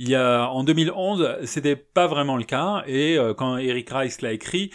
Il 0.00 0.08
y 0.08 0.16
a, 0.16 0.48
en 0.50 0.64
2011, 0.64 1.36
c'était 1.44 1.76
pas 1.76 2.08
vraiment 2.08 2.36
le 2.36 2.42
cas, 2.42 2.82
et 2.88 3.16
euh, 3.16 3.32
quand 3.32 3.58
Eric 3.58 3.88
Rice 3.90 4.22
l'a 4.22 4.32
écrit, 4.32 4.70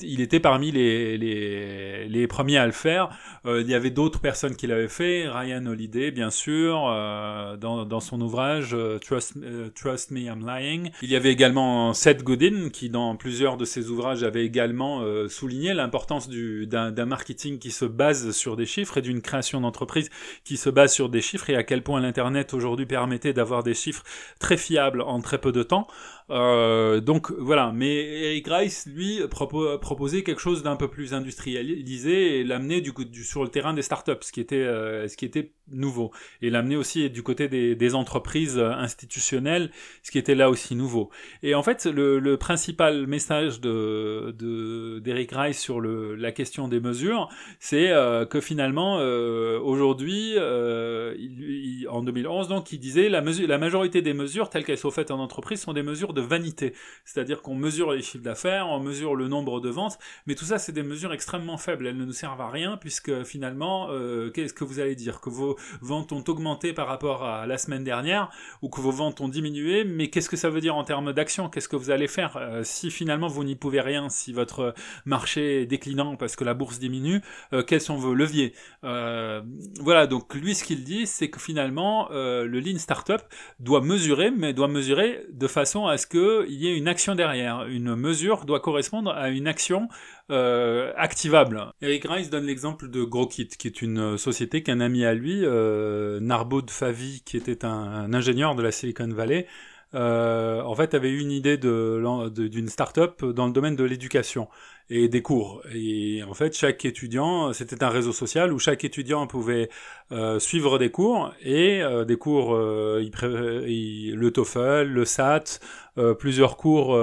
il 0.00 0.22
était 0.22 0.40
parmi 0.40 0.70
les, 0.70 1.18
les, 1.18 2.26
premiers 2.26 2.56
à 2.56 2.64
le 2.64 2.72
faire. 2.72 3.10
Euh, 3.44 3.60
il 3.60 3.68
y 3.68 3.74
avait 3.74 3.90
d'autres 3.90 4.20
personnes 4.20 4.56
qui 4.56 4.66
l'avaient 4.66 4.88
fait, 4.88 5.28
Ryan 5.28 5.66
Holiday, 5.66 6.10
bien 6.10 6.30
sûr, 6.30 6.86
euh, 6.88 7.58
dans, 7.58 7.84
dans, 7.84 8.00
son 8.00 8.18
ouvrage 8.22 8.74
Trust, 9.02 9.36
Trust, 9.74 10.10
Me, 10.10 10.20
I'm 10.20 10.46
Lying. 10.46 10.90
Il 11.02 11.10
y 11.10 11.16
avait 11.16 11.32
également 11.32 11.92
Seth 11.92 12.22
Godin, 12.22 12.70
qui 12.72 12.88
dans 12.88 13.14
plusieurs 13.14 13.58
de 13.58 13.66
ses 13.66 13.90
ouvrages 13.90 14.22
avait 14.22 14.46
également 14.46 15.04
souligné 15.28 15.74
l'importance 15.74 16.30
d'un 16.30 17.06
marketing 17.06 17.58
qui 17.58 17.72
se 17.72 17.84
base 17.84 18.30
sur 18.30 18.56
des 18.56 18.66
chiffres 18.66 18.96
et 18.96 19.02
d'une 19.02 19.20
création 19.20 19.60
d'entreprise 19.60 20.08
qui 20.44 20.56
se 20.56 20.70
base 20.70 20.94
sur 20.94 21.10
des 21.10 21.20
chiffres, 21.20 21.50
et 21.50 21.56
à 21.56 21.62
quel 21.62 21.82
point 21.82 22.00
l'Internet 22.00 22.54
aujourd'hui 22.54 22.86
permettait 22.86 23.34
d'avoir 23.34 23.62
des 23.62 23.74
chiffres 23.74 24.02
très 24.38 24.56
fiable 24.62 25.02
en 25.02 25.20
très 25.20 25.38
peu 25.38 25.52
de 25.52 25.62
temps. 25.62 25.86
Euh, 26.32 27.00
donc 27.00 27.30
voilà, 27.30 27.72
mais 27.74 27.94
Eric 27.94 28.48
Rice, 28.48 28.86
lui, 28.86 29.20
proposait 29.28 30.22
quelque 30.22 30.40
chose 30.40 30.62
d'un 30.62 30.76
peu 30.76 30.88
plus 30.88 31.12
industrialisé 31.12 32.40
et 32.40 32.44
l'amener 32.44 32.80
du, 32.80 32.92
du, 32.92 33.22
sur 33.22 33.42
le 33.42 33.50
terrain 33.50 33.74
des 33.74 33.82
startups, 33.82 34.12
ce 34.22 34.32
qui 34.32 34.40
était, 34.40 34.56
euh, 34.56 35.06
ce 35.08 35.16
qui 35.16 35.26
était 35.26 35.52
nouveau. 35.70 36.10
Et 36.40 36.48
l'amener 36.48 36.76
aussi 36.76 37.10
du 37.10 37.22
côté 37.22 37.48
des, 37.48 37.92
entreprises 37.92 38.58
institutionnelles, 38.58 39.70
ce 40.02 40.10
qui 40.10 40.18
était 40.18 40.34
là 40.34 40.48
aussi 40.48 40.74
nouveau. 40.74 41.10
Et 41.42 41.54
en 41.54 41.62
fait, 41.62 41.84
le, 41.84 42.36
principal 42.36 43.06
message 43.06 43.60
de, 43.60 45.00
d'Eric 45.00 45.32
Rice 45.32 45.60
sur 45.60 45.80
la 45.82 46.32
question 46.32 46.68
des 46.68 46.80
mesures, 46.80 47.28
c'est 47.60 47.90
euh, 47.90 48.24
que 48.24 48.40
finalement, 48.40 48.96
aujourd'hui, 48.96 50.38
en 50.38 52.02
2011, 52.02 52.48
donc, 52.48 52.72
il 52.72 52.78
disait 52.78 53.10
la, 53.10 53.20
la 53.20 53.58
majorité 53.58 54.00
des 54.00 54.14
mesures 54.14 54.48
telles 54.48 54.64
qu'elles 54.64 54.78
sont 54.78 54.90
faites 54.90 55.10
en 55.10 55.18
entreprise 55.18 55.60
sont 55.60 55.74
des 55.74 55.82
mesures 55.82 56.14
de 56.14 56.21
vanité. 56.22 56.74
C'est-à-dire 57.04 57.42
qu'on 57.42 57.54
mesure 57.54 57.92
les 57.92 58.02
chiffres 58.02 58.24
d'affaires, 58.24 58.68
on 58.68 58.80
mesure 58.80 59.14
le 59.14 59.28
nombre 59.28 59.60
de 59.60 59.68
ventes, 59.68 59.98
mais 60.26 60.34
tout 60.34 60.44
ça, 60.44 60.58
c'est 60.58 60.72
des 60.72 60.82
mesures 60.82 61.12
extrêmement 61.12 61.58
faibles. 61.58 61.86
Elles 61.86 61.96
ne 61.96 62.04
nous 62.04 62.12
servent 62.12 62.40
à 62.40 62.50
rien 62.50 62.76
puisque 62.76 63.24
finalement, 63.24 63.88
euh, 63.90 64.30
qu'est-ce 64.30 64.54
que 64.54 64.64
vous 64.64 64.80
allez 64.80 64.94
dire? 64.94 65.20
Que 65.20 65.30
vos 65.30 65.56
ventes 65.80 66.12
ont 66.12 66.24
augmenté 66.28 66.72
par 66.72 66.86
rapport 66.86 67.24
à 67.24 67.46
la 67.46 67.58
semaine 67.58 67.84
dernière 67.84 68.30
ou 68.62 68.68
que 68.68 68.80
vos 68.80 68.90
ventes 68.90 69.20
ont 69.20 69.28
diminué, 69.28 69.84
mais 69.84 70.08
qu'est-ce 70.08 70.28
que 70.28 70.36
ça 70.36 70.50
veut 70.50 70.60
dire 70.60 70.76
en 70.76 70.84
termes 70.84 71.12
d'action? 71.12 71.48
Qu'est-ce 71.48 71.68
que 71.68 71.76
vous 71.76 71.90
allez 71.90 72.08
faire? 72.08 72.36
Euh, 72.36 72.62
Si 72.64 72.90
finalement 72.90 73.28
vous 73.28 73.44
n'y 73.44 73.56
pouvez 73.56 73.80
rien, 73.80 74.08
si 74.08 74.32
votre 74.32 74.74
marché 75.04 75.62
est 75.62 75.66
déclinant 75.66 76.16
parce 76.16 76.36
que 76.36 76.44
la 76.44 76.54
bourse 76.54 76.78
diminue, 76.78 77.20
euh, 77.52 77.62
quels 77.62 77.80
sont 77.80 77.96
vos 77.96 78.14
leviers? 78.14 78.54
Voilà, 78.82 80.06
donc 80.06 80.34
lui, 80.34 80.54
ce 80.54 80.64
qu'il 80.64 80.84
dit, 80.84 81.06
c'est 81.06 81.30
que 81.30 81.40
finalement, 81.40 82.08
le 82.10 82.60
Lean 82.60 82.78
Startup 82.78 83.20
doit 83.60 83.80
mesurer, 83.80 84.30
mais 84.30 84.52
doit 84.52 84.68
mesurer 84.68 85.26
de 85.32 85.46
façon 85.46 85.86
à 85.86 85.96
qu'il 86.06 86.52
y 86.52 86.68
ait 86.68 86.76
une 86.76 86.88
action 86.88 87.14
derrière. 87.14 87.66
Une 87.66 87.94
mesure 87.96 88.44
doit 88.44 88.60
correspondre 88.60 89.10
à 89.10 89.30
une 89.30 89.46
action 89.46 89.88
euh, 90.30 90.92
activable. 90.96 91.66
Eric 91.80 92.06
Rice 92.08 92.30
donne 92.30 92.46
l'exemple 92.46 92.88
de 92.88 93.02
GrowKit, 93.02 93.48
qui 93.48 93.66
est 93.66 93.82
une 93.82 94.16
société 94.16 94.62
qu'un 94.62 94.80
ami 94.80 95.04
à 95.04 95.14
lui, 95.14 95.40
euh, 95.44 96.20
Narbo 96.20 96.62
Favi, 96.68 97.22
qui 97.24 97.36
était 97.36 97.64
un, 97.64 98.12
ingénieur 98.14 98.54
de 98.54 98.62
la 98.62 98.72
Silicon 98.72 99.08
Valley, 99.08 99.46
euh, 99.94 100.62
en 100.62 100.74
fait 100.74 100.94
avait 100.94 101.10
eu 101.10 101.20
une 101.20 101.30
idée 101.30 101.56
d'une 101.56 102.30
de, 102.30 102.66
start-up 102.68 103.24
dans 103.24 103.46
le 103.46 103.52
domaine 103.52 103.76
de 103.76 103.84
l'éducation 103.84 104.48
et 104.90 105.08
des 105.08 105.22
cours. 105.22 105.62
Et 105.74 106.22
en 106.22 106.34
fait, 106.34 106.54
chaque 106.54 106.84
étudiant, 106.84 107.52
c'était 107.52 107.82
un 107.82 107.88
réseau 107.88 108.12
social 108.12 108.52
où 108.52 108.58
chaque 108.58 108.84
étudiant 108.84 109.26
pouvait 109.26 109.70
euh, 110.10 110.38
suivre 110.38 110.78
des 110.78 110.90
cours 110.90 111.32
et 111.40 111.82
euh, 111.82 112.04
des 112.04 112.16
cours, 112.16 112.54
euh, 112.54 113.02
il, 113.02 114.14
le 114.14 114.30
TOEFL, 114.30 114.82
le 114.88 115.04
SAT, 115.04 115.60
euh, 115.96 116.14
plusieurs 116.14 116.56
cours, 116.56 116.98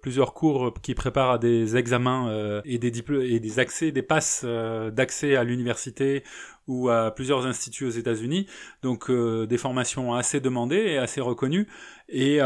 plusieurs 0.00 0.32
cours 0.32 0.72
qui 0.82 0.94
préparent 0.94 1.32
à 1.32 1.38
des 1.38 1.76
examens 1.76 2.62
et 2.64 2.78
des 2.78 2.90
diplômes 2.90 3.22
et 3.22 3.40
des 3.40 3.58
accès, 3.58 3.92
des 3.92 4.02
passes 4.02 4.44
d'accès 4.44 5.36
à 5.36 5.44
l'université 5.44 6.22
ou 6.68 6.88
à 6.88 7.12
plusieurs 7.12 7.46
instituts 7.46 7.86
aux 7.86 7.90
États-Unis, 7.90 8.46
donc 8.82 9.10
des 9.10 9.58
formations 9.58 10.14
assez 10.14 10.40
demandées 10.40 10.84
et 10.86 10.98
assez 10.98 11.20
reconnues. 11.20 11.68
Et 12.08 12.38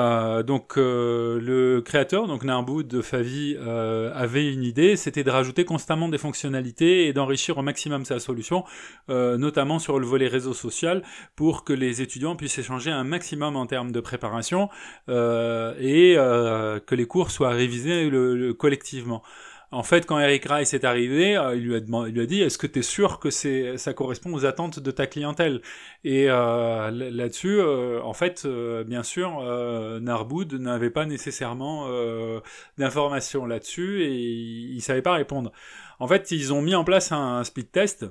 donc 0.47 0.77
le 0.77 1.81
créateur, 1.85 2.27
donc 2.27 2.45
Narboud 2.45 2.89
de 2.89 3.03
Favi, 3.03 3.57
avait 3.59 4.53
une 4.53 4.65
idée, 4.65 4.97
c'était 4.97 5.23
de 5.23 5.31
rajouter 5.31 5.65
constamment 5.65 6.09
des 6.09 6.19
fonctionnalités 6.19 7.07
et 7.07 7.13
d'enrichir 7.13 7.59
au 7.59 7.63
maximum 7.63 8.05
sa 8.05 8.21
solution, 8.21 8.65
notamment 9.09 9.79
sur 9.79 9.99
le 9.99 10.07
volet 10.07 10.29
réseau 10.29 10.55
social 10.55 11.03
pour 11.37 11.65
que 11.65 11.73
les 11.73 12.03
étudiants 12.03 12.37
puissent 12.37 12.59
échanger 12.59 12.91
un 12.91 13.05
maximum 13.05 13.57
en 13.57 13.67
termes 13.67 13.93
de 13.93 14.01
préparation 14.01 14.69
euh, 15.09 15.75
et 15.79 16.15
euh, 16.17 16.81
que 16.81 16.95
les 16.95 17.07
cours 17.07 17.31
soient 17.31 17.51
révisés 17.51 18.11
collectivement. 18.59 19.23
En 19.73 19.85
fait, 19.85 20.05
quand 20.05 20.19
Eric 20.19 20.47
Rice 20.49 20.75
est 20.75 20.85
arrivé, 20.85 21.37
euh, 21.37 21.55
il, 21.55 21.63
lui 21.63 22.21
a 22.21 22.27
dit 22.27 22.43
Est-ce 22.43 22.59
que 22.59 22.67
tu 22.67 22.81
es 22.81 22.83
sûr 22.83 23.21
que 23.21 23.31
ça 23.31 23.95
correspond 23.95 24.33
aux 24.35 24.45
attentes 24.45 24.81
de 24.81 24.91
ta 24.91 25.07
clientèle? 25.07 25.63
Et 26.05 26.27
là-dessus, 26.27 27.61
en 27.63 28.13
fait, 28.13 28.47
bien 28.87 29.03
sûr, 29.03 29.41
Narboud 30.01 30.55
n'avait 30.55 30.91
pas 30.91 31.07
nécessairement 31.07 31.89
d'informations 32.79 33.47
là-dessus 33.47 34.03
et 34.03 34.13
il 34.13 34.77
ne 34.77 34.81
savait 34.81 35.03
pas 35.03 35.13
répondre. 35.13 35.53
En 36.01 36.09
fait, 36.09 36.31
ils 36.33 36.53
ont 36.53 36.63
mis 36.63 36.75
en 36.75 36.83
place 36.83 37.13
un 37.13 37.45
split 37.45 37.67
test 37.67 38.07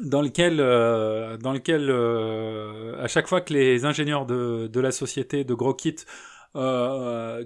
dans 0.00 0.22
lequel, 0.22 0.60
euh, 0.60 1.36
euh, 1.68 3.02
à 3.02 3.08
chaque 3.08 3.28
fois 3.28 3.40
que 3.40 3.52
les 3.52 3.84
ingénieurs 3.84 4.26
de, 4.26 4.66
de 4.66 4.80
la 4.80 4.90
société 4.90 5.44
de 5.44 5.54
GrowKit 5.54 5.96
euh, 6.56 7.44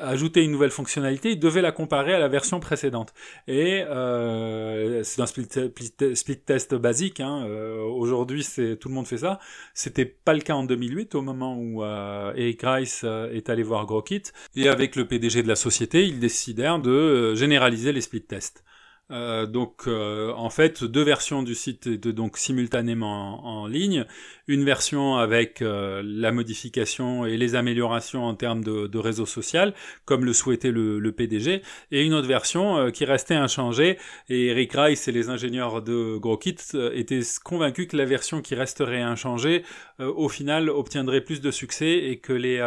ajoutait 0.00 0.44
une 0.44 0.50
nouvelle 0.50 0.70
fonctionnalité, 0.70 1.32
il 1.32 1.40
devait 1.40 1.62
la 1.62 1.72
comparer 1.72 2.14
à 2.14 2.18
la 2.18 2.28
version 2.28 2.60
précédente. 2.60 3.12
Et 3.48 3.82
euh, 3.82 5.02
c'est 5.02 5.20
un 5.20 5.26
split, 5.26 6.36
test 6.44 6.74
basique. 6.74 7.20
Hein, 7.20 7.44
euh, 7.46 7.80
Aujourd'hui, 7.82 8.46
tout 8.80 8.88
le 8.88 8.94
monde 8.94 9.06
fait 9.06 9.18
ça. 9.18 9.38
C'était 9.74 10.04
pas 10.04 10.34
le 10.34 10.40
cas 10.40 10.54
en 10.54 10.64
2008, 10.64 11.14
au 11.14 11.22
moment 11.22 11.56
où 11.56 11.82
euh, 11.82 12.32
Eric 12.36 12.60
Rice 12.62 13.02
euh, 13.04 13.32
est 13.32 13.48
allé 13.48 13.62
voir 13.62 13.86
Grokit. 13.86 14.24
Et 14.56 14.68
avec 14.68 14.96
le 14.96 15.06
PDG 15.06 15.42
de 15.42 15.48
la 15.48 15.56
société, 15.56 16.06
ils 16.06 16.20
décidèrent 16.20 16.80
de 16.80 17.34
généraliser 17.34 17.92
les 17.92 18.00
split 18.00 18.22
tests. 18.22 18.64
Euh, 19.10 19.46
donc 19.46 19.88
euh, 19.88 20.32
en 20.36 20.50
fait 20.50 20.84
deux 20.84 21.02
versions 21.02 21.42
du 21.42 21.56
site 21.56 21.88
étaient 21.88 22.12
donc 22.12 22.38
simultanément 22.38 23.44
en, 23.44 23.66
ligne, 23.66 24.04
une 24.46 24.64
version 24.64 25.16
avec 25.16 25.62
euh, 25.62 26.00
la 26.04 26.30
modification 26.30 27.26
et 27.26 27.36
les 27.36 27.56
améliorations 27.56 28.24
en 28.24 28.34
termes 28.34 28.62
de, 28.62 28.86
de 28.86 28.98
réseau 28.98 29.26
social, 29.26 29.74
comme 30.04 30.24
le 30.24 30.32
souhaitait 30.32 30.70
le, 30.70 30.98
le 30.98 31.12
PDG, 31.12 31.62
et 31.90 32.04
une 32.04 32.14
autre 32.14 32.28
version 32.28 32.90
qui 32.90 33.04
restait 33.04 33.34
inchangée. 33.34 33.98
Et 34.28 34.46
Eric 34.46 34.72
Rice 34.74 35.08
et 35.08 35.12
les 35.12 35.28
ingénieurs 35.28 35.82
de 35.82 36.16
GrowKit 36.16 36.56
étaient 36.94 37.20
convaincus 37.44 37.88
que 37.88 37.96
la 37.96 38.04
version 38.04 38.42
qui 38.42 38.54
resterait 38.54 39.02
inchangée, 39.02 39.64
au 39.98 40.28
final, 40.28 40.70
obtiendrait 40.70 41.20
plus 41.20 41.40
de 41.40 41.50
succès 41.50 41.90
et 41.90 42.18
que 42.18 42.32
les, 42.32 42.58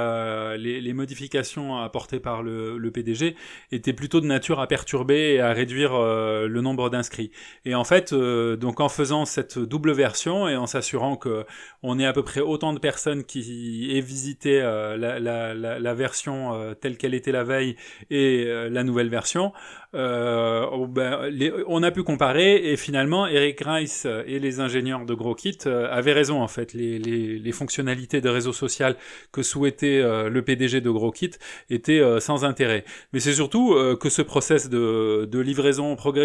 les, 0.57 0.81
les, 0.81 0.93
modifications 0.93 1.77
apportées 1.77 2.19
par 2.19 2.43
le, 2.43 2.77
le, 2.77 2.91
PDG 2.91 3.35
étaient 3.71 3.93
plutôt 3.93 4.21
de 4.21 4.27
nature 4.27 4.59
à 4.59 4.67
perturber 4.67 5.33
et 5.33 5.39
à 5.39 5.53
réduire 5.53 5.93
euh, 6.33 6.47
le 6.47 6.61
nombre 6.61 6.89
d'inscrits. 6.89 7.31
Et 7.65 7.75
en 7.75 7.83
fait, 7.83 8.13
euh, 8.13 8.55
donc 8.55 8.79
en 8.79 8.89
faisant 8.89 9.25
cette 9.25 9.57
double 9.59 9.91
version 9.91 10.47
et 10.47 10.55
en 10.55 10.67
s'assurant 10.67 11.15
que 11.15 11.45
on 11.81 11.99
ait 11.99 12.05
à 12.05 12.13
peu 12.13 12.23
près 12.23 12.41
autant 12.41 12.73
de 12.73 12.79
personnes 12.79 13.23
qui 13.23 13.91
aient 13.95 14.01
visité 14.01 14.61
euh, 14.61 14.97
la, 14.97 15.93
version 15.93 16.73
telle 16.81 16.97
qu'elle 16.97 17.13
était 17.13 17.31
la 17.31 17.43
veille 17.43 17.75
et 18.09 18.45
la 18.45 18.83
nouvelle 18.83 19.09
version, 19.09 19.53
oh, 19.93 20.87
ben, 20.89 21.29
on 21.67 21.83
a 21.83 21.91
pu 21.91 22.03
comparer 22.03 22.71
et 22.71 22.77
finalement 22.77 23.27
Eric 23.27 23.61
Rice 23.63 24.07
et 24.25 24.39
les 24.39 24.59
ingénieurs 24.59 25.05
de 25.05 25.13
GrowKit 25.13 25.67
avaient 25.67 26.13
raison 26.13 26.41
en 26.41 26.47
fait. 26.47 26.73
Les, 26.73 27.51
fonctionnalités 27.51 28.21
de 28.21 28.29
réseau 28.29 28.53
social 28.53 28.95
que 29.31 29.43
souhaitait 29.43 30.01
le 30.01 30.41
PDG 30.41 30.81
de 30.81 30.89
GrowKit 30.89 31.31
étaient 31.69 32.01
sans 32.19 32.43
intérêt. 32.43 32.85
Mais 33.11 33.19
c'est 33.19 33.33
surtout 33.33 33.75
que 33.99 34.09
ce 34.09 34.23
process 34.23 34.69
de, 34.69 35.27
de 35.29 35.39
livraison 35.39 35.95
progressive 35.95 36.22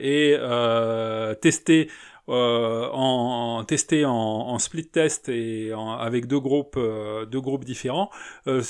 et 0.00 0.36
euh, 0.38 1.34
euh, 2.30 2.88
en, 2.90 3.64
testé 3.64 4.06
en, 4.06 4.58
split 4.58 4.86
test 4.86 5.28
et 5.28 5.72
avec 5.98 6.26
deux 6.26 6.40
groupes 6.40 6.76
euh, 6.78 7.26
deux 7.26 7.40
groupes 7.40 7.66
différents 7.66 8.08
euh, 8.46 8.62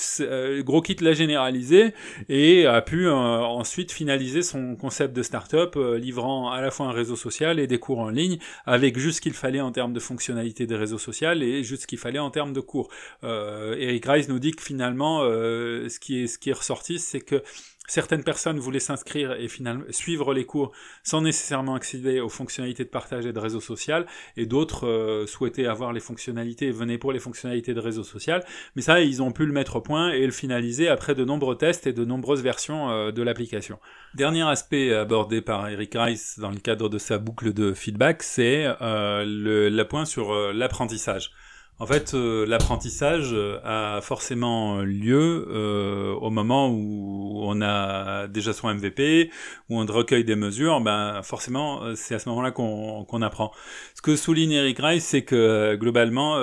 GrowKit 0.65 0.97
l'a 1.01 1.13
généralisé 1.13 1.95
et 2.29 2.67
a 2.67 2.83
pu 2.83 3.09
ensuite 3.09 3.93
finaliser 3.93 4.43
son 4.43 4.75
concept 4.75 5.15
de 5.15 5.23
startup 5.23 5.77
livrant 5.77 6.51
à 6.51 6.61
la 6.61 6.73
fois 6.73 6.87
un 6.87 6.93
réseau 6.93 7.15
social 7.15 7.61
et 7.61 7.69
des 7.69 7.79
cours 7.79 8.01
en 8.01 8.09
ligne 8.09 8.39
avec 8.67 8.99
juste 8.99 9.19
ce 9.19 9.21
qu'il 9.21 9.35
fallait 9.35 9.61
en 9.61 9.71
termes 9.71 9.93
de 9.93 10.01
fonctionnalité 10.01 10.67
des 10.67 10.77
réseaux 10.77 10.99
sociaux 10.99 11.31
et 11.35 11.63
juste 11.63 11.83
ce 11.83 11.87
qu'il 11.87 11.99
fallait 11.99 12.19
en 12.19 12.31
termes 12.31 12.53
de 12.53 12.61
cours. 12.61 12.89
Eric 13.23 14.05
Rice 14.07 14.29
nous 14.29 14.41
dit 14.41 14.51
que 14.51 14.63
finalement 14.63 15.21
ce 15.21 15.99
qui 16.01 16.25
est 16.25 16.53
ressorti 16.53 16.99
c'est 16.99 17.21
que 17.21 17.41
Certaines 17.87 18.25
personnes 18.25 18.59
voulaient 18.59 18.81
s'inscrire 18.81 19.33
et 19.33 19.47
finalement 19.47 19.85
suivre 19.91 20.33
les 20.33 20.47
cours 20.47 20.73
sans 21.03 21.21
nécessairement 21.21 21.75
accéder 21.75 22.19
aux 22.21 22.31
fonctionnalités 22.31 22.85
de 22.85 22.89
partage 22.89 23.27
et 23.27 23.33
de 23.33 23.39
réseau 23.39 23.61
social, 23.61 24.07
et 24.39 24.47
d'autres 24.47 24.87
euh, 24.87 25.27
souhaitaient 25.27 25.67
avoir 25.67 25.93
les 25.93 26.01
fonctionnalités 26.01 26.69
et 26.69 26.73
venaient 26.73 26.97
pour 26.97 27.13
les 27.13 27.19
fonctionnalités 27.19 27.75
de 27.75 27.81
réseau 27.81 28.03
social. 28.03 28.43
Mais 28.75 28.81
ça, 28.81 29.01
ils 29.01 29.23
ont 29.23 29.33
pu 29.33 29.45
le 29.45 29.53
mettre 29.53 29.77
au 29.77 29.81
point 29.83 30.11
et 30.11 30.25
le 30.25 30.33
finaliser 30.33 30.89
après 30.89 31.15
de 31.15 31.25
nombreux 31.25 31.57
tests 31.59 31.87
et 31.87 31.93
de 31.93 32.07
nombreuses 32.07 32.43
versions 32.43 32.91
euh, 32.91 33.13
de 33.13 33.23
l'application. 33.23 33.79
Dernier 34.15 34.49
aspect 34.49 34.95
abordé 34.95 35.43
par 35.43 35.69
Eric 35.69 35.95
Rice 35.95 36.39
dans 36.39 36.51
le 36.51 36.59
cadre 36.59 36.89
de 36.89 36.97
sa 36.97 37.19
boucle 37.19 37.53
de 37.53 37.75
feedback, 37.75 38.23
c'est 38.23 38.65
euh, 38.81 39.85
point 39.85 40.07
sur 40.07 40.35
l'apprentissage. 40.55 41.33
En 41.81 41.87
fait, 41.87 42.15
euh, 42.15 42.47
l'apprentissage 42.47 43.31
euh, 43.33 43.59
a 43.65 44.01
forcément 44.01 44.83
lieu 44.83 45.49
euh, 45.51 46.15
au 46.15 46.31
moment 46.31 46.69
où 46.71 47.24
on 47.49 47.61
a 47.63 48.27
déjà 48.29 48.53
son 48.53 48.73
MVP, 48.75 49.31
où 49.69 49.81
on 49.81 49.87
recueille 49.87 50.25
des 50.25 50.37
mesures. 50.37 50.81
Ben 50.81 51.23
forcément, 51.23 51.95
c'est 51.95 52.15
à 52.15 52.19
ce 52.19 52.29
moment-là 52.29 52.51
qu'on 52.53 53.23
apprend. 53.23 53.53
Ce 53.95 54.03
que 54.03 54.17
souligne 54.17 54.53
Eric 54.53 54.79
Rice, 54.81 55.05
c'est 55.05 55.23
que 55.25 55.77
globalement, 55.77 56.39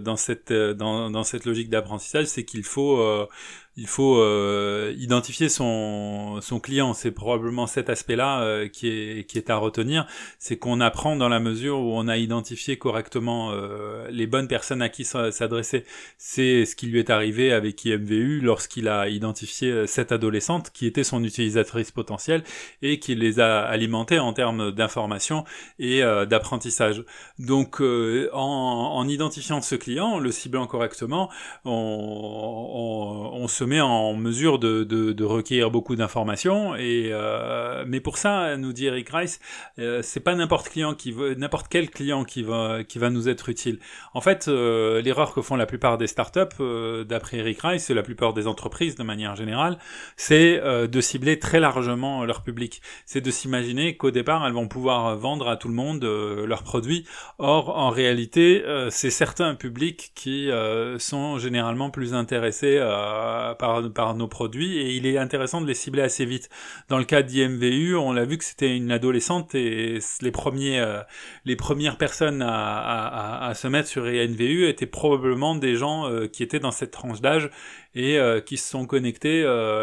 dans 0.00 0.16
cette 0.16 0.52
dans, 0.52 1.10
dans 1.10 1.24
cette 1.24 1.44
logique 1.44 1.70
d'apprentissage, 1.70 2.26
c'est 2.26 2.44
qu'il 2.44 2.64
faut 2.64 3.28
il 3.76 3.86
faut 3.86 4.18
euh, 4.18 4.92
identifier 4.98 5.48
son, 5.48 6.40
son 6.40 6.58
client. 6.58 6.92
C'est 6.92 7.12
probablement 7.12 7.66
cet 7.68 7.88
aspect-là 7.88 8.42
euh, 8.42 8.68
qui, 8.68 8.88
est, 8.88 9.26
qui 9.28 9.38
est 9.38 9.48
à 9.48 9.56
retenir. 9.56 10.06
C'est 10.38 10.58
qu'on 10.58 10.80
apprend 10.80 11.14
dans 11.14 11.28
la 11.28 11.38
mesure 11.38 11.78
où 11.78 11.92
on 11.96 12.08
a 12.08 12.16
identifié 12.16 12.76
correctement 12.78 13.52
euh, 13.52 14.08
les 14.10 14.26
bonnes 14.26 14.48
personnes 14.48 14.82
à 14.82 14.88
qui 14.88 15.04
s'adresser. 15.04 15.84
C'est 16.18 16.66
ce 16.66 16.74
qui 16.74 16.86
lui 16.86 16.98
est 16.98 17.10
arrivé 17.10 17.52
avec 17.52 17.84
IMVU 17.84 18.40
lorsqu'il 18.40 18.88
a 18.88 19.08
identifié 19.08 19.86
cette 19.86 20.10
adolescente 20.10 20.70
qui 20.72 20.86
était 20.86 21.04
son 21.04 21.22
utilisatrice 21.22 21.92
potentielle 21.92 22.42
et 22.82 22.98
qui 22.98 23.14
les 23.14 23.38
a 23.38 23.60
alimentées 23.60 24.18
en 24.18 24.32
termes 24.32 24.72
d'information 24.72 25.44
et 25.78 26.00
d'apprentissage. 26.00 27.04
Donc 27.38 27.80
en, 27.80 28.26
en, 28.32 29.08
identifiant 29.08 29.60
ce 29.62 29.74
client, 29.74 30.18
le 30.18 30.32
ciblant 30.32 30.66
correctement, 30.66 31.30
on, 31.64 33.30
on 33.32 33.48
se 33.48 33.59
se 33.60 33.64
met 33.66 33.80
en 33.80 34.14
mesure 34.14 34.58
de, 34.58 35.22
recueillir 35.22 35.70
beaucoup 35.70 35.94
d'informations. 35.94 36.74
Et 36.76 37.10
euh, 37.12 37.84
mais 37.86 38.00
pour 38.00 38.16
ça, 38.16 38.56
nous 38.56 38.72
dit 38.72 38.86
Eric 38.86 39.10
Rice, 39.10 39.38
euh, 39.78 40.00
c'est 40.02 40.20
pas 40.20 40.34
n'importe 40.34 40.70
client 40.70 40.94
qui 40.94 41.12
veut, 41.12 41.34
n'importe 41.34 41.66
quel 41.68 41.90
client 41.90 42.24
qui 42.24 42.42
va 42.42 42.84
qui 42.84 42.98
va 42.98 43.10
nous 43.10 43.28
être 43.28 43.50
utile. 43.50 43.78
En 44.14 44.22
fait, 44.22 44.48
euh, 44.48 45.02
l'erreur 45.02 45.34
que 45.34 45.42
font 45.42 45.56
la 45.56 45.66
plupart 45.66 45.98
des 45.98 46.06
startups, 46.06 46.40
euh, 46.60 47.04
d'après 47.04 47.38
Eric 47.38 47.60
Rice, 47.60 47.90
et 47.90 47.94
la 47.94 48.02
plupart 48.02 48.32
des 48.32 48.46
entreprises 48.46 48.96
de 48.96 49.02
manière 49.02 49.36
générale, 49.36 49.78
c'est 50.16 50.60
de 50.60 51.00
cibler 51.00 51.38
très 51.38 51.60
largement 51.60 52.24
leur 52.24 52.42
public. 52.42 52.80
C'est 53.04 53.20
de 53.20 53.30
s'imaginer 53.30 53.96
qu'au 53.96 54.10
départ, 54.10 54.46
elles 54.46 54.52
vont 54.52 54.68
pouvoir 54.68 55.16
vendre 55.16 55.48
à 55.48 55.56
tout 55.56 55.68
le 55.68 55.74
monde 55.74 56.04
leurs 56.04 56.62
produits. 56.62 57.06
Or, 57.38 57.76
en 57.76 57.90
réalité, 57.90 58.62
c'est 58.90 59.10
certains 59.10 59.54
publics 59.54 60.12
qui 60.14 60.50
sont 60.98 61.38
généralement 61.38 61.90
plus 61.90 62.14
intéressés 62.14 62.78
à 62.78 63.49
par, 63.58 64.14
nos 64.14 64.28
produits 64.28 64.78
et 64.78 64.96
il 64.96 65.06
est 65.06 65.18
intéressant 65.18 65.60
de 65.60 65.66
les 65.66 65.74
cibler 65.74 66.02
assez 66.02 66.24
vite. 66.24 66.48
Dans 66.88 66.98
le 66.98 67.04
cas 67.04 67.22
d'IMVU, 67.22 67.96
on 67.96 68.12
l'a 68.12 68.24
vu 68.24 68.38
que 68.38 68.44
c'était 68.44 68.76
une 68.76 68.90
adolescente 68.90 69.54
et 69.54 69.98
les 70.20 70.30
premiers, 70.30 70.80
euh, 70.80 71.00
les 71.44 71.56
premières 71.56 71.98
personnes 71.98 72.42
à, 72.42 73.52
se 73.54 73.68
mettre 73.68 73.88
sur 73.88 74.08
IMVU 74.08 74.68
étaient 74.68 74.86
probablement 74.86 75.54
des 75.54 75.76
gens 75.76 76.08
euh, 76.08 76.26
qui 76.26 76.42
étaient 76.42 76.60
dans 76.60 76.70
cette 76.70 76.90
tranche 76.90 77.20
d'âge 77.20 77.50
et 77.94 78.18
euh, 78.18 78.40
qui 78.40 78.56
se 78.56 78.68
sont 78.68 78.86
connectés 78.86 79.40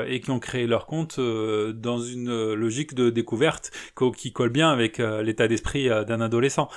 et 0.07 0.19
qui 0.19 0.31
ont 0.31 0.39
créé 0.39 0.67
leur 0.67 0.85
compte 0.85 1.19
dans 1.19 1.99
une 1.99 2.53
logique 2.53 2.93
de 2.93 3.09
découverte 3.09 3.71
qui 4.15 4.31
colle 4.31 4.49
bien 4.49 4.69
avec 4.69 4.97
l'état 4.97 5.47
d'esprit 5.47 5.87
d'un 5.87 6.21
adolescent. 6.21 6.69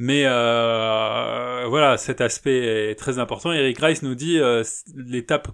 Mais 0.00 0.22
euh, 0.26 1.64
voilà, 1.68 1.96
cet 1.96 2.20
aspect 2.20 2.90
est 2.90 2.94
très 2.94 3.18
important. 3.18 3.52
Eric 3.52 3.78
Rice 3.80 4.02
nous 4.02 4.14
dit 4.14 4.38
euh, 4.38 4.62
l'étape 4.94 5.48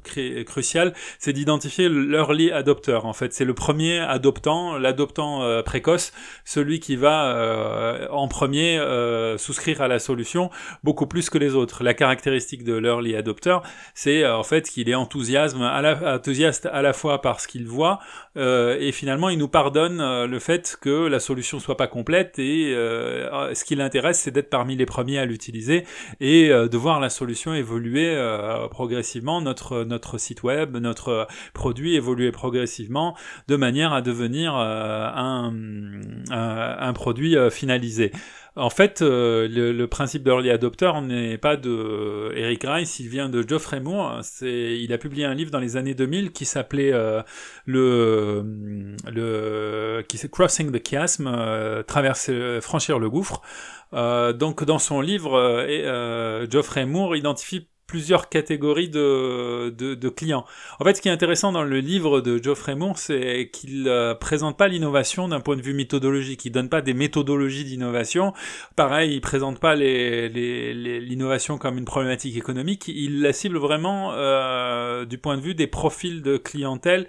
cruciale, 0.44 0.92
c'est 1.18 1.32
d'identifier 1.32 1.88
l'early 1.88 2.52
adopter. 2.52 3.00
En 3.04 3.14
fait, 3.14 3.32
c'est 3.32 3.46
le 3.46 3.54
premier 3.54 4.00
adoptant, 4.00 4.76
l'adoptant 4.76 5.42
euh, 5.42 5.62
précoce, 5.62 6.12
celui 6.44 6.78
qui 6.78 6.94
va 6.94 7.34
euh, 7.34 8.06
en 8.10 8.28
premier 8.28 8.78
euh, 8.78 9.38
souscrire 9.38 9.80
à 9.80 9.88
la 9.88 9.98
solution 9.98 10.50
beaucoup 10.82 11.06
plus 11.06 11.30
que 11.30 11.38
les 11.38 11.54
autres. 11.54 11.82
La 11.82 11.94
caractéristique 11.94 12.64
de 12.64 12.74
l'early 12.74 13.16
adopter, 13.16 13.56
c'est 13.94 14.26
en 14.26 14.42
fait 14.42 14.68
qu'il 14.68 14.90
est 14.90 14.94
à 15.32 15.82
la, 15.82 16.16
enthousiaste 16.16 16.66
à 16.66 16.82
la 16.82 16.92
fois 16.92 17.20
par 17.20 17.40
ce 17.40 17.48
qu'il 17.48 17.66
voit 17.66 17.98
et 18.36 18.90
finalement 18.92 19.28
il 19.28 19.38
nous 19.38 19.48
pardonne 19.48 20.24
le 20.24 20.38
fait 20.38 20.76
que 20.80 21.06
la 21.06 21.20
solution 21.20 21.60
soit 21.60 21.76
pas 21.76 21.86
complète 21.86 22.38
et 22.38 22.74
ce 23.54 23.64
qui 23.64 23.74
l'intéresse, 23.74 24.20
c'est 24.20 24.30
d'être 24.30 24.50
parmi 24.50 24.76
les 24.76 24.86
premiers 24.86 25.18
à 25.18 25.24
l'utiliser 25.24 25.84
et 26.20 26.50
euh, 26.50 26.68
de 26.68 26.76
voir 26.76 27.00
la 27.00 27.10
solution 27.10 27.54
évoluer 27.54 28.14
euh, 28.14 28.68
progressivement, 28.68 29.40
notre, 29.40 29.84
notre 29.84 30.18
site 30.18 30.42
web, 30.42 30.76
notre 30.76 31.26
produit 31.52 31.94
évoluer 31.94 32.32
progressivement 32.32 33.16
de 33.48 33.56
manière 33.56 33.92
à 33.92 34.02
devenir 34.02 34.54
euh, 34.56 35.08
un, 35.14 35.52
un, 36.30 36.92
produit 36.92 37.36
finalisé. 37.50 38.12
En 38.56 38.70
fait, 38.70 39.00
le, 39.00 39.84
principe 39.86 40.22
d'early 40.22 40.50
adopter 40.50 40.92
n'est 41.02 41.38
pas 41.38 41.56
de 41.56 42.32
Eric 42.36 42.64
Rice, 42.64 43.00
il 43.00 43.08
vient 43.08 43.28
de 43.28 43.44
Geoffrey 43.46 43.80
Moore. 43.80 44.20
C'est, 44.22 44.78
il 44.80 44.92
a 44.92 44.98
publié 44.98 45.24
un 45.24 45.34
livre 45.34 45.50
dans 45.50 45.58
les 45.58 45.76
années 45.76 45.94
2000 45.94 46.30
qui 46.30 46.44
s'appelait 46.44 46.92
le, 47.66 48.94
le, 49.12 50.04
qui 50.08 50.18
Crossing 50.30 50.70
the 50.70 50.88
Chasm, 50.88 51.82
traverser, 51.86 52.60
franchir 52.60 53.00
le 53.00 53.10
gouffre. 53.10 53.42
Euh, 53.94 54.32
donc 54.32 54.64
dans 54.64 54.78
son 54.78 55.00
livre, 55.00 55.34
euh, 55.34 55.66
euh, 55.68 56.46
Geoffrey 56.50 56.84
Moore 56.84 57.16
identifie 57.16 57.68
plusieurs 57.94 58.28
catégories 58.28 58.88
de, 58.88 59.70
de, 59.70 60.08
clients. 60.08 60.44
En 60.80 60.84
fait, 60.84 60.94
ce 60.96 61.00
qui 61.00 61.08
est 61.08 61.12
intéressant 61.12 61.52
dans 61.52 61.62
le 61.62 61.78
livre 61.78 62.20
de 62.20 62.42
Geoffrey 62.42 62.74
Moore, 62.74 62.98
c'est 62.98 63.50
qu'il 63.52 63.84
ne 63.84 64.14
présente 64.14 64.56
pas 64.56 64.66
l'innovation 64.66 65.28
d'un 65.28 65.38
point 65.38 65.54
de 65.54 65.62
vue 65.62 65.74
méthodologique. 65.74 66.44
Il 66.44 66.50
donne 66.50 66.68
pas 66.68 66.82
des 66.82 66.92
méthodologies 66.92 67.62
d'innovation. 67.62 68.32
Pareil, 68.74 69.14
il 69.14 69.20
présente 69.20 69.60
pas 69.60 69.76
l'innovation 69.76 71.56
comme 71.56 71.78
une 71.78 71.84
problématique 71.84 72.36
économique. 72.36 72.88
Il 72.88 73.22
la 73.22 73.32
cible 73.32 73.58
vraiment 73.58 74.10
du 75.04 75.18
point 75.18 75.36
de 75.36 75.42
vue 75.42 75.54
des 75.54 75.68
profils 75.68 76.20
de 76.20 76.36
clientèle 76.36 77.06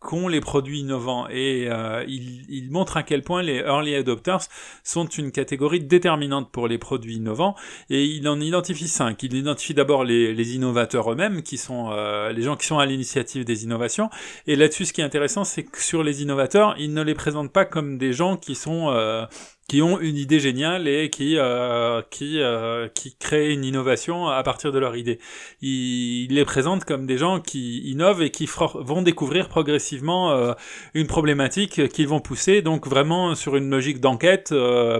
qu'ont 0.00 0.28
les 0.28 0.40
produits 0.40 0.80
innovants. 0.80 1.28
Et 1.28 1.68
euh, 1.68 2.04
il, 2.08 2.68
montre 2.70 2.96
à 2.96 3.02
quel 3.02 3.22
point 3.22 3.42
les 3.42 3.58
early 3.58 3.94
adopters 3.94 4.40
sont 4.82 5.06
une 5.06 5.30
catégorie 5.30 5.80
déterminante 5.80 6.50
pour 6.50 6.68
les 6.68 6.78
produits 6.78 7.16
innovants. 7.16 7.54
Et 7.90 8.04
il 8.04 8.26
en 8.28 8.40
identifie 8.40 8.88
cinq. 8.88 9.22
Il 9.22 9.34
identifie 9.34 9.74
d'abord 9.74 10.04
les, 10.04 10.54
innovateurs 10.54 11.12
eux-mêmes, 11.12 11.42
qui 11.42 11.58
sont 11.58 11.90
euh, 11.92 12.32
les 12.32 12.42
gens 12.42 12.56
qui 12.56 12.66
sont 12.66 12.78
à 12.78 12.86
l'initiative 12.86 13.44
des 13.44 13.64
innovations. 13.64 14.08
Et 14.46 14.56
là-dessus, 14.56 14.86
ce 14.86 14.92
qui 14.92 15.02
est 15.02 15.04
intéressant, 15.04 15.44
c'est 15.44 15.64
que 15.64 15.80
sur 15.80 16.02
les 16.02 16.22
innovateurs, 16.22 16.74
il 16.78 16.94
ne 16.94 17.02
les 17.02 17.14
présente 17.14 17.52
pas 17.52 17.64
comme 17.64 17.98
des 17.98 18.12
gens 18.12 18.36
qui 18.36 18.54
sont 18.54 18.90
euh, 18.90 19.26
qui 19.70 19.82
ont 19.82 20.00
une 20.00 20.16
idée 20.16 20.40
géniale 20.40 20.88
et 20.88 21.10
qui 21.10 21.38
euh, 21.38 22.02
qui 22.10 22.40
euh, 22.40 22.88
qui 22.92 23.14
créent 23.14 23.52
une 23.52 23.64
innovation 23.64 24.26
à 24.26 24.42
partir 24.42 24.72
de 24.72 24.80
leur 24.80 24.96
idée. 24.96 25.20
Il, 25.62 26.34
les 26.34 26.44
présente 26.44 26.84
comme 26.84 27.06
des 27.06 27.16
gens 27.16 27.38
qui 27.38 27.78
innovent 27.88 28.20
et 28.20 28.30
qui 28.30 28.50
vont 28.74 29.02
découvrir 29.02 29.48
progressivement 29.48 30.32
euh, 30.32 30.54
une 30.94 31.06
problématique 31.06 31.88
qu'ils 31.90 32.08
vont 32.08 32.18
pousser, 32.18 32.62
donc 32.62 32.88
vraiment 32.88 33.36
sur 33.36 33.54
une 33.54 33.70
logique 33.70 34.00
d'enquête 34.00 34.52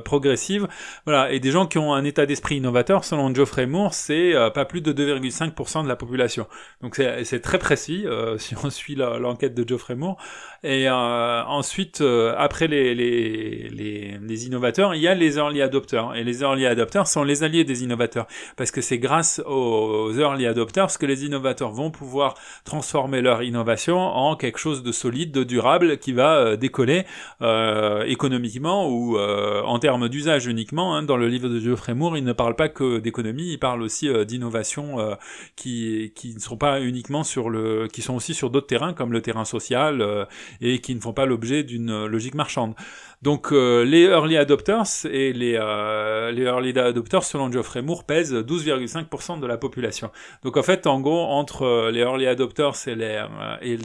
progressive. 0.04 0.68
Voilà, 1.04 1.32
et 1.32 1.40
des 1.40 1.50
gens 1.50 1.66
qui 1.66 1.78
ont 1.78 1.92
un 1.92 2.04
état 2.04 2.24
d'esprit 2.24 2.58
innovateur, 2.58 3.04
selon 3.04 3.34
Geoffrey 3.34 3.66
Moore, 3.66 3.92
c'est 3.92 4.34
pas 4.54 4.64
plus 4.66 4.82
de 4.82 4.92
2,5% 4.92 5.82
de 5.82 5.88
la 5.88 5.96
population. 5.96 6.46
Donc 6.80 6.94
c'est 6.94 7.40
très 7.40 7.58
précis 7.58 8.06
si 8.38 8.54
on 8.62 8.70
suit 8.70 8.94
l'enquête 8.94 9.54
de 9.54 9.68
Geoffrey 9.68 9.96
Moore. 9.96 10.16
Et 10.62 10.88
ensuite, 10.88 12.04
après 12.36 12.68
les 12.68 12.94
les 12.94 13.68
les, 13.68 14.18
les 14.20 14.46
innovations 14.46 14.59
il 14.94 15.00
y 15.00 15.08
a 15.08 15.14
les 15.14 15.36
early 15.36 15.62
adopters. 15.62 16.14
Et 16.14 16.24
les 16.24 16.42
early 16.42 16.66
adopters 16.66 17.06
sont 17.06 17.24
les 17.24 17.42
alliés 17.42 17.64
des 17.64 17.82
innovateurs. 17.82 18.26
Parce 18.56 18.70
que 18.70 18.80
c'est 18.80 18.98
grâce 18.98 19.40
aux 19.46 20.12
early 20.12 20.46
adopters 20.46 20.98
que 20.98 21.06
les 21.06 21.24
innovateurs 21.24 21.70
vont 21.70 21.90
pouvoir 21.90 22.34
transformer 22.64 23.20
leur 23.20 23.42
innovation 23.42 23.98
en 23.98 24.36
quelque 24.36 24.58
chose 24.58 24.82
de 24.82 24.92
solide, 24.92 25.32
de 25.32 25.44
durable, 25.44 25.98
qui 25.98 26.12
va 26.12 26.36
euh, 26.36 26.56
décoller 26.56 27.04
euh, 27.42 28.02
économiquement 28.04 28.88
ou 28.88 29.16
euh, 29.16 29.62
en 29.62 29.78
termes 29.78 30.08
d'usage 30.08 30.46
uniquement. 30.46 30.96
Hein. 30.96 31.02
Dans 31.02 31.16
le 31.16 31.28
livre 31.28 31.48
de 31.48 31.58
Geoffrey 31.58 31.94
Moore, 31.94 32.16
il 32.16 32.24
ne 32.24 32.32
parle 32.32 32.56
pas 32.56 32.68
que 32.68 32.98
d'économie, 32.98 33.52
il 33.52 33.58
parle 33.58 33.82
aussi 33.82 34.08
d'innovation 34.24 34.96
qui, 35.56 36.12
qui 36.14 36.34
ne 36.34 36.40
sont 36.40 36.56
pas 36.56 36.80
uniquement 36.80 37.24
sur 37.24 37.50
le... 37.50 37.88
qui 37.88 38.02
sont 38.02 38.14
aussi 38.14 38.34
sur 38.34 38.50
d'autres 38.50 38.66
terrains, 38.66 38.92
comme 38.92 39.12
le 39.12 39.22
terrain 39.22 39.44
social, 39.44 40.26
et 40.60 40.80
qui 40.80 40.94
ne 40.94 41.00
font 41.00 41.12
pas 41.12 41.26
l'objet 41.26 41.62
d'une 41.62 42.06
logique 42.06 42.34
marchande. 42.34 42.74
Donc 43.22 43.52
euh, 43.52 43.84
les 43.84 44.04
early 44.04 44.38
adopters 44.38 45.04
et 45.04 45.34
les, 45.34 45.54
euh, 45.54 46.30
les 46.30 46.44
early 46.44 46.70
adopters, 46.78 47.22
selon 47.22 47.52
Geoffrey 47.52 47.82
Moore, 47.82 48.04
pèsent 48.04 48.32
12,5% 48.32 49.40
de 49.40 49.46
la 49.46 49.58
population. 49.58 50.10
Donc 50.42 50.56
en 50.56 50.62
fait, 50.62 50.86
en 50.86 51.00
gros, 51.00 51.26
entre 51.26 51.64
euh, 51.64 51.90
les 51.90 52.00
early 52.00 52.26
adopters 52.26 52.72
et 52.88 52.94
les, 52.94 53.22
et 53.60 53.76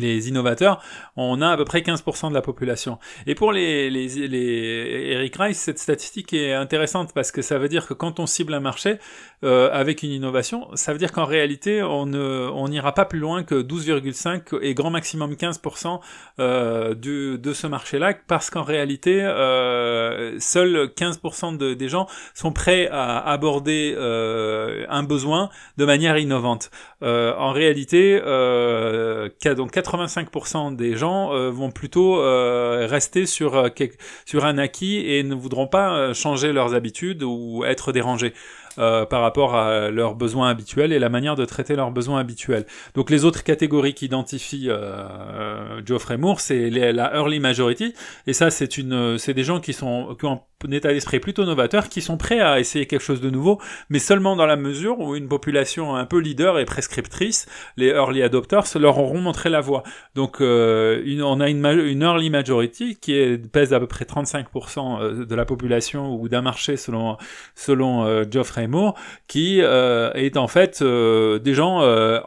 les, 0.00 0.28
innovateurs, 0.28 0.82
on 1.16 1.40
a 1.40 1.48
à 1.48 1.56
peu 1.56 1.64
près 1.64 1.80
15% 1.80 2.28
de 2.28 2.34
la 2.34 2.42
population. 2.42 2.98
Et 3.26 3.34
pour 3.34 3.52
les, 3.52 3.88
les, 3.88 4.28
les 4.28 5.12
Eric 5.12 5.36
Rice, 5.36 5.58
cette 5.58 5.78
statistique 5.78 6.34
est 6.34 6.52
intéressante 6.52 7.14
parce 7.14 7.32
que 7.32 7.40
ça 7.40 7.56
veut 7.56 7.68
dire 7.68 7.86
que 7.86 7.94
quand 7.94 8.20
on 8.20 8.26
cible 8.26 8.52
un 8.52 8.60
marché 8.60 8.98
avec 9.42 10.02
une 10.02 10.10
innovation, 10.10 10.68
ça 10.74 10.92
veut 10.92 10.98
dire 10.98 11.12
qu'en 11.12 11.24
réalité, 11.24 11.80
on 11.82 12.06
ne, 12.06 12.50
on 12.52 12.68
n'ira 12.68 12.92
pas 12.92 13.04
plus 13.04 13.20
loin 13.20 13.44
que 13.44 13.62
12,5 13.62 14.58
et 14.60 14.74
grand 14.74 14.90
maximum 14.90 15.34
15% 15.34 16.94
du, 16.96 17.38
de 17.38 17.52
ce 17.52 17.66
marché-là 17.66 18.14
parce 18.26 18.50
que 18.50 18.57
en 18.58 18.64
réalité, 18.64 19.22
euh, 19.22 20.38
seuls 20.40 20.90
15% 20.96 21.56
des 21.74 21.88
gens 21.88 22.06
sont 22.34 22.52
prêts 22.52 22.88
à 22.90 23.18
aborder 23.18 23.94
euh, 23.96 24.84
un 24.88 25.02
besoin 25.02 25.48
de 25.76 25.84
manière 25.84 26.18
innovante. 26.18 26.70
Euh, 27.02 27.34
en 27.36 27.52
réalité, 27.52 28.16
donc 28.18 29.72
85% 29.72 30.74
des 30.76 30.96
gens 30.96 31.50
vont 31.50 31.70
plutôt 31.70 32.20
rester 32.20 33.26
sur 33.26 33.56
un 33.56 34.58
acquis 34.58 34.98
et 34.98 35.22
ne 35.22 35.34
voudront 35.34 35.68
pas 35.68 36.12
changer 36.12 36.52
leurs 36.52 36.74
habitudes 36.74 37.22
ou 37.22 37.64
être 37.64 37.92
dérangés. 37.92 38.34
Euh, 38.78 39.06
par 39.06 39.22
rapport 39.22 39.56
à 39.56 39.90
leurs 39.90 40.14
besoins 40.14 40.50
habituels 40.50 40.92
et 40.92 41.00
la 41.00 41.08
manière 41.08 41.34
de 41.34 41.44
traiter 41.44 41.74
leurs 41.74 41.90
besoins 41.90 42.20
habituels. 42.20 42.64
Donc 42.94 43.10
les 43.10 43.24
autres 43.24 43.42
catégories 43.42 43.92
qu'identifie 43.92 44.68
euh, 44.68 45.84
Geoffrey 45.84 46.16
Moore, 46.16 46.38
c'est 46.38 46.70
la 46.70 47.12
early 47.16 47.40
majority, 47.40 47.92
et 48.28 48.32
ça 48.32 48.50
c'est 48.50 48.78
une, 48.78 49.18
c'est 49.18 49.34
des 49.34 49.42
gens 49.42 49.58
qui 49.58 49.72
sont 49.72 50.14
qui 50.16 50.26
ont 50.26 50.42
un 50.66 50.70
état 50.72 50.92
d'esprit 50.92 51.20
plutôt 51.20 51.44
novateur, 51.44 51.88
qui 51.88 52.00
sont 52.00 52.16
prêts 52.16 52.40
à 52.40 52.58
essayer 52.58 52.86
quelque 52.86 53.02
chose 53.02 53.20
de 53.20 53.30
nouveau, 53.30 53.60
mais 53.90 53.98
seulement 53.98 54.34
dans 54.34 54.46
la 54.46 54.56
mesure 54.56 54.98
où 54.98 55.14
une 55.14 55.28
population 55.28 55.94
un 55.94 56.04
peu 56.04 56.18
leader 56.18 56.58
et 56.58 56.64
prescriptrice, 56.64 57.46
les 57.76 57.88
early 57.88 58.22
adopters, 58.22 58.64
leur 58.78 58.98
auront 58.98 59.20
montré 59.20 59.50
la 59.50 59.60
voie. 59.60 59.82
Donc 60.14 60.40
euh, 60.40 61.02
on 61.22 61.40
a 61.40 61.48
une, 61.48 61.64
early 62.02 62.30
majority 62.30 62.96
qui 62.96 63.38
pèse 63.52 63.72
à 63.72 63.80
peu 63.80 63.86
près 63.86 64.04
35% 64.04 65.00
euh, 65.00 65.24
de 65.24 65.34
la 65.34 65.44
population 65.44 66.14
ou 66.14 66.28
d'un 66.28 66.42
marché 66.42 66.76
selon 66.76 67.16
selon 67.54 68.04
euh, 68.04 68.24
Geoffrey 68.28 68.66
qui 69.26 69.60
euh, 69.60 70.10
est 70.14 70.36
en 70.36 70.48
fait 70.48 70.80
euh, 70.82 71.38
des 71.38 71.54
gens 71.54 71.82
euh, 71.82 72.20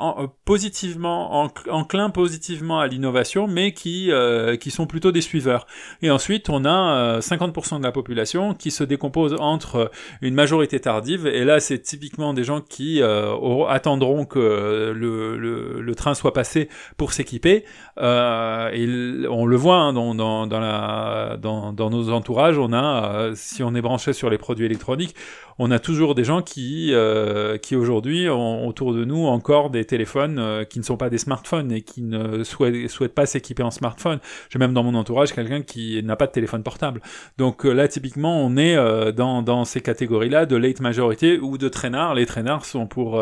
positivement 0.45 1.49
enclins 1.69 2.09
positivement 2.09 2.79
à 2.79 2.87
l'innovation, 2.87 3.47
mais 3.47 3.73
qui 3.73 4.11
qui 4.59 4.71
sont 4.71 4.85
plutôt 4.85 5.11
des 5.11 5.21
suiveurs. 5.21 5.65
Et 6.01 6.11
ensuite, 6.11 6.49
on 6.49 6.65
a 6.65 7.19
50% 7.19 7.79
de 7.79 7.83
la 7.83 7.91
population 7.91 8.53
qui 8.53 8.71
se 8.71 8.83
décompose 8.83 9.35
entre 9.39 9.91
une 10.21 10.33
majorité 10.33 10.79
tardive, 10.79 11.27
et 11.27 11.43
là, 11.43 11.59
c'est 11.59 11.79
typiquement 11.79 12.33
des 12.33 12.43
gens 12.43 12.61
qui 12.61 13.01
attendront 13.01 14.25
que 14.25 14.93
le, 14.95 15.95
train 15.95 16.13
soit 16.13 16.33
passé 16.33 16.69
pour 16.97 17.13
s'équiper. 17.13 17.65
et 17.97 19.27
on 19.29 19.45
le 19.45 19.55
voit 19.55 19.77
hein, 19.77 19.93
dans, 19.93 20.15
dans, 20.15 20.47
dans, 20.47 20.59
la, 20.59 21.37
dans 21.39 21.89
nos 21.89 22.11
entourages, 22.11 22.57
on 22.57 22.73
a, 22.73 23.31
si 23.35 23.63
on 23.63 23.75
est 23.75 23.81
branché 23.81 24.13
sur 24.13 24.29
les 24.29 24.37
produits 24.37 24.65
électroniques, 24.65 25.15
on 25.59 25.71
a 25.71 25.79
toujours 25.79 26.15
des 26.15 26.20
gens 26.23 26.41
qui, 26.41 26.93
euh, 26.93 27.57
qui 27.57 27.75
aujourd'hui 27.75 28.29
ont 28.29 28.67
autour 28.67 28.93
de 28.93 29.05
nous 29.05 29.25
encore 29.25 29.69
des 29.69 29.85
téléphones 29.85 30.39
euh, 30.39 30.63
qui 30.63 30.79
ne 30.79 30.83
sont 30.83 30.97
pas 30.97 31.09
des 31.09 31.17
smartphones 31.17 31.71
et 31.71 31.81
qui 31.81 32.01
ne 32.01 32.43
souhaitent, 32.43 32.89
souhaitent 32.89 33.15
pas 33.15 33.25
s'équiper 33.25 33.63
en 33.63 33.71
smartphone. 33.71 34.19
J'ai 34.49 34.59
même 34.59 34.73
dans 34.73 34.83
mon 34.83 34.95
entourage 34.95 35.33
quelqu'un 35.33 35.61
qui 35.61 36.01
n'a 36.03 36.15
pas 36.15 36.27
de 36.27 36.31
téléphone 36.31 36.63
portable. 36.63 37.01
Donc 37.37 37.65
euh, 37.65 37.71
là, 37.71 37.87
typiquement, 37.87 38.43
on 38.43 38.57
est 38.57 38.75
dans, 39.13 39.41
dans 39.41 39.65
ces 39.65 39.81
catégories-là 39.81 40.45
de 40.45 40.55
late 40.55 40.79
majorité 40.79 41.39
ou 41.39 41.57
de 41.57 41.69
traînards. 41.69 42.15
Les 42.15 42.25
traînards 42.25 42.65
sont 42.65 42.87
pour 42.87 43.21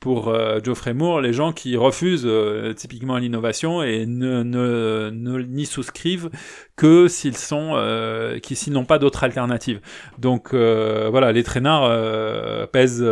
pour 0.00 0.28
euh, 0.28 0.60
Geoffrey 0.62 0.94
Moore, 0.94 1.20
les 1.20 1.32
gens 1.32 1.52
qui 1.52 1.76
refusent 1.76 2.24
euh, 2.24 2.72
typiquement 2.72 3.18
l'innovation 3.18 3.82
et 3.82 4.06
ne, 4.06 4.44
ne, 4.44 5.10
ne 5.12 5.42
n'y 5.42 5.66
souscrivent 5.66 6.30
que 6.76 7.08
s'ils 7.08 7.36
sont 7.36 7.72
euh, 7.74 8.38
qui 8.38 8.54
s'ils 8.54 8.72
n'ont 8.72 8.84
pas 8.84 9.00
d'autres 9.00 9.24
alternatives. 9.24 9.80
Donc 10.18 10.54
euh, 10.54 11.08
voilà, 11.10 11.32
les 11.32 11.42
traînards 11.42 11.90
pèsent 12.70 13.04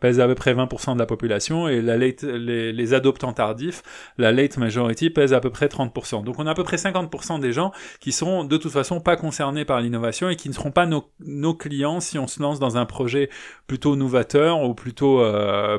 pèsent 0.00 0.20
à 0.20 0.26
peu 0.28 0.36
près 0.36 0.54
20% 0.54 0.94
de 0.94 0.98
la 1.00 1.06
population 1.06 1.66
et 1.66 1.82
la 1.82 1.96
late, 1.96 2.22
les, 2.22 2.72
les, 2.72 2.94
adoptants 2.94 3.32
tardifs, 3.32 3.82
la 4.16 4.30
late 4.30 4.56
majority 4.56 5.10
pèse 5.10 5.32
à 5.32 5.40
peu 5.40 5.50
près 5.50 5.66
30%. 5.66 6.22
Donc 6.22 6.38
on 6.38 6.46
a 6.46 6.52
à 6.52 6.54
peu 6.54 6.62
près 6.62 6.76
50% 6.76 7.40
des 7.40 7.50
gens 7.50 7.72
qui 7.98 8.12
sont 8.12 8.44
de 8.44 8.56
toute 8.56 8.70
façon 8.70 9.00
pas 9.00 9.16
concernés 9.16 9.64
par 9.64 9.80
l'innovation 9.80 10.28
et 10.28 10.36
qui 10.36 10.48
ne 10.48 10.54
seront 10.54 10.70
pas 10.70 10.86
nos, 10.86 11.10
nos 11.18 11.54
clients 11.54 11.98
si 11.98 12.20
on 12.20 12.28
se 12.28 12.40
lance 12.40 12.60
dans 12.60 12.76
un 12.76 12.86
projet 12.86 13.28
plutôt 13.66 13.96
novateur 13.96 14.62
ou 14.62 14.74
plutôt 14.74 15.24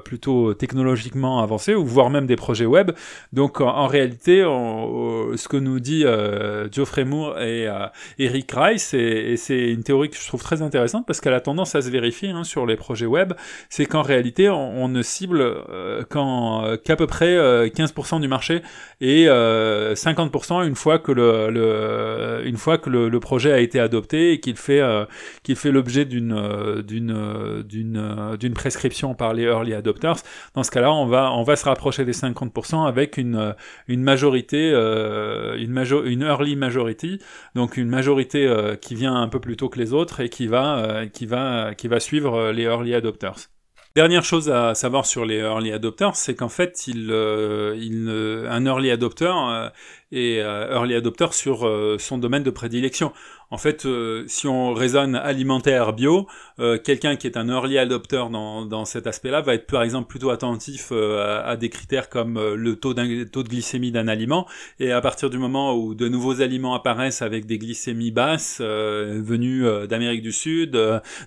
plutôt 0.04 0.25
technologiquement 0.58 1.40
avancé 1.40 1.76
ou 1.76 1.86
voire 1.86 2.10
même 2.10 2.26
des 2.26 2.36
projets 2.36 2.66
web. 2.66 2.92
Donc 3.34 3.62
en, 3.62 3.88
réalité, 3.88 4.42
ce 4.42 5.48
que 5.48 5.58
nous 5.58 5.80
dit 5.80 6.06
euh, 6.06 6.68
Geoffrey 6.72 7.06
Moore 7.06 7.40
et 7.40 7.68
euh, 7.68 7.88
Eric 8.20 8.52
Rice, 8.56 8.94
et, 8.94 9.36
c'est 9.38 9.72
une 9.72 9.84
théorie 9.84 10.10
que 10.10 10.18
je 10.18 10.28
trouve 10.28 10.42
très 10.42 10.62
intéressante 10.62 11.06
parce 11.06 11.22
qu'elle 11.22 11.34
a 11.34 11.42
tendance 11.42 11.76
à 11.76 11.82
se 11.82 11.90
vérifier 11.90 12.30
hein, 12.30 12.44
sur 12.44 12.66
les 12.66 12.76
projets 12.76 13.06
web, 13.06 13.34
c'est 13.70 13.86
qu'en 13.86 14.02
réalité, 14.02 14.50
on, 14.50 14.88
ne 14.88 15.02
cible 15.02 15.42
euh, 15.42 16.04
qu'à 16.84 16.96
peu 16.96 17.08
près 17.08 17.36
15% 17.70 18.22
du 18.22 18.28
marché 18.28 18.62
et 19.02 19.26
50% 19.26 20.66
une 20.66 20.76
fois 20.76 21.00
que 21.00 21.12
le, 21.12 23.20
projet 23.20 23.52
a 23.52 23.60
été 23.60 23.80
adopté 23.80 24.34
et 24.34 24.40
qu'il 24.40 24.56
fait 24.56 24.82
qu'il 25.44 25.56
fait 25.56 25.72
l'objet 25.72 26.06
d'une 26.06 26.84
d'une 26.86 27.64
d'une 27.64 28.54
prescription 28.54 29.16
par 29.16 29.34
les 29.34 29.44
early 29.44 29.74
adopters 29.74 30.15
dans 30.54 30.64
ce 30.64 30.72
cas-là, 30.72 30.92
on 30.94 31.06
va, 31.06 31.56
se 31.56 31.66
rapprocher 31.66 32.06
des 32.06 32.14
50% 32.14 32.88
avec 32.88 33.18
une, 33.18 33.56
une 33.88 34.02
majorité, 34.04 34.72
euh, 34.74 35.58
une, 35.58 36.22
early 36.24 36.56
majority, 36.56 37.20
donc 37.56 37.78
une 37.78 37.90
majorité 37.90 38.46
euh, 38.46 38.76
qui 38.76 38.96
vient 38.96 39.16
un 39.16 39.28
peu 39.28 39.40
plus 39.40 39.58
tôt 39.58 39.70
que 39.70 39.80
les 39.80 39.94
autres 39.94 40.22
et 40.22 40.30
qui 40.30 40.48
va, 40.48 40.78
euh, 40.78 42.00
suivre 42.00 42.52
les 42.52 42.64
early 42.64 42.94
adopters. 42.94 43.50
Dernière 43.96 44.26
chose 44.26 44.50
à 44.50 44.76
savoir 44.76 45.06
sur 45.06 45.24
les 45.24 45.38
early 45.38 45.72
adopters, 45.72 46.18
c'est 46.18 46.36
qu'en 46.36 46.50
fait, 46.50 46.78
un 46.88 48.66
early 48.66 48.92
adopter 48.92 49.32
est 50.12 50.38
early 50.38 50.96
adopter 50.96 51.28
sur 51.32 51.70
son 52.00 52.18
domaine 52.18 52.44
de 52.44 52.50
prédilection. 52.50 53.12
En 53.52 53.58
fait, 53.58 53.86
euh, 53.86 54.24
si 54.28 54.48
on 54.48 54.74
raisonne 54.74 55.16
alimentaire 55.16 55.94
bio, 55.94 56.28
euh, 56.60 56.80
quelqu'un 56.80 57.16
qui 57.16 57.28
est 57.28 57.38
un 57.38 57.48
early 57.48 57.78
adopter 57.78 58.26
dans, 58.32 58.66
dans 58.66 58.86
cet 58.86 59.06
aspect-là 59.06 59.42
va 59.42 59.54
être 59.54 59.68
par 59.68 59.84
exemple 59.84 60.08
plutôt 60.08 60.32
attentif 60.32 60.90
euh, 60.92 61.44
à, 61.46 61.56
des 61.56 61.70
critères 61.70 62.10
comme 62.10 62.38
le 62.56 62.76
taux, 62.76 62.94
taux 62.94 63.44
de 63.44 63.48
glycémie 63.48 63.92
d'un 63.92 64.08
aliment. 64.08 64.48
Et 64.80 64.92
à 64.92 65.00
partir 65.00 65.30
du 65.30 65.38
moment 65.38 65.76
où 65.76 65.94
de 65.94 66.08
nouveaux 66.08 66.42
aliments 66.42 66.74
apparaissent 66.74 67.22
avec 67.22 67.46
des 67.46 67.58
glycémies 67.58 68.12
basses 68.12 68.62
venues 68.62 69.88
d'Amérique 69.88 70.22
du 70.22 70.32
Sud, 70.32 70.78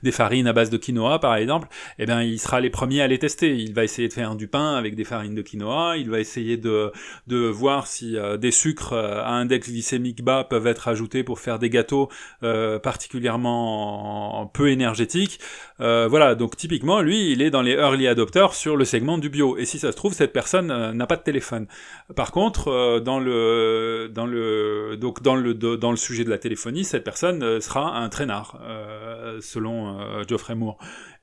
des 0.02 0.12
farines 0.12 0.46
à 0.48 0.52
base 0.52 0.70
de 0.70 0.76
quinoa 0.76 1.20
par 1.20 1.36
exemple, 1.36 1.68
eh 1.98 2.06
bien 2.06 2.22
il 2.22 2.38
sera 2.38 2.60
les 2.60 2.70
premiers 2.70 3.00
à 3.00 3.06
les 3.06 3.18
tester. 3.18 3.56
Il 3.56 3.74
va 3.74 3.84
essayer 3.84 4.08
de 4.08 4.12
faire 4.12 4.34
du 4.34 4.48
pain 4.48 4.74
avec 4.74 4.96
des 4.96 5.04
farines 5.04 5.34
de 5.34 5.42
quinoa. 5.42 5.96
Il 5.96 6.10
va 6.10 6.20
essayer 6.20 6.56
de, 6.56 6.90
de 7.26 7.38
voir 7.38 7.86
si 7.86 8.16
des 8.38 8.50
sucres 8.50 8.67
à 8.92 9.32
index 9.32 9.70
glycémique 9.70 10.22
bas 10.22 10.44
peuvent 10.44 10.66
être 10.66 10.88
ajoutés 10.88 11.22
pour 11.22 11.40
faire 11.40 11.58
des 11.58 11.70
gâteaux 11.70 12.08
euh, 12.42 12.78
particulièrement 12.78 14.50
peu 14.52 14.70
énergétique. 14.70 15.40
Euh, 15.80 16.06
voilà, 16.08 16.34
donc 16.34 16.56
typiquement, 16.56 17.00
lui, 17.00 17.32
il 17.32 17.42
est 17.42 17.50
dans 17.50 17.62
les 17.62 17.72
early 17.72 18.06
adopters 18.06 18.54
sur 18.54 18.76
le 18.76 18.84
segment 18.84 19.18
du 19.18 19.28
bio. 19.28 19.56
Et 19.56 19.64
si 19.64 19.78
ça 19.78 19.92
se 19.92 19.96
trouve, 19.96 20.12
cette 20.12 20.32
personne 20.32 20.70
euh, 20.70 20.92
n'a 20.92 21.06
pas 21.06 21.16
de 21.16 21.22
téléphone. 21.22 21.66
Par 22.14 22.32
contre, 22.32 23.00
dans 23.00 23.20
le 23.20 24.10
dans 24.12 24.26
le 24.26 24.96
donc 25.00 25.22
dans 25.22 25.36
le 25.36 25.54
dans 25.54 25.90
le 25.90 25.96
sujet 25.96 26.24
de 26.24 26.30
la 26.30 26.38
téléphonie, 26.38 26.84
cette 26.84 27.04
personne 27.04 27.60
sera 27.60 27.96
un 27.96 28.08
traînard, 28.08 28.58
selon 29.40 29.98
Geoffrey 30.26 30.54
Moore. 30.54 30.78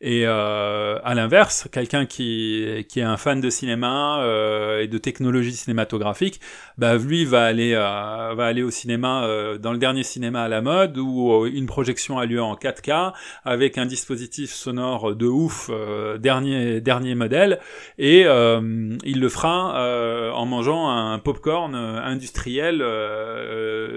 Et 0.08 0.28
euh, 0.28 1.00
à 1.04 1.16
l'inverse, 1.16 1.68
quelqu'un 1.72 2.06
qui, 2.06 2.86
qui 2.88 3.00
est 3.00 3.04
un 3.04 3.18
fan 3.18 3.42
de 3.42 3.50
cinéma 3.50 4.20
euh, 4.20 4.84
et 4.84 4.88
de 4.88 5.00
technologie 5.00 5.52
cinématographique, 5.52 6.40
bah, 6.78 6.96
lui 6.96 7.26
va 7.26 7.44
aller, 7.44 7.74
euh, 7.74 8.36
va 8.36 8.46
aller 8.46 8.62
au 8.62 8.70
cinéma, 8.70 9.28
dans 9.60 9.72
le 9.72 9.80
dernier 9.80 10.04
cinéma 10.04 10.44
à 10.44 10.48
la 10.48 10.62
mode, 10.62 11.00
où 11.00 11.48
une 11.48 11.66
projection 11.66 12.20
a 12.20 12.28
lieu 12.28 12.40
en 12.40 12.54
4K, 12.54 13.14
avec 13.46 13.80
un 13.80 13.88
dispositif 13.88 14.54
sonore 14.54 15.16
de 15.16 15.26
ouf, 15.26 15.72
dernier, 16.20 16.82
dernier 16.82 17.16
modèle, 17.16 17.60
et 17.98 18.26
il 18.26 19.20
le 19.20 19.30
fera 19.30 20.32
en 20.36 20.46
mangeant 20.46 20.88
un 20.88 21.18
popcorn 21.18 21.74
industriel 21.74 22.84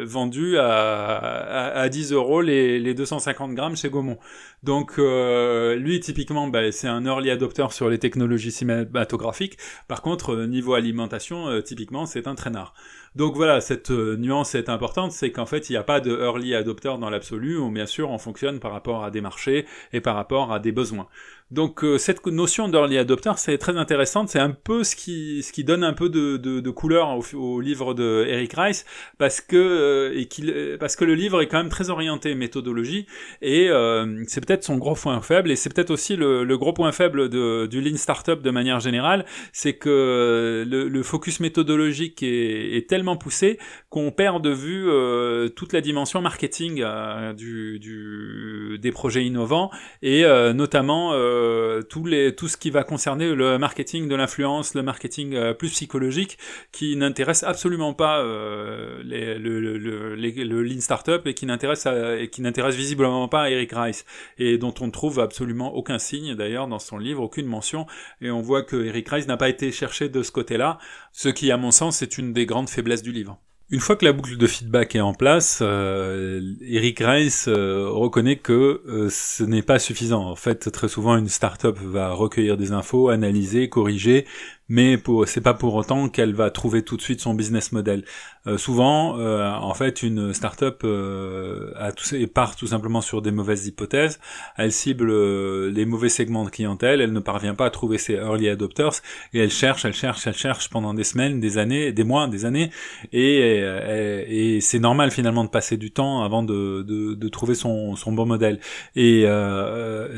vendu 0.06 0.56
à, 0.56 0.68
à, 0.68 1.80
à, 1.80 1.88
10 1.90 2.12
euros 2.12 2.40
les, 2.40 2.78
les 2.78 2.94
250 2.94 3.54
grammes 3.54 3.76
chez 3.76 3.90
Gaumont. 3.90 4.18
Donc 4.62 4.96
lui, 4.96 5.97
typiquement, 6.01 6.49
bah, 6.49 6.70
c'est 6.72 6.88
un 6.88 7.05
early 7.05 7.30
adopter 7.30 7.66
sur 7.70 7.88
les 7.88 7.99
technologies 7.99 8.53
cinématographiques. 8.53 9.59
Par 9.86 10.03
contre, 10.03 10.34
euh, 10.34 10.46
niveau 10.46 10.74
alimentation, 10.74 11.49
euh, 11.49 11.61
typiquement, 11.61 12.07
c'est 12.07 12.26
un 12.26 12.34
traînard. 12.34 12.74
Donc 13.16 13.36
voilà, 13.36 13.61
cette 13.61 13.90
euh, 13.90 14.16
nuance 14.16 14.55
est 14.55 14.68
importante, 14.68 15.12
c'est 15.12 15.32
qu'en 15.32 15.46
fait, 15.46 15.68
il 15.68 15.72
n'y 15.72 15.76
a 15.78 15.82
pas 15.82 16.01
de 16.01 16.11
early 16.11 16.55
adopter 16.55 16.94
dans 17.01 17.11
l'absolu, 17.11 17.57
où 17.57 17.70
bien 17.70 17.86
sûr, 17.86 18.11
on 18.11 18.18
fonctionne 18.18 18.61
par 18.61 18.72
rapport 18.72 19.05
à 19.05 19.11
des 19.11 19.20
marchés 19.20 19.66
et 19.92 20.01
par 20.01 20.14
rapport 20.14 20.53
à 20.53 20.59
des 20.59 20.72
besoins. 20.72 21.09
Donc 21.51 21.82
euh, 21.82 21.96
cette 21.96 22.26
notion 22.26 22.68
d'early 22.68 22.99
adopter, 22.99 23.32
c'est 23.36 23.57
très 23.57 23.76
intéressante. 23.78 24.28
C'est 24.28 24.38
un 24.38 24.51
peu 24.51 24.84
ce 24.84 24.94
qui, 24.94 25.42
ce 25.42 25.51
qui 25.51 25.64
donne 25.64 25.82
un 25.82 25.94
peu 25.94 26.11
de, 26.11 26.36
de, 26.36 26.61
de 26.61 26.70
couleur 26.70 27.16
au, 27.16 27.24
au, 27.36 27.61
livre 27.61 27.94
de 27.94 28.26
Eric 28.28 28.53
Rice, 28.55 28.84
parce 29.16 29.40
que 29.40 29.57
euh, 29.57 30.18
et 30.18 30.26
qu'il, 30.26 30.76
parce 30.78 30.94
que 30.94 31.07
le 31.07 31.14
livre 31.14 31.40
est 31.40 31.46
quand 31.46 31.57
même 31.57 31.70
très 31.70 31.88
orienté 31.88 32.34
méthodologie 32.34 33.07
et 33.40 33.70
euh, 33.70 34.22
c'est 34.26 34.44
peut-être 34.44 34.62
son 34.62 34.76
gros 34.76 34.94
point 34.94 35.20
faible 35.22 35.51
et 35.51 35.57
c'est 35.57 35.72
peut-être 35.72 35.90
aussi 35.90 36.16
le, 36.16 36.44
le, 36.44 36.59
gros 36.59 36.74
point 36.74 36.92
faible 36.92 37.30
de, 37.30 37.66
du 37.66 37.80
lean 37.80 37.96
startup 37.96 38.42
de 38.42 38.51
manière 38.51 38.80
générale, 38.80 39.24
c'est 39.53 39.74
que 39.74 40.64
le, 40.68 40.88
le, 40.88 41.03
focus 41.03 41.40
méthodologique 41.40 42.22
est, 42.22 42.76
est 42.76 42.88
tellement 42.88 43.16
poussé 43.16 43.59
qu'on 43.88 44.11
perd 44.11 44.44
de 44.44 44.51
vue 44.51 44.86
toute 45.55 45.72
la 45.72 45.80
dimension 45.80 46.20
marketing 46.20 46.84
du, 47.36 47.78
du, 47.78 48.78
des 48.80 48.92
projets 48.92 49.24
innovants 49.24 49.70
et 50.03 50.24
notamment 50.55 51.12
euh, 51.39 51.82
tout, 51.82 52.49
ce 52.49 52.57
qui 52.57 52.70
va 52.70 52.84
concerner 52.84 53.34
le 53.34 53.59
marketing 53.59 54.09
de 54.09 54.14
l'influence, 54.14 54.74
le 54.74 54.82
marketing 54.82 55.34
euh, 55.34 55.55
plus 55.55 55.70
psychologique, 55.70 56.39
qui 56.72 56.97
n'intéresse 56.97 57.43
absolument 57.43 57.95
pas 57.95 58.20
euh, 58.20 59.03
le, 59.05 59.59
le, 59.59 59.78
le, 60.16 60.62
lean 60.62 60.80
startup 60.80 61.26
et 61.26 61.34
qui 61.34 61.47
n'intéresse 61.47 61.86
et 61.86 62.28
qui 62.28 62.43
n'intéresse 62.43 62.74
visiblement 62.74 63.28
pas 63.28 63.51
Eric 63.51 63.72
Rice 63.72 64.05
et 64.39 64.59
dont 64.59 64.74
on 64.80 64.86
ne 64.86 64.93
trouve 64.93 65.20
absolument 65.20 65.74
aucun 65.74 65.99
signe 65.99 66.34
d'ailleurs 66.34 66.68
dans 66.68 66.78
son 66.78 66.99
livre, 66.99 67.22
aucune 67.22 67.47
mention. 67.47 67.86
Et 68.20 68.30
on 68.30 68.41
voit 68.41 68.62
que 68.62 68.76
Eric 68.76 69.09
Rice 69.09 69.26
n'a 69.26 69.36
pas 69.36 69.49
été 69.49 69.72
cherché 69.72 70.09
de 70.09 70.22
ce 70.22 70.32
côté-là, 70.32 70.78
ce 71.12 71.28
qui, 71.28 71.51
à 71.51 71.57
mon 71.57 71.70
sens, 71.70 72.03
est 72.03 72.18
une 72.18 72.32
des 72.32 72.47
grandes 72.47 72.68
faiblesses 72.68 73.03
du 73.03 73.12
livre. 73.12 73.39
Une 73.71 73.81
fois 73.81 73.97
que 73.97 74.05
la 74.07 74.14
boucle 74.14 74.39
de 74.39 74.47
feedback 74.47 74.97
est 74.97 75.01
en 75.01 75.12
place, 75.12 75.59
euh, 75.61 76.41
Eric 76.62 77.01
Rice 77.01 77.49
euh, 77.49 77.87
reconnaît 77.87 78.37
que 78.37 78.81
euh, 78.87 79.11
ce 79.11 79.45
n'est 79.45 79.61
pas 79.61 79.79
suffisant. 79.79 80.25
En 80.25 80.37
fait, 80.37 80.71
très 80.71 80.89
souvent, 80.89 81.19
une 81.19 81.29
startup 81.29 81.77
va 81.77 82.12
recueillir 82.14 82.57
des 82.57 82.73
infos, 82.73 83.11
analyser, 83.11 83.69
corriger, 83.69 84.27
mais 84.69 84.99
c'est 85.27 85.41
pas 85.41 85.55
pour 85.55 85.75
autant 85.75 86.09
qu'elle 86.09 86.35
va 86.35 86.51
trouver 86.51 86.83
tout 86.83 86.97
de 86.97 87.03
suite 87.03 87.21
son 87.21 87.35
business 87.35 87.73
model. 87.73 88.05
Euh, 88.47 88.57
souvent, 88.57 89.19
euh, 89.19 89.51
en 89.51 89.75
fait, 89.75 90.03
une 90.03 90.33
startup 90.33 90.83
euh, 90.85 91.73
a 91.77 91.93
tout, 91.93 92.05
part 92.33 92.57
tout 92.57 92.66
simplement 92.66 93.01
sur 93.01 93.21
des 93.21 93.31
mauvaises 93.31 93.66
hypothèses. 93.66 94.19
Elle 94.57 94.73
cible 94.73 95.11
euh, 95.11 95.71
les 95.71 95.85
mauvais 95.85 96.09
segments 96.09 96.45
de 96.45 96.51
clientèle. 96.51 97.01
Elle 97.01 97.12
ne 97.12 97.21
parvient 97.21 97.55
pas 97.55 97.66
à 97.66 97.71
trouver 97.71 97.99
ses 97.99 98.14
early 98.14 98.49
adopters 98.49 98.93
et 99.35 99.41
elle 99.41 99.51
cherche, 99.51 99.85
elle 99.85 99.95
cherche, 99.95 100.27
elle 100.27 100.37
cherche 100.37 100.71
pendant 100.71 100.95
des 100.95 101.05
semaines, 101.05 101.41
des 101.41 101.59
années, 101.59 101.93
des 101.93 102.05
mois, 102.05 102.27
des 102.29 102.45
années. 102.45 102.71
Et, 103.12 103.39
et, 103.39 104.57
et 104.57 104.61
c'est 104.61 104.79
normal 104.79 105.11
finalement 105.11 105.45
de 105.45 105.51
passer 105.51 105.77
du 105.77 105.91
temps 105.91 106.23
avant 106.23 106.43
de, 106.43 106.83
de, 106.83 107.14
de 107.14 107.29
trouver 107.29 107.55
son, 107.55 107.97
son 107.97 108.12
bon 108.12 108.27
modèle. 108.27 108.61
Et 108.97 109.27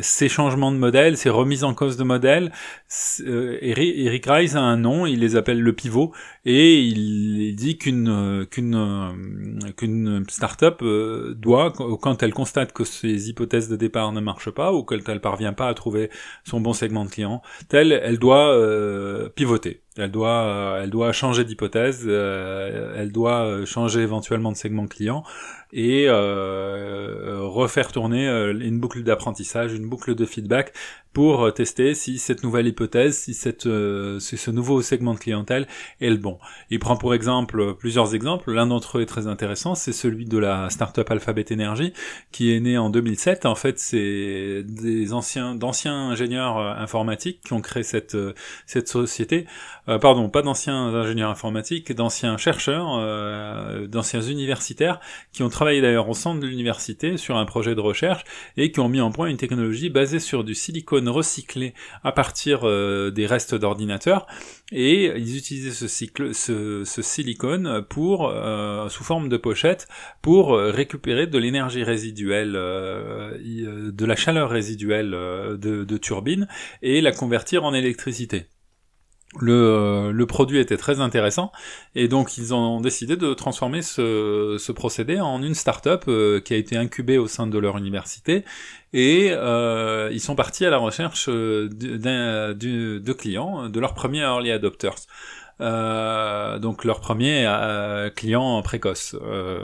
ces 0.03 0.29
changements 0.29 0.73
de 0.73 0.77
modèle, 0.77 1.17
ces 1.17 1.31
remises 1.31 1.65
en 1.65 1.75
cause 1.75 1.97
de 1.97 2.05
modèle, 2.05 2.53
Eric 3.21 4.27
A 4.55 4.61
un 4.61 4.77
nom, 4.77 5.07
il 5.07 5.21
les 5.21 5.37
appelle 5.37 5.61
le 5.61 5.73
pivot, 5.73 6.13
et 6.45 6.81
il, 6.81 7.55
dit 7.57 7.79
qu'une 7.79 8.47
qu'une 8.51 9.59
qu'une 9.77 10.25
startup 10.29 10.83
euh, 10.83 11.35
doit, 11.35 11.73
quand 11.73 12.23
elle 12.23 12.33
constate 12.33 12.73
que 12.73 12.85
ses 12.85 13.29
hypothèses 13.29 13.69
de 13.69 13.77
départ 13.77 14.13
ne 14.13 14.21
marchent 14.21 14.51
pas 14.51 14.73
ou 14.73 14.83
qu'elle 14.85 15.03
ne 15.07 15.19
parvient 15.19 15.53
pas 15.53 15.69
à 15.69 15.75
trouver 15.75 16.11
son 16.45 16.61
bon 16.61 16.73
segment 16.73 17.05
de 17.05 17.11
client, 17.11 17.43
telle, 17.69 17.93
elle 17.93 18.19
doit 18.19 18.55
euh, 18.55 19.29
pivoter. 19.29 19.83
Elle 19.97 20.11
doit, 20.11 20.45
euh, 20.45 20.83
elle 20.83 20.91
doit 20.91 21.13
changer 21.13 21.45
d'hypothèse, 21.45 22.07
elle 22.07 23.11
doit 23.13 23.65
changer 23.65 24.01
éventuellement 24.01 24.53
de 24.53 24.57
segment 24.57 24.87
client 24.87 25.25
et 25.73 26.07
euh, 26.09 27.41
refaire 27.43 27.93
tourner 27.93 28.27
une 28.27 28.81
boucle 28.81 29.03
d'apprentissage, 29.03 29.73
une 29.73 29.89
boucle 29.89 30.15
de 30.15 30.25
feedback 30.25 30.73
pour 31.13 31.43
euh, 31.43 31.51
tester 31.51 31.95
si 31.95 32.19
cette 32.19 32.45
nouvelle 32.45 32.67
hypothèse, 32.69 33.19
si, 33.19 33.35
cette, 33.35 33.67
euh, 33.67 34.19
si 34.21 34.37
ce 34.37 34.51
nouveau 34.51 34.81
segment 34.81 35.15
de 35.15 35.19
clientèle 35.19 35.67
est 36.01 36.11
le 36.11 36.17
bon. 36.17 36.39
Il 36.71 36.79
prend 36.79 36.97
pour 36.97 37.15
exemple 37.15 37.75
plusieurs 37.75 38.15
exemples. 38.15 38.53
L'un 38.53 38.67
d'entre 38.67 38.99
eux 38.99 39.03
est 39.03 39.07
très 39.07 39.27
intéressant, 39.27 39.75
c'est 39.75 39.93
celui 39.93 40.25
de 40.25 40.39
la 40.39 40.71
startup 40.71 41.11
Alphabet 41.11 41.47
Energy 41.53 41.93
qui 42.31 42.55
est 42.55 42.61
née 42.61 42.79
en 42.79 42.91
2007. 42.91 43.45
En 43.47 43.55
fait, 43.55 43.79
c'est 43.79 44.63
des 44.65 45.13
anciens 45.13 45.55
d'anciens 45.55 46.11
ingénieurs 46.11 46.59
euh, 46.59 46.75
informatiques 46.75 47.41
qui 47.45 47.53
ont 47.53 47.61
créé 47.61 47.83
cette 47.83 48.17
cette 48.67 48.89
société. 48.89 49.47
Euh, 49.91 49.99
pardon, 49.99 50.29
pas 50.29 50.43
d'anciens 50.43 50.95
ingénieurs 50.95 51.31
informatiques, 51.31 51.93
d'anciens 51.93 52.37
chercheurs, 52.37 52.97
euh, 53.01 53.89
d'anciens 53.89 54.21
universitaires 54.21 55.01
qui 55.33 55.43
ont 55.43 55.49
travaillé 55.49 55.81
d'ailleurs 55.81 56.09
au 56.09 56.15
centre 56.15 56.39
de 56.39 56.47
l'université 56.47 57.17
sur 57.17 57.37
un 57.37 57.45
projet 57.45 57.75
de 57.75 57.81
recherche 57.81 58.23
et 58.57 58.71
qui 58.71 58.79
ont 58.79 58.89
mis 58.89 59.01
en 59.01 59.11
point 59.11 59.27
une 59.27 59.37
technologie 59.37 59.91
basée 59.91 60.21
sur 60.21 60.45
du 60.45 60.55
silicone 60.55 61.09
recyclé 61.09 61.75
à 62.05 62.13
partir 62.13 62.61
euh, 62.63 63.11
des 63.11 63.27
restes 63.27 63.57
d'ordinateurs. 63.57 64.29
Et 64.71 65.07
ils 65.07 65.37
utilisaient 65.37 65.73
ce, 65.73 65.89
cycle, 65.89 66.35
ce, 66.35 66.85
silicone 66.85 67.83
pour 67.89 68.29
euh, 68.29 68.89
sous 68.89 69.03
forme 69.03 69.29
de 69.29 69.37
pochette 69.37 69.89
pour 70.23 70.57
récupérer 70.57 71.27
de 71.27 71.39
l'énergie 71.39 71.83
résiduelle, 71.83 72.53
de 72.53 74.05
la 74.05 74.15
chaleur 74.15 74.51
résiduelle 74.51 75.11
de, 75.11 75.85
de 75.85 75.97
turbine 75.97 76.47
et 76.83 77.01
la 77.01 77.11
convertir 77.11 77.65
en 77.65 77.75
électricité 77.75 78.47
le, 79.39 79.53
euh, 79.53 80.13
le, 80.13 80.27
produit 80.27 80.59
était 80.59 80.77
très 80.77 81.01
intéressant 81.01 81.53
et 81.95 82.09
donc 82.09 82.37
ils 82.37 82.53
ont 82.53 82.81
décidé 82.81 83.17
de 83.17 83.33
transformer 83.33 83.81
ce, 83.81 84.57
ce 84.59 84.73
procédé 84.73 85.21
en 85.21 85.41
une 85.43 85.55
start-up 85.55 86.05
euh, 86.09 86.41
qui 86.41 86.53
a 86.53 86.57
été 86.57 86.77
incubée 86.77 87.17
au 87.17 87.29
sein 87.29 87.47
de 87.47 87.57
leur 87.59 87.79
université 87.79 88.45
et 88.93 89.29
euh, 89.31 90.11
ils 90.13 90.21
sont 90.21 90.35
partis 90.35 90.67
à 90.67 90.71
la 90.71 90.79
recherche 90.79 91.29
de 91.29 93.13
clients, 93.13 93.69
de 93.69 93.81
leurs 93.81 93.95
premiers 93.95 94.23
early 94.23 94.51
adopters. 94.51 94.97
Euh, 95.61 96.59
donc 96.59 96.85
leur 96.85 97.01
premier 97.01 97.45
euh, 97.47 98.11
client 98.11 98.63
précoce. 98.63 99.17
Euh, 99.21 99.61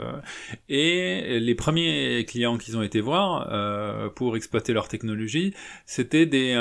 et 0.69 1.39
les 1.39 1.55
premiers 1.55 2.25
clients 2.27 2.57
qu'ils 2.57 2.77
ont 2.77 2.81
été 2.81 3.01
voir 3.01 3.49
euh, 3.51 4.09
pour 4.09 4.35
exploiter 4.35 4.73
leur 4.73 4.87
technologie, 4.87 5.53
c'était 5.85 6.25
des, 6.25 6.55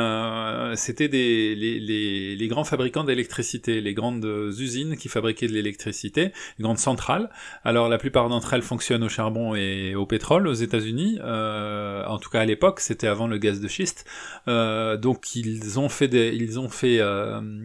c'était 0.74 1.08
des 1.08 1.54
les, 1.54 2.36
les, 2.36 2.48
grands 2.48 2.64
fabricants 2.64 3.04
d'électricité, 3.04 3.80
les 3.80 3.94
grandes 3.94 4.24
usines 4.58 4.96
qui 4.96 5.08
fabriquaient 5.08 5.48
de 5.48 5.52
l'électricité, 5.52 6.32
les 6.58 6.62
grandes 6.62 6.78
centrales. 6.78 7.28
Alors 7.64 7.88
la 7.88 7.98
plupart 7.98 8.28
d'entre 8.28 8.54
elles 8.54 8.62
fonctionnent 8.62 9.04
au 9.04 9.08
charbon 9.08 9.54
et 9.54 9.94
au 9.94 10.06
pétrole 10.06 10.46
aux 10.46 10.54
États-Unis. 10.54 11.18
en 11.22 12.18
tout 12.18 12.30
cas 12.30 12.40
à 12.40 12.44
l'époque, 12.44 12.80
c'était 12.80 13.08
avant 13.08 13.26
le 13.26 13.38
gaz 13.38 13.60
de 13.60 13.68
schiste. 13.68 14.06
donc 14.46 15.34
ils 15.34 15.78
ont 15.78 15.88
fait 15.88 16.08
des, 16.08 16.34
ils 16.34 16.58
ont 16.58 16.68
fait, 16.68 17.00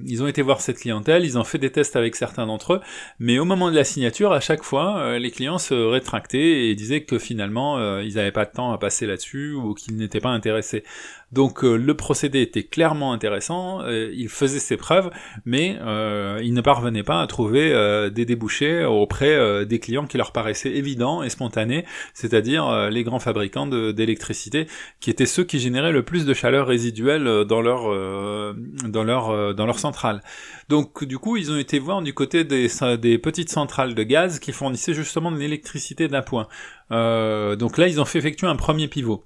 ils 0.05 0.23
ont 0.23 0.27
été 0.27 0.41
voir 0.41 0.61
cette 0.61 0.79
clientèle, 0.79 1.25
ils 1.25 1.37
ont 1.37 1.43
fait 1.43 1.60
des 1.61 1.71
tests 1.71 1.95
avec 1.95 2.15
certains 2.17 2.45
d'entre 2.45 2.73
eux, 2.73 2.81
mais 3.19 3.39
au 3.39 3.45
moment 3.45 3.71
de 3.71 3.75
la 3.75 3.85
signature, 3.85 4.33
à 4.33 4.41
chaque 4.41 4.63
fois, 4.63 4.97
euh, 4.97 5.19
les 5.19 5.31
clients 5.31 5.57
se 5.57 5.73
rétractaient 5.73 6.67
et 6.69 6.75
disaient 6.75 7.03
que 7.03 7.17
finalement, 7.17 7.77
euh, 7.77 8.03
ils 8.03 8.15
n'avaient 8.15 8.31
pas 8.31 8.45
de 8.45 8.51
temps 8.51 8.73
à 8.73 8.77
passer 8.77 9.05
là-dessus 9.05 9.53
ou 9.53 9.73
qu'ils 9.73 9.95
n'étaient 9.95 10.19
pas 10.19 10.29
intéressés. 10.29 10.83
Donc 11.31 11.63
euh, 11.63 11.77
le 11.77 11.95
procédé 11.95 12.41
était 12.41 12.63
clairement 12.63 13.13
intéressant, 13.13 13.81
euh, 13.81 14.11
il 14.13 14.27
faisait 14.27 14.59
ses 14.59 14.75
preuves, 14.75 15.09
mais 15.45 15.77
euh, 15.81 16.41
il 16.43 16.53
ne 16.53 16.61
parvenait 16.61 17.03
pas 17.03 17.21
à 17.21 17.27
trouver 17.27 17.51
des 18.11 18.25
débouchés 18.25 18.83
auprès 18.85 19.65
des 19.65 19.79
clients 19.79 20.05
qui 20.05 20.17
leur 20.17 20.31
paraissaient 20.31 20.71
évidents 20.71 21.23
et 21.23 21.29
spontanés, 21.29 21.85
c'est-à-dire 22.13 22.89
les 22.89 23.03
grands 23.03 23.19
fabricants 23.19 23.67
d'électricité, 23.67 24.67
qui 24.99 25.09
étaient 25.09 25.25
ceux 25.25 25.43
qui 25.43 25.59
généraient 25.59 25.91
le 25.91 26.03
plus 26.03 26.25
de 26.25 26.33
chaleur 26.33 26.67
résiduelle 26.67 27.45
dans 27.45 27.61
leur 27.61 27.83
dans 29.53 29.73
centrale. 29.73 30.21
Donc 30.69 31.03
du 31.03 31.17
coup, 31.17 31.37
ils 31.37 31.51
ont 31.51 31.57
été 31.57 31.79
voir 31.79 32.01
du 32.01 32.13
côté 32.13 32.43
des, 32.43 32.67
petites 33.17 33.49
centrales 33.49 33.95
de 33.95 34.03
gaz 34.03 34.39
qui 34.39 34.51
fournissaient 34.51 34.93
justement 34.93 35.31
de 35.31 35.37
l'électricité 35.37 36.07
d'appoint. 36.07 36.47
donc 36.89 37.77
là, 37.77 37.87
ils 37.87 37.99
ont 38.01 38.05
fait 38.05 38.19
effectuer 38.19 38.47
un 38.47 38.55
premier 38.55 38.87
pivot. 38.87 39.25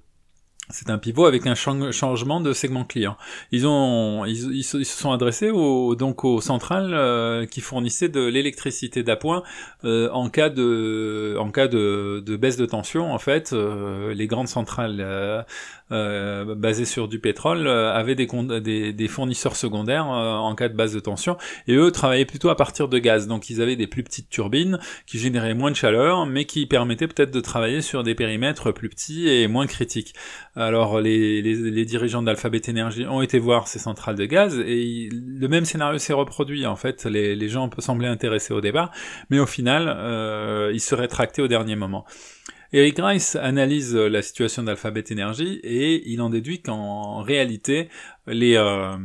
C'est 0.68 0.90
un 0.90 0.98
pivot 0.98 1.26
avec 1.26 1.46
un 1.46 1.54
changement 1.54 2.40
de 2.40 2.52
segment 2.52 2.84
client. 2.84 3.16
Ils 3.52 3.68
ont, 3.68 4.24
ils, 4.24 4.64
se 4.64 4.82
sont 4.82 5.12
adressés 5.12 5.50
aux, 5.50 5.94
donc 5.94 6.24
aux 6.24 6.40
centrales 6.40 6.92
euh, 6.92 7.46
qui 7.46 7.60
fournissaient 7.60 8.08
de 8.08 8.24
l'électricité 8.24 9.04
d'appoint 9.04 9.44
euh, 9.84 10.10
en 10.10 10.28
cas 10.28 10.50
de, 10.50 11.36
en 11.38 11.52
cas 11.52 11.68
de, 11.68 12.20
de, 12.24 12.36
baisse 12.36 12.56
de 12.56 12.66
tension. 12.66 13.12
En 13.12 13.18
fait, 13.18 13.52
euh, 13.52 14.12
les 14.12 14.26
grandes 14.26 14.48
centrales 14.48 15.46
euh, 15.92 16.54
basés 16.56 16.84
sur 16.84 17.06
du 17.06 17.20
pétrole 17.20 17.66
euh, 17.66 17.92
avaient 17.92 18.16
des, 18.16 18.26
des, 18.60 18.92
des, 18.92 19.08
fournisseurs 19.08 19.54
secondaires 19.54 20.10
euh, 20.10 20.34
en 20.34 20.54
cas 20.54 20.68
de 20.68 20.74
baisse 20.74 20.92
de 20.92 21.00
tension. 21.00 21.36
Et 21.68 21.74
eux 21.74 21.92
travaillaient 21.92 22.24
plutôt 22.24 22.48
à 22.48 22.56
partir 22.56 22.88
de 22.88 22.98
gaz. 22.98 23.28
Donc 23.28 23.50
ils 23.50 23.62
avaient 23.62 23.76
des 23.76 23.86
plus 23.86 24.02
petites 24.02 24.28
turbines 24.28 24.80
qui 25.06 25.18
généraient 25.18 25.54
moins 25.54 25.70
de 25.70 25.76
chaleur 25.76 26.26
mais 26.26 26.44
qui 26.44 26.66
permettaient 26.66 27.06
peut-être 27.06 27.30
de 27.30 27.40
travailler 27.40 27.82
sur 27.82 28.02
des 28.02 28.14
périmètres 28.14 28.72
plus 28.72 28.88
petits 28.88 29.28
et 29.28 29.46
moins 29.46 29.66
critiques. 29.66 30.14
Alors 30.56 31.00
les, 31.00 31.84
dirigeants 31.84 32.22
d'Alphabet 32.22 32.62
Energy 32.68 33.06
ont 33.06 33.22
été 33.22 33.38
voir 33.38 33.68
ces 33.68 33.78
centrales 33.78 34.16
de 34.16 34.24
gaz 34.24 34.58
et 34.58 35.08
le 35.12 35.46
même 35.48 35.64
scénario 35.64 35.98
s'est 35.98 36.12
reproduit. 36.12 36.66
En 36.66 36.76
fait 36.76 37.04
les, 37.04 37.36
les 37.36 37.48
gens 37.48 37.70
semblaient 37.78 38.08
intéressés 38.08 38.52
au 38.52 38.60
départ 38.60 38.90
mais 39.30 39.38
au 39.38 39.46
final 39.46 39.86
euh, 39.88 40.70
ils 40.72 40.80
se 40.80 40.94
rétractaient 40.94 41.42
au 41.42 41.48
dernier 41.48 41.76
moment 41.76 42.04
Eric 42.76 42.98
Rice 42.98 43.36
analyse 43.36 43.96
la 43.96 44.20
situation 44.20 44.62
d'Alphabet 44.62 45.04
Energy 45.10 45.60
et 45.62 46.10
il 46.10 46.20
en 46.20 46.28
déduit 46.28 46.60
qu'en 46.60 47.22
réalité, 47.22 47.88
les, 48.26 48.56
euh, 48.56 48.96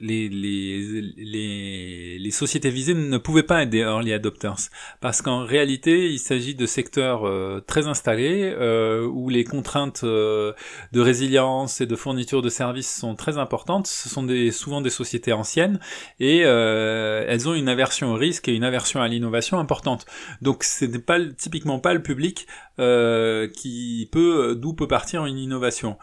les, 0.00 0.28
les, 0.28 1.12
les, 1.16 2.18
les, 2.18 2.30
sociétés 2.30 2.70
visées 2.70 2.94
ne 2.94 3.18
pouvaient 3.18 3.42
pas 3.42 3.62
être 3.62 3.70
des 3.70 3.80
early 3.80 4.12
adopters. 4.12 4.56
Parce 5.00 5.20
qu'en 5.20 5.44
réalité 5.44 6.10
il 6.10 6.18
s'agit 6.18 6.54
de 6.54 6.66
secteurs 6.66 7.26
euh, 7.26 7.60
très 7.66 7.86
installés 7.86 8.52
euh, 8.56 9.06
où 9.06 9.28
les 9.28 9.44
contraintes 9.44 10.02
euh, 10.04 10.52
de 10.92 11.00
résilience 11.00 11.80
et 11.80 11.86
de 11.86 11.96
fourniture 11.96 12.42
de 12.42 12.48
services 12.48 12.92
sont 12.92 13.14
très 13.14 13.38
importantes. 13.38 13.86
Ce 13.86 14.08
sont 14.08 14.22
des, 14.22 14.50
souvent 14.50 14.80
des 14.80 14.90
sociétés 14.90 15.32
anciennes 15.32 15.78
et 16.18 16.42
euh, 16.44 17.24
elles 17.28 17.48
ont 17.48 17.54
une 17.54 17.68
aversion 17.68 18.12
au 18.12 18.16
risque 18.16 18.48
et 18.48 18.54
une 18.54 18.64
aversion 18.64 19.02
à 19.02 19.08
l'innovation 19.08 19.58
importante. 19.58 20.06
Donc 20.40 20.64
ce 20.64 20.84
n'est 20.86 20.98
pas 20.98 21.18
typiquement 21.36 21.78
pas 21.78 21.94
le 21.94 22.02
public 22.02 22.46
qui 23.54 24.08
peut 24.10 24.56
d'où 24.58 24.72
peut 24.72 24.88
partir 24.88 25.24
une 25.26 25.38
innovation 25.38 25.98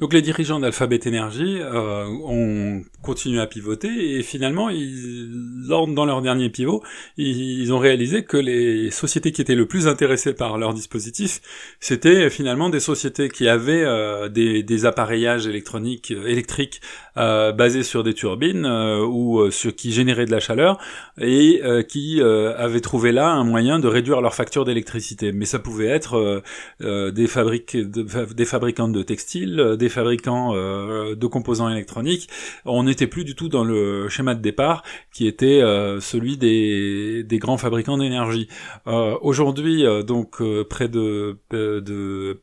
donc 0.00 0.12
les 0.12 0.22
dirigeants 0.22 0.60
d'Alphabet 0.60 1.00
Energy 1.06 1.58
euh, 1.60 2.04
ont 2.06 2.82
continué 3.02 3.40
à 3.40 3.46
pivoter 3.46 4.16
et 4.16 4.22
finalement, 4.22 4.70
ils, 4.70 5.30
lors, 5.66 5.86
dans 5.88 6.04
leur 6.04 6.22
dernier 6.22 6.50
pivot, 6.50 6.82
ils, 7.16 7.72
ont 7.72 7.78
réalisé 7.78 8.24
que 8.24 8.36
les 8.36 8.90
sociétés 8.90 9.32
qui 9.32 9.40
étaient 9.40 9.54
le 9.54 9.66
plus 9.66 9.88
intéressées 9.88 10.34
par 10.34 10.58
leur 10.58 10.74
dispositif, 10.74 11.40
c'était 11.80 12.30
finalement 12.30 12.70
des 12.70 12.80
sociétés 12.80 13.28
qui 13.28 13.48
avaient 13.48 13.84
euh, 13.84 14.28
des, 14.28 14.62
des, 14.62 14.86
appareillages 14.86 15.46
électroniques, 15.46 16.10
euh, 16.10 16.26
électriques 16.26 16.80
euh, 17.16 17.52
basés 17.52 17.82
sur 17.82 18.04
des 18.04 18.14
turbines 18.14 18.66
euh, 18.66 19.04
ou 19.04 19.50
ce 19.50 19.68
qui 19.68 19.92
générait 19.92 20.26
de 20.26 20.30
la 20.30 20.40
chaleur 20.40 20.78
et 21.20 21.60
qui 21.88 22.20
avaient 22.20 22.80
trouvé 22.80 23.12
là 23.12 23.30
un 23.30 23.44
moyen 23.44 23.78
de 23.78 23.88
réduire 23.88 24.20
leur 24.20 24.34
facture 24.34 24.64
d'électricité. 24.64 25.32
Mais 25.32 25.44
ça 25.44 25.58
pouvait 25.58 25.86
être 25.86 26.42
des, 26.80 27.26
fabriques, 27.26 27.76
des 27.76 28.44
fabricants 28.44 28.88
de 28.88 29.02
textiles, 29.02 29.76
des 29.78 29.87
fabricants 29.88 30.54
euh, 30.54 31.14
de 31.14 31.26
composants 31.26 31.68
électroniques, 31.68 32.28
on 32.64 32.84
n'était 32.84 33.06
plus 33.06 33.24
du 33.24 33.34
tout 33.34 33.48
dans 33.48 33.64
le 33.64 34.08
schéma 34.08 34.34
de 34.34 34.40
départ 34.40 34.82
qui 35.12 35.26
était 35.26 35.60
euh, 35.62 36.00
celui 36.00 36.36
des, 36.36 37.24
grands 37.32 37.58
fabricants 37.58 37.98
d'énergie. 37.98 38.48
Euh, 38.86 39.16
aujourd'hui, 39.22 39.84
donc 40.06 40.42
près 40.68 40.88
de 40.88 41.38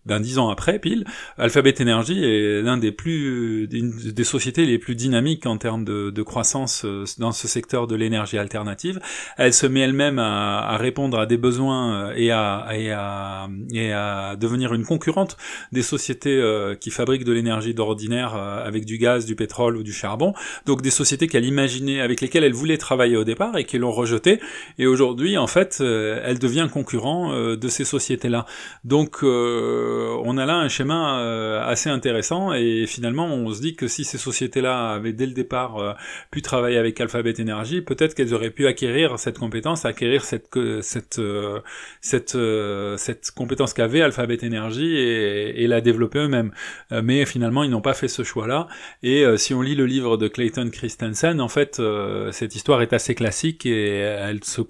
d'un 0.06 0.20
dix 0.20 0.40
ans 0.40 0.50
après, 0.50 0.80
pile, 0.80 1.06
Alphabet 1.38 1.76
Energy 1.82 2.24
est 2.24 2.62
l'un 2.62 2.78
des 2.78 2.92
plus 2.92 3.68
des 3.68 4.24
sociétés 4.24 4.66
les 4.66 4.80
plus 4.80 4.96
dynamiques 4.96 5.46
en 5.46 5.58
termes 5.58 5.86
de, 5.86 6.24
croissance 6.24 6.86
dans 7.20 7.32
ce 7.32 7.48
secteur 7.48 7.86
de 7.86 7.96
l'énergie 7.96 8.38
alternative. 8.38 9.00
Elle 9.38 9.54
se 9.54 9.68
met 9.68 9.82
elle-même 9.82 10.18
à, 10.18 10.60
à, 10.60 10.78
répondre 10.78 11.20
à 11.20 11.28
des 11.28 11.38
besoins 11.38 12.12
et 12.16 12.32
à, 12.32 12.68
et 12.74 12.92
à, 12.92 13.48
et 13.72 13.92
à 13.92 14.36
devenir 14.36 14.74
une 14.74 14.86
concurrente 14.86 15.38
des 15.72 15.84
sociétés 15.84 16.42
qui 16.80 16.90
fabriquent 16.90 17.26
de 17.26 17.34
l'énergie 17.36 17.74
d'ordinaire 17.74 18.36
euh, 18.36 18.66
avec 18.66 18.86
du 18.86 18.98
gaz, 18.98 19.26
du 19.26 19.36
pétrole 19.36 19.78
ou 19.78 19.84
du 19.84 19.94
charbon. 19.94 20.34
Donc 20.66 20.82
des 20.82 20.90
sociétés 20.90 21.28
qu'elle 21.28 21.46
imaginait, 21.46 22.02
avec 22.02 22.22
lesquelles 22.22 22.44
elle 22.44 22.54
voulait 22.54 22.78
travailler 22.78 23.18
au 23.18 23.24
départ 23.24 23.58
et 23.58 23.66
qui 23.66 23.78
l'ont 23.78 23.92
rejeté. 23.92 24.40
Et 24.80 24.88
aujourd'hui, 24.88 25.38
en 25.38 25.48
fait, 25.48 25.78
euh, 25.82 26.22
elle 26.24 26.40
devient 26.40 26.68
concurrent 26.72 27.34
euh, 27.34 27.56
de 27.56 27.68
ces 27.68 27.86
sociétés-là. 27.86 28.46
Donc 28.84 29.20
on 29.24 30.38
a 30.38 30.46
là 30.46 30.56
un 30.56 30.70
schéma 30.70 31.62
assez 31.66 31.90
intéressant 31.90 32.54
et 32.54 32.86
finalement 32.88 33.28
on 33.28 33.52
se 33.52 33.62
dit 33.62 33.76
que 33.76 33.88
si 33.88 34.04
ces 34.04 34.18
sociétés-là 34.18 34.92
avaient 34.94 35.14
dès 35.14 35.26
le 35.26 35.34
départ 35.34 35.98
pu 36.32 36.42
travailler 36.42 36.78
avec 36.78 37.00
Alphabet 37.02 37.34
Energy, 37.40 37.82
peut-être 37.82 38.16
qu'elles 38.16 38.34
auraient 38.34 38.52
pu 38.52 38.68
acquérir 38.68 39.20
cette 39.20 39.38
compétence, 39.38 39.86
acquérir 39.86 40.24
cette 40.24 40.48
cette 40.82 41.22
cette 42.02 42.38
cette 42.98 43.32
compétence 43.32 43.74
qu'avait 43.74 44.02
Alphabet 44.02 44.38
Energy 44.44 44.96
et, 44.96 45.64
et 45.64 45.68
la 45.68 45.82
développer 45.82 46.20
eux-mêmes. 46.20 46.52
mais 47.04 47.25
finalement 47.26 47.64
ils 47.64 47.70
n'ont 47.70 47.82
pas 47.82 47.94
fait 47.94 48.08
ce 48.08 48.24
choix-là. 48.24 48.68
Et 49.04 49.24
euh, 49.24 49.38
si 49.38 49.54
on 49.54 49.62
lit 49.62 49.76
le 49.76 49.86
livre 49.86 50.18
de 50.18 50.28
Clayton 50.28 50.70
Christensen, 50.72 51.42
en 51.42 51.48
fait, 51.48 51.80
euh, 51.80 52.32
cette 52.32 52.56
histoire 52.56 52.82
est 52.82 52.94
assez 52.94 53.16
classique 53.16 53.66
et 53.66 54.06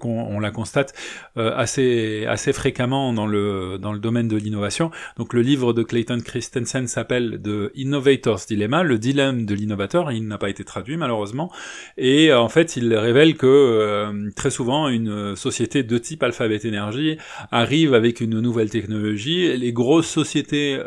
on 0.02 0.40
la 0.40 0.50
constate 0.50 0.94
euh, 1.36 1.52
assez 1.56 2.26
assez 2.26 2.52
fréquemment 2.52 3.12
dans 3.12 3.26
le 3.26 3.78
dans 3.78 3.92
le 3.92 3.98
domaine 3.98 4.28
de 4.28 4.36
l'innovation. 4.36 4.90
Donc 5.16 5.32
le 5.32 5.42
livre 5.42 5.72
de 5.72 5.82
Clayton 5.82 6.20
Christensen 6.24 6.86
s'appelle 6.86 7.40
The 7.42 7.70
Innovator's 7.74 8.46
Dilemma, 8.46 8.82
le 8.82 8.98
dilemme 8.98 9.46
de 9.46 9.54
l'innovateur. 9.54 10.12
Il 10.12 10.26
n'a 10.26 10.38
pas 10.38 10.50
été 10.50 10.64
traduit 10.64 10.96
malheureusement. 10.96 11.50
Et 11.96 12.32
en 12.32 12.48
fait, 12.48 12.76
il 12.76 12.94
révèle 12.94 13.36
que 13.36 14.30
très 14.34 14.50
souvent 14.50 14.88
une 14.88 15.36
société 15.36 15.82
de 15.82 15.98
type 15.98 16.22
Alphabet 16.22 16.60
Energy 16.66 17.18
arrive 17.50 17.94
avec 17.94 18.20
une 18.20 18.40
nouvelle 18.40 18.70
technologie. 18.70 19.56
Les 19.56 19.72
grosses 19.72 20.08
sociétés 20.08 20.78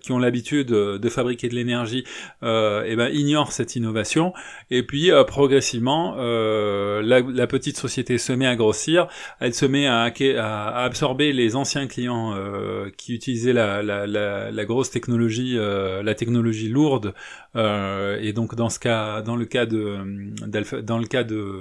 qui 0.00 0.12
ont 0.12 0.18
l'habitude 0.18 0.68
de 0.68 1.05
de 1.06 1.10
fabriquer 1.10 1.48
de 1.48 1.54
l'énergie, 1.54 2.04
euh, 2.42 2.84
eh 2.84 2.96
ben, 2.96 3.08
ignore 3.12 3.52
cette 3.52 3.76
innovation. 3.76 4.32
Et 4.70 4.82
puis 4.82 5.12
euh, 5.12 5.22
progressivement, 5.22 6.16
euh, 6.18 7.00
la, 7.02 7.46
petite 7.46 7.76
société 7.76 8.18
se 8.18 8.32
met 8.32 8.46
à 8.46 8.56
grossir, 8.56 9.06
elle 9.38 9.54
se 9.54 9.66
met 9.66 9.86
à, 9.86 10.12
absorber 10.84 11.32
les 11.32 11.54
anciens 11.54 11.86
clients 11.86 12.34
euh, 12.34 12.90
qui 12.96 13.14
utilisaient 13.14 13.52
la, 13.52 13.82
la, 13.82 14.06
la, 14.06 14.64
grosse 14.64 14.90
technologie, 14.90 15.56
la 15.56 16.14
technologie 16.14 16.68
lourde. 16.68 17.14
et 17.54 18.32
donc 18.32 18.56
dans 18.56 18.68
ce 18.68 18.80
cas, 18.80 19.22
dans 19.22 19.36
le 19.36 19.44
cas 19.44 19.64
de, 19.64 19.98
dans 20.82 20.98
le 20.98 21.06
cas 21.06 21.22
de 21.22 21.60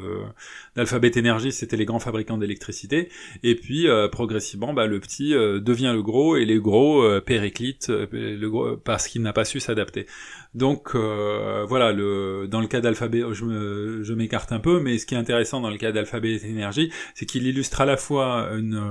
d'Alphabet 0.75 1.11
Energy, 1.17 1.51
c'était 1.51 1.77
les 1.77 1.85
grands 1.85 1.99
fabricants 1.99 2.37
d'électricité. 2.37 3.09
Et 3.43 3.55
puis 3.55 3.87
progressivement, 4.11 4.73
bah, 4.73 4.87
le 4.87 4.99
petit 4.99 5.31
devient 5.31 5.91
le 5.93 6.01
gros 6.01 6.35
et 6.35 6.45
les 6.45 6.57
gros 6.57 7.03
le 7.03 8.47
gros, 8.49 8.77
parce 8.77 9.07
qu'il 9.07 9.21
n'a 9.25 9.33
pas 9.33 9.45
su 9.45 9.59
s'adapter. 9.59 10.05
Donc 10.53 10.95
voilà, 10.95 11.91
le, 11.91 12.47
dans 12.49 12.61
le 12.61 12.67
cas 12.67 12.79
d'Alphabet, 12.79 13.23
je, 13.31 14.01
je 14.03 14.13
m'écarte 14.13 14.51
un 14.51 14.59
peu, 14.59 14.79
mais 14.79 14.97
ce 14.97 15.05
qui 15.05 15.15
est 15.15 15.17
intéressant 15.17 15.59
dans 15.59 15.69
le 15.69 15.77
cas 15.77 15.91
d'Alphabet 15.91 16.39
Énergie, 16.45 16.91
c'est 17.13 17.25
qu'il 17.25 17.45
illustre 17.45 17.81
à 17.81 17.85
la 17.85 17.97
fois 17.97 18.51
une, 18.53 18.81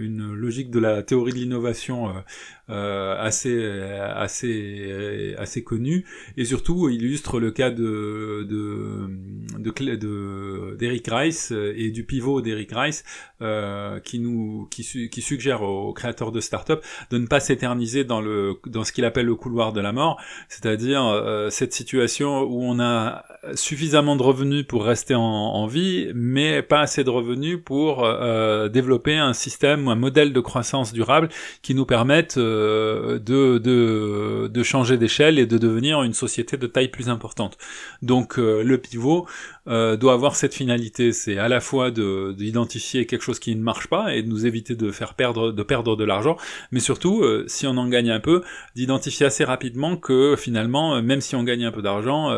une 0.00 0.34
logique 0.34 0.70
de 0.70 0.80
la 0.80 1.02
théorie 1.02 1.32
de 1.32 1.38
l'innovation 1.38 2.12
euh, 2.70 3.16
assez 3.18 3.62
assez 3.64 5.34
assez 5.36 5.64
connu 5.64 6.06
et 6.36 6.44
surtout 6.44 6.88
illustre 6.88 7.38
le 7.38 7.50
cas 7.50 7.70
de 7.70 8.46
de 9.62 10.76
d'Eric 10.76 11.06
Rice 11.10 11.52
et 11.52 11.90
du 11.90 12.04
pivot 12.04 12.40
d'Eric 12.40 12.70
Rice 12.72 13.04
euh, 13.40 14.00
qui 14.00 14.18
nous 14.18 14.68
qui, 14.70 15.08
qui 15.08 15.22
suggère 15.22 15.62
aux 15.62 15.92
créateurs 15.92 16.32
de 16.32 16.40
start-up 16.40 16.84
de 17.10 17.18
ne 17.18 17.26
pas 17.26 17.40
s'éterniser 17.40 18.04
dans 18.04 18.20
le 18.20 18.54
dans 18.66 18.84
ce 18.84 18.92
qu'il 18.92 19.04
appelle 19.04 19.26
le 19.26 19.34
couloir 19.34 19.72
de 19.72 19.80
la 19.80 19.92
mort, 19.92 20.20
c'est-à-dire 20.48 21.04
euh, 21.06 21.50
cette 21.50 21.72
situation 21.72 22.42
où 22.42 22.62
on 22.62 22.80
a 22.80 23.24
suffisamment 23.54 24.16
de 24.16 24.22
revenus 24.22 24.66
pour 24.66 24.84
rester 24.84 25.14
en, 25.14 25.20
en 25.20 25.66
vie, 25.66 26.10
mais 26.14 26.62
pas 26.62 26.80
assez 26.80 27.04
de 27.04 27.10
revenus 27.10 27.58
pour 27.64 28.04
euh, 28.04 28.68
développer 28.68 29.16
un 29.16 29.32
système 29.32 29.86
ou 29.86 29.90
un 29.90 29.96
modèle 29.96 30.32
de 30.32 30.40
croissance 30.40 30.92
durable 30.92 31.28
qui 31.62 31.74
nous 31.74 31.86
permette 31.86 32.36
euh, 32.36 33.18
de, 33.18 33.58
de, 33.58 34.48
de 34.48 34.62
changer 34.62 34.96
d'échelle 34.96 35.38
et 35.38 35.46
de 35.46 35.58
devenir 35.58 36.02
une 36.02 36.12
société 36.12 36.56
de 36.56 36.66
taille 36.66 36.88
plus 36.88 37.08
importante. 37.08 37.58
Donc 38.02 38.38
euh, 38.38 38.62
le 38.62 38.78
pivot 38.78 39.26
euh, 39.68 39.96
doit 39.96 40.12
avoir 40.12 40.36
cette 40.36 40.54
finalité, 40.54 41.12
c'est 41.12 41.38
à 41.38 41.48
la 41.48 41.60
fois 41.60 41.90
d'identifier 41.90 43.06
quelque 43.06 43.22
chose 43.22 43.38
qui 43.38 43.54
ne 43.54 43.62
marche 43.62 43.86
pas 43.88 44.14
et 44.14 44.22
de 44.22 44.28
nous 44.28 44.46
éviter 44.46 44.74
de 44.74 44.90
faire 44.90 45.14
perdre 45.14 45.52
de 45.52 45.62
perdre 45.62 45.96
de 45.96 46.04
l'argent, 46.04 46.36
mais 46.70 46.80
surtout 46.80 47.24
si 47.46 47.66
on 47.66 47.76
en 47.76 47.88
gagne 47.88 48.10
un 48.10 48.20
peu, 48.20 48.42
d'identifier 48.74 49.26
assez 49.26 49.44
rapidement 49.44 49.96
que 49.96 50.36
finalement, 50.36 51.02
même 51.02 51.20
si 51.20 51.36
on 51.36 51.42
gagne 51.42 51.64
un 51.64 51.72
peu 51.72 51.82
d'argent, 51.82 52.30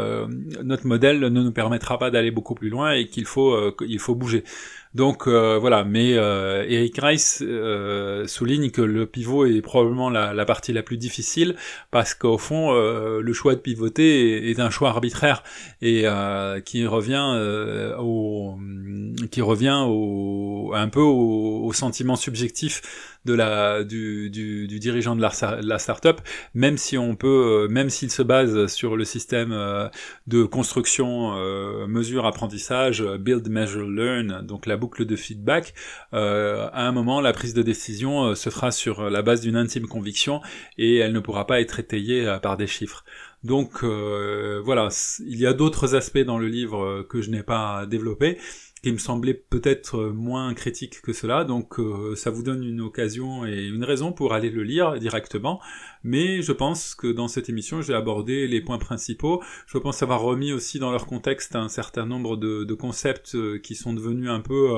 notre 0.62 0.87
modèle 0.87 1.21
ne 1.21 1.29
nous 1.29 1.53
permettra 1.53 1.99
pas 1.99 2.11
d'aller 2.11 2.31
beaucoup 2.31 2.55
plus 2.55 2.69
loin 2.69 2.93
et 2.93 3.07
qu'il 3.07 3.27
faut 3.27 3.75
il 3.81 3.99
faut 3.99 4.15
bouger. 4.15 4.45
Donc 4.95 5.27
euh, 5.27 5.59
voilà, 5.59 5.83
mais 5.83 6.13
euh, 6.15 6.65
Eric 6.69 6.97
Rice 7.03 7.43
euh, 7.43 8.29
souligne 8.29 8.71
que 8.71 8.81
le 8.81 9.07
pivot 9.07 9.45
est 9.45 9.61
probablement 9.61 10.09
la, 10.09 10.45
partie 10.45 10.73
la 10.73 10.85
plus 10.85 10.97
difficile 10.97 11.57
parce 11.91 12.15
qu'au 12.15 12.39
fond, 12.39 12.73
le 12.73 13.33
choix 13.33 13.57
de 13.57 13.61
pivoter 13.61 14.51
est, 14.51 14.61
un 14.61 14.71
choix 14.71 14.91
arbitraire 14.91 15.43
et 15.83 16.05
qui 16.65 16.87
revient 16.87 17.95
au 17.99 18.57
qui 19.31 19.43
revient 19.43 19.83
au 19.87 20.73
un 20.75 20.89
peu 20.89 21.01
au 21.01 21.73
sentiment 21.73 22.17
subjectif 22.17 23.14
de 23.25 23.35
la 23.35 23.85
du, 23.85 24.31
du, 24.31 24.66
dirigeant 24.79 25.16
de 25.16 25.22
la, 25.22 25.79
startup, 25.79 26.20
même 26.55 26.77
si 26.77 26.99
on 26.99 27.16
peut, 27.16 27.64
euh, 27.64 27.68
même 27.68 27.91
s'il 27.91 28.11
se 28.11 28.22
base 28.22 28.66
sur 28.66 28.97
le 28.97 29.05
système 29.05 29.53
euh, 29.53 29.89
de 30.27 30.45
construction, 30.45 31.37
euh, 31.37 31.87
mesure, 31.87 32.27
apprentissage, 32.27 33.03
build, 33.03 33.49
measure, 33.49 33.89
learn, 33.89 34.43
donc 34.47 34.66
la 34.66 34.77
boucle 34.77 35.05
de 35.07 35.16
feedback, 35.16 35.75
à 36.12 36.87
un 36.87 36.93
moment 36.93 37.20
la 37.20 37.33
prise 37.33 37.55
de 37.55 37.62
décision 37.62 38.35
se 38.35 38.51
fera 38.51 38.70
sur 38.70 39.11
la 39.11 39.22
base 39.22 39.41
d'une 39.41 39.57
intime 39.57 39.87
conviction 39.87 40.41
et 40.79 40.97
elle 40.97 41.12
ne 41.12 41.20
pourra 41.20 41.47
pas 41.47 41.61
être 41.61 41.81
étayée 41.81 42.39
par 42.43 42.57
des 42.57 42.66
chiffres. 42.66 43.05
Donc 43.43 43.83
voilà, 43.83 44.89
il 45.20 45.39
y 45.39 45.47
a 45.47 45.53
d'autres 45.53 45.95
aspects 45.95 46.18
dans 46.18 46.39
le 46.39 46.49
livre 46.49 47.03
que 47.09 47.20
je 47.20 47.31
n'ai 47.31 47.43
pas 47.43 47.87
développés, 47.87 48.39
qui 48.85 48.93
me 48.93 48.99
semblait 48.99 49.32
peut-être 49.32 49.97
euh, 49.97 50.12
moins 50.12 50.53
critique 50.53 51.01
que 51.01 51.14
cela, 51.14 51.45
donc 51.45 51.80
euh, 51.80 52.14
ça 52.16 52.30
vous 52.30 52.43
donne 52.43 52.62
une 52.62 52.82
occasion 52.82 53.47
et 53.47 53.64
une 53.64 53.82
raison 53.82 54.12
pour 54.12 54.35
aller 54.35 54.51
le 54.51 54.62
lire 54.62 54.99
directement, 54.99 55.59
mais 56.03 56.43
je 56.43 56.53
pense 56.53 56.95
que 56.95 57.07
dans 57.07 57.26
cette 57.26 57.49
émission 57.49 57.80
j'ai 57.80 57.95
abordé 57.95 58.47
les 58.47 58.61
points 58.61 58.76
principaux, 58.76 59.43
je 59.66 59.78
pense 59.78 60.03
avoir 60.03 60.20
remis 60.20 60.53
aussi 60.53 60.78
dans 60.78 60.91
leur 60.91 61.07
contexte 61.07 61.57
un 61.57 61.68
certain 61.68 62.05
nombre 62.05 62.37
de, 62.37 62.74
concepts 62.74 63.35
euh, 63.37 63.59
qui 63.59 63.74
sont 63.74 63.95
devenus 63.95 64.28
un 64.28 64.41
peu, 64.41 64.72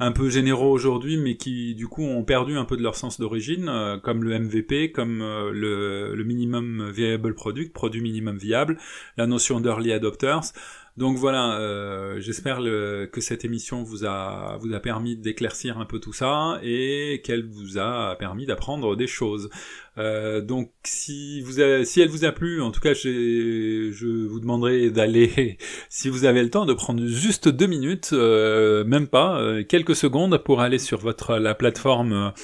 un 0.00 0.12
peu 0.12 0.28
généraux 0.28 0.72
aujourd'hui, 0.72 1.16
mais 1.16 1.36
qui 1.36 1.76
du 1.76 1.86
coup 1.86 2.02
ont 2.02 2.24
perdu 2.24 2.56
un 2.56 2.64
peu 2.64 2.76
de 2.76 2.82
leur 2.82 2.96
sens 2.96 3.20
d'origine, 3.20 3.70
comme 4.02 4.24
le 4.24 4.36
MVP, 4.36 4.90
comme 4.90 5.18
le, 5.18 6.14
le 6.16 6.24
minimum 6.24 6.90
viable 6.90 7.34
product, 7.34 7.72
produit 7.72 8.00
minimum 8.00 8.36
viable, 8.36 8.78
la 9.16 9.28
notion 9.28 9.60
d'early 9.60 9.92
adopters, 9.92 10.52
donc 10.98 11.16
voilà, 11.16 11.58
euh, 11.58 12.20
j'espère 12.20 12.58
que 12.58 13.20
cette 13.22 13.46
émission 13.46 13.82
vous 13.82 14.04
a, 14.04 14.58
vous 14.60 14.74
a 14.74 14.80
permis 14.80 15.16
d'éclaircir 15.16 15.78
un 15.78 15.86
peu 15.86 15.98
tout 15.98 16.12
ça 16.12 16.60
et 16.62 17.22
qu'elle 17.24 17.46
vous 17.46 17.78
a 17.78 18.14
permis 18.16 18.44
d'apprendre 18.44 18.94
des 18.94 19.06
choses. 19.06 19.48
Euh, 19.96 20.42
donc 20.42 20.70
si, 20.84 21.40
vous 21.40 21.54
si 21.84 22.00
elle 22.02 22.10
vous 22.10 22.26
a 22.26 22.32
plu, 22.32 22.60
en 22.60 22.70
tout 22.70 22.80
cas 22.80 22.92
je 22.92 24.26
vous 24.26 24.38
demanderai 24.38 24.90
d'aller, 24.90 25.56
si 25.88 26.10
vous 26.10 26.26
avez 26.26 26.42
le 26.42 26.50
temps, 26.50 26.66
de 26.66 26.74
prendre 26.74 27.06
juste 27.06 27.48
deux 27.48 27.66
minutes, 27.66 28.10
euh, 28.12 28.84
même 28.84 29.06
pas, 29.06 29.62
quelques 29.64 29.96
secondes 29.96 30.36
pour 30.44 30.60
aller 30.60 30.78
sur 30.78 30.98
votre 30.98 31.38
la 31.38 31.54
plateforme 31.54 32.34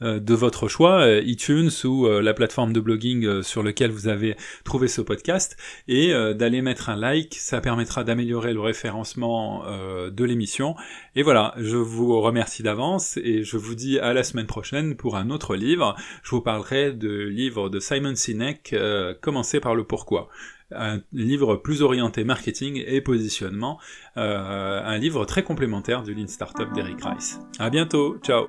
de 0.00 0.34
votre 0.34 0.68
choix, 0.68 1.00
euh, 1.00 1.22
iTunes 1.24 1.70
ou 1.84 2.06
euh, 2.06 2.22
la 2.22 2.34
plateforme 2.34 2.72
de 2.72 2.80
blogging 2.80 3.42
sur 3.42 3.62
lequel 3.62 3.90
vous 3.90 4.08
avez 4.08 4.36
trouvé 4.64 4.88
ce 4.88 5.00
podcast, 5.00 5.56
et 5.86 6.12
d'aller 6.34 6.62
mettre 6.62 6.88
un 6.88 6.96
like, 6.96 7.34
ça 7.34 7.60
permettra 7.60 8.04
d'améliorer 8.04 8.52
le 8.52 8.60
référencement 8.60 9.64
de 10.10 10.24
l'émission. 10.24 10.74
Et 11.16 11.22
voilà, 11.22 11.54
je 11.58 11.76
vous 11.76 12.20
remercie 12.20 12.62
d'avance 12.62 13.16
et 13.18 13.42
je 13.42 13.56
vous 13.56 13.74
dis 13.74 13.98
à 13.98 14.12
la 14.12 14.22
semaine 14.22 14.46
prochaine 14.46 14.96
pour 14.96 15.16
un 15.16 15.30
autre 15.30 15.56
livre. 15.56 15.96
Je 16.22 16.30
vous 16.30 16.40
parlerai 16.40 16.92
de 16.92 17.24
livre 17.24 17.68
de 17.68 17.80
Simon 17.80 18.14
Sinek, 18.14 18.74
Commencer 19.20 19.60
par 19.60 19.74
le 19.74 19.84
pourquoi 19.84 20.28
un 20.70 21.00
livre 21.12 21.56
plus 21.56 21.80
orienté 21.80 22.24
marketing 22.24 22.82
et 22.86 23.00
positionnement, 23.00 23.78
un 24.16 24.98
livre 24.98 25.24
très 25.24 25.42
complémentaire 25.42 26.02
du 26.02 26.14
Lean 26.14 26.28
Startup 26.28 26.70
d'Eric 26.74 26.98
Rice. 27.02 27.40
À 27.58 27.70
bientôt, 27.70 28.18
ciao 28.22 28.48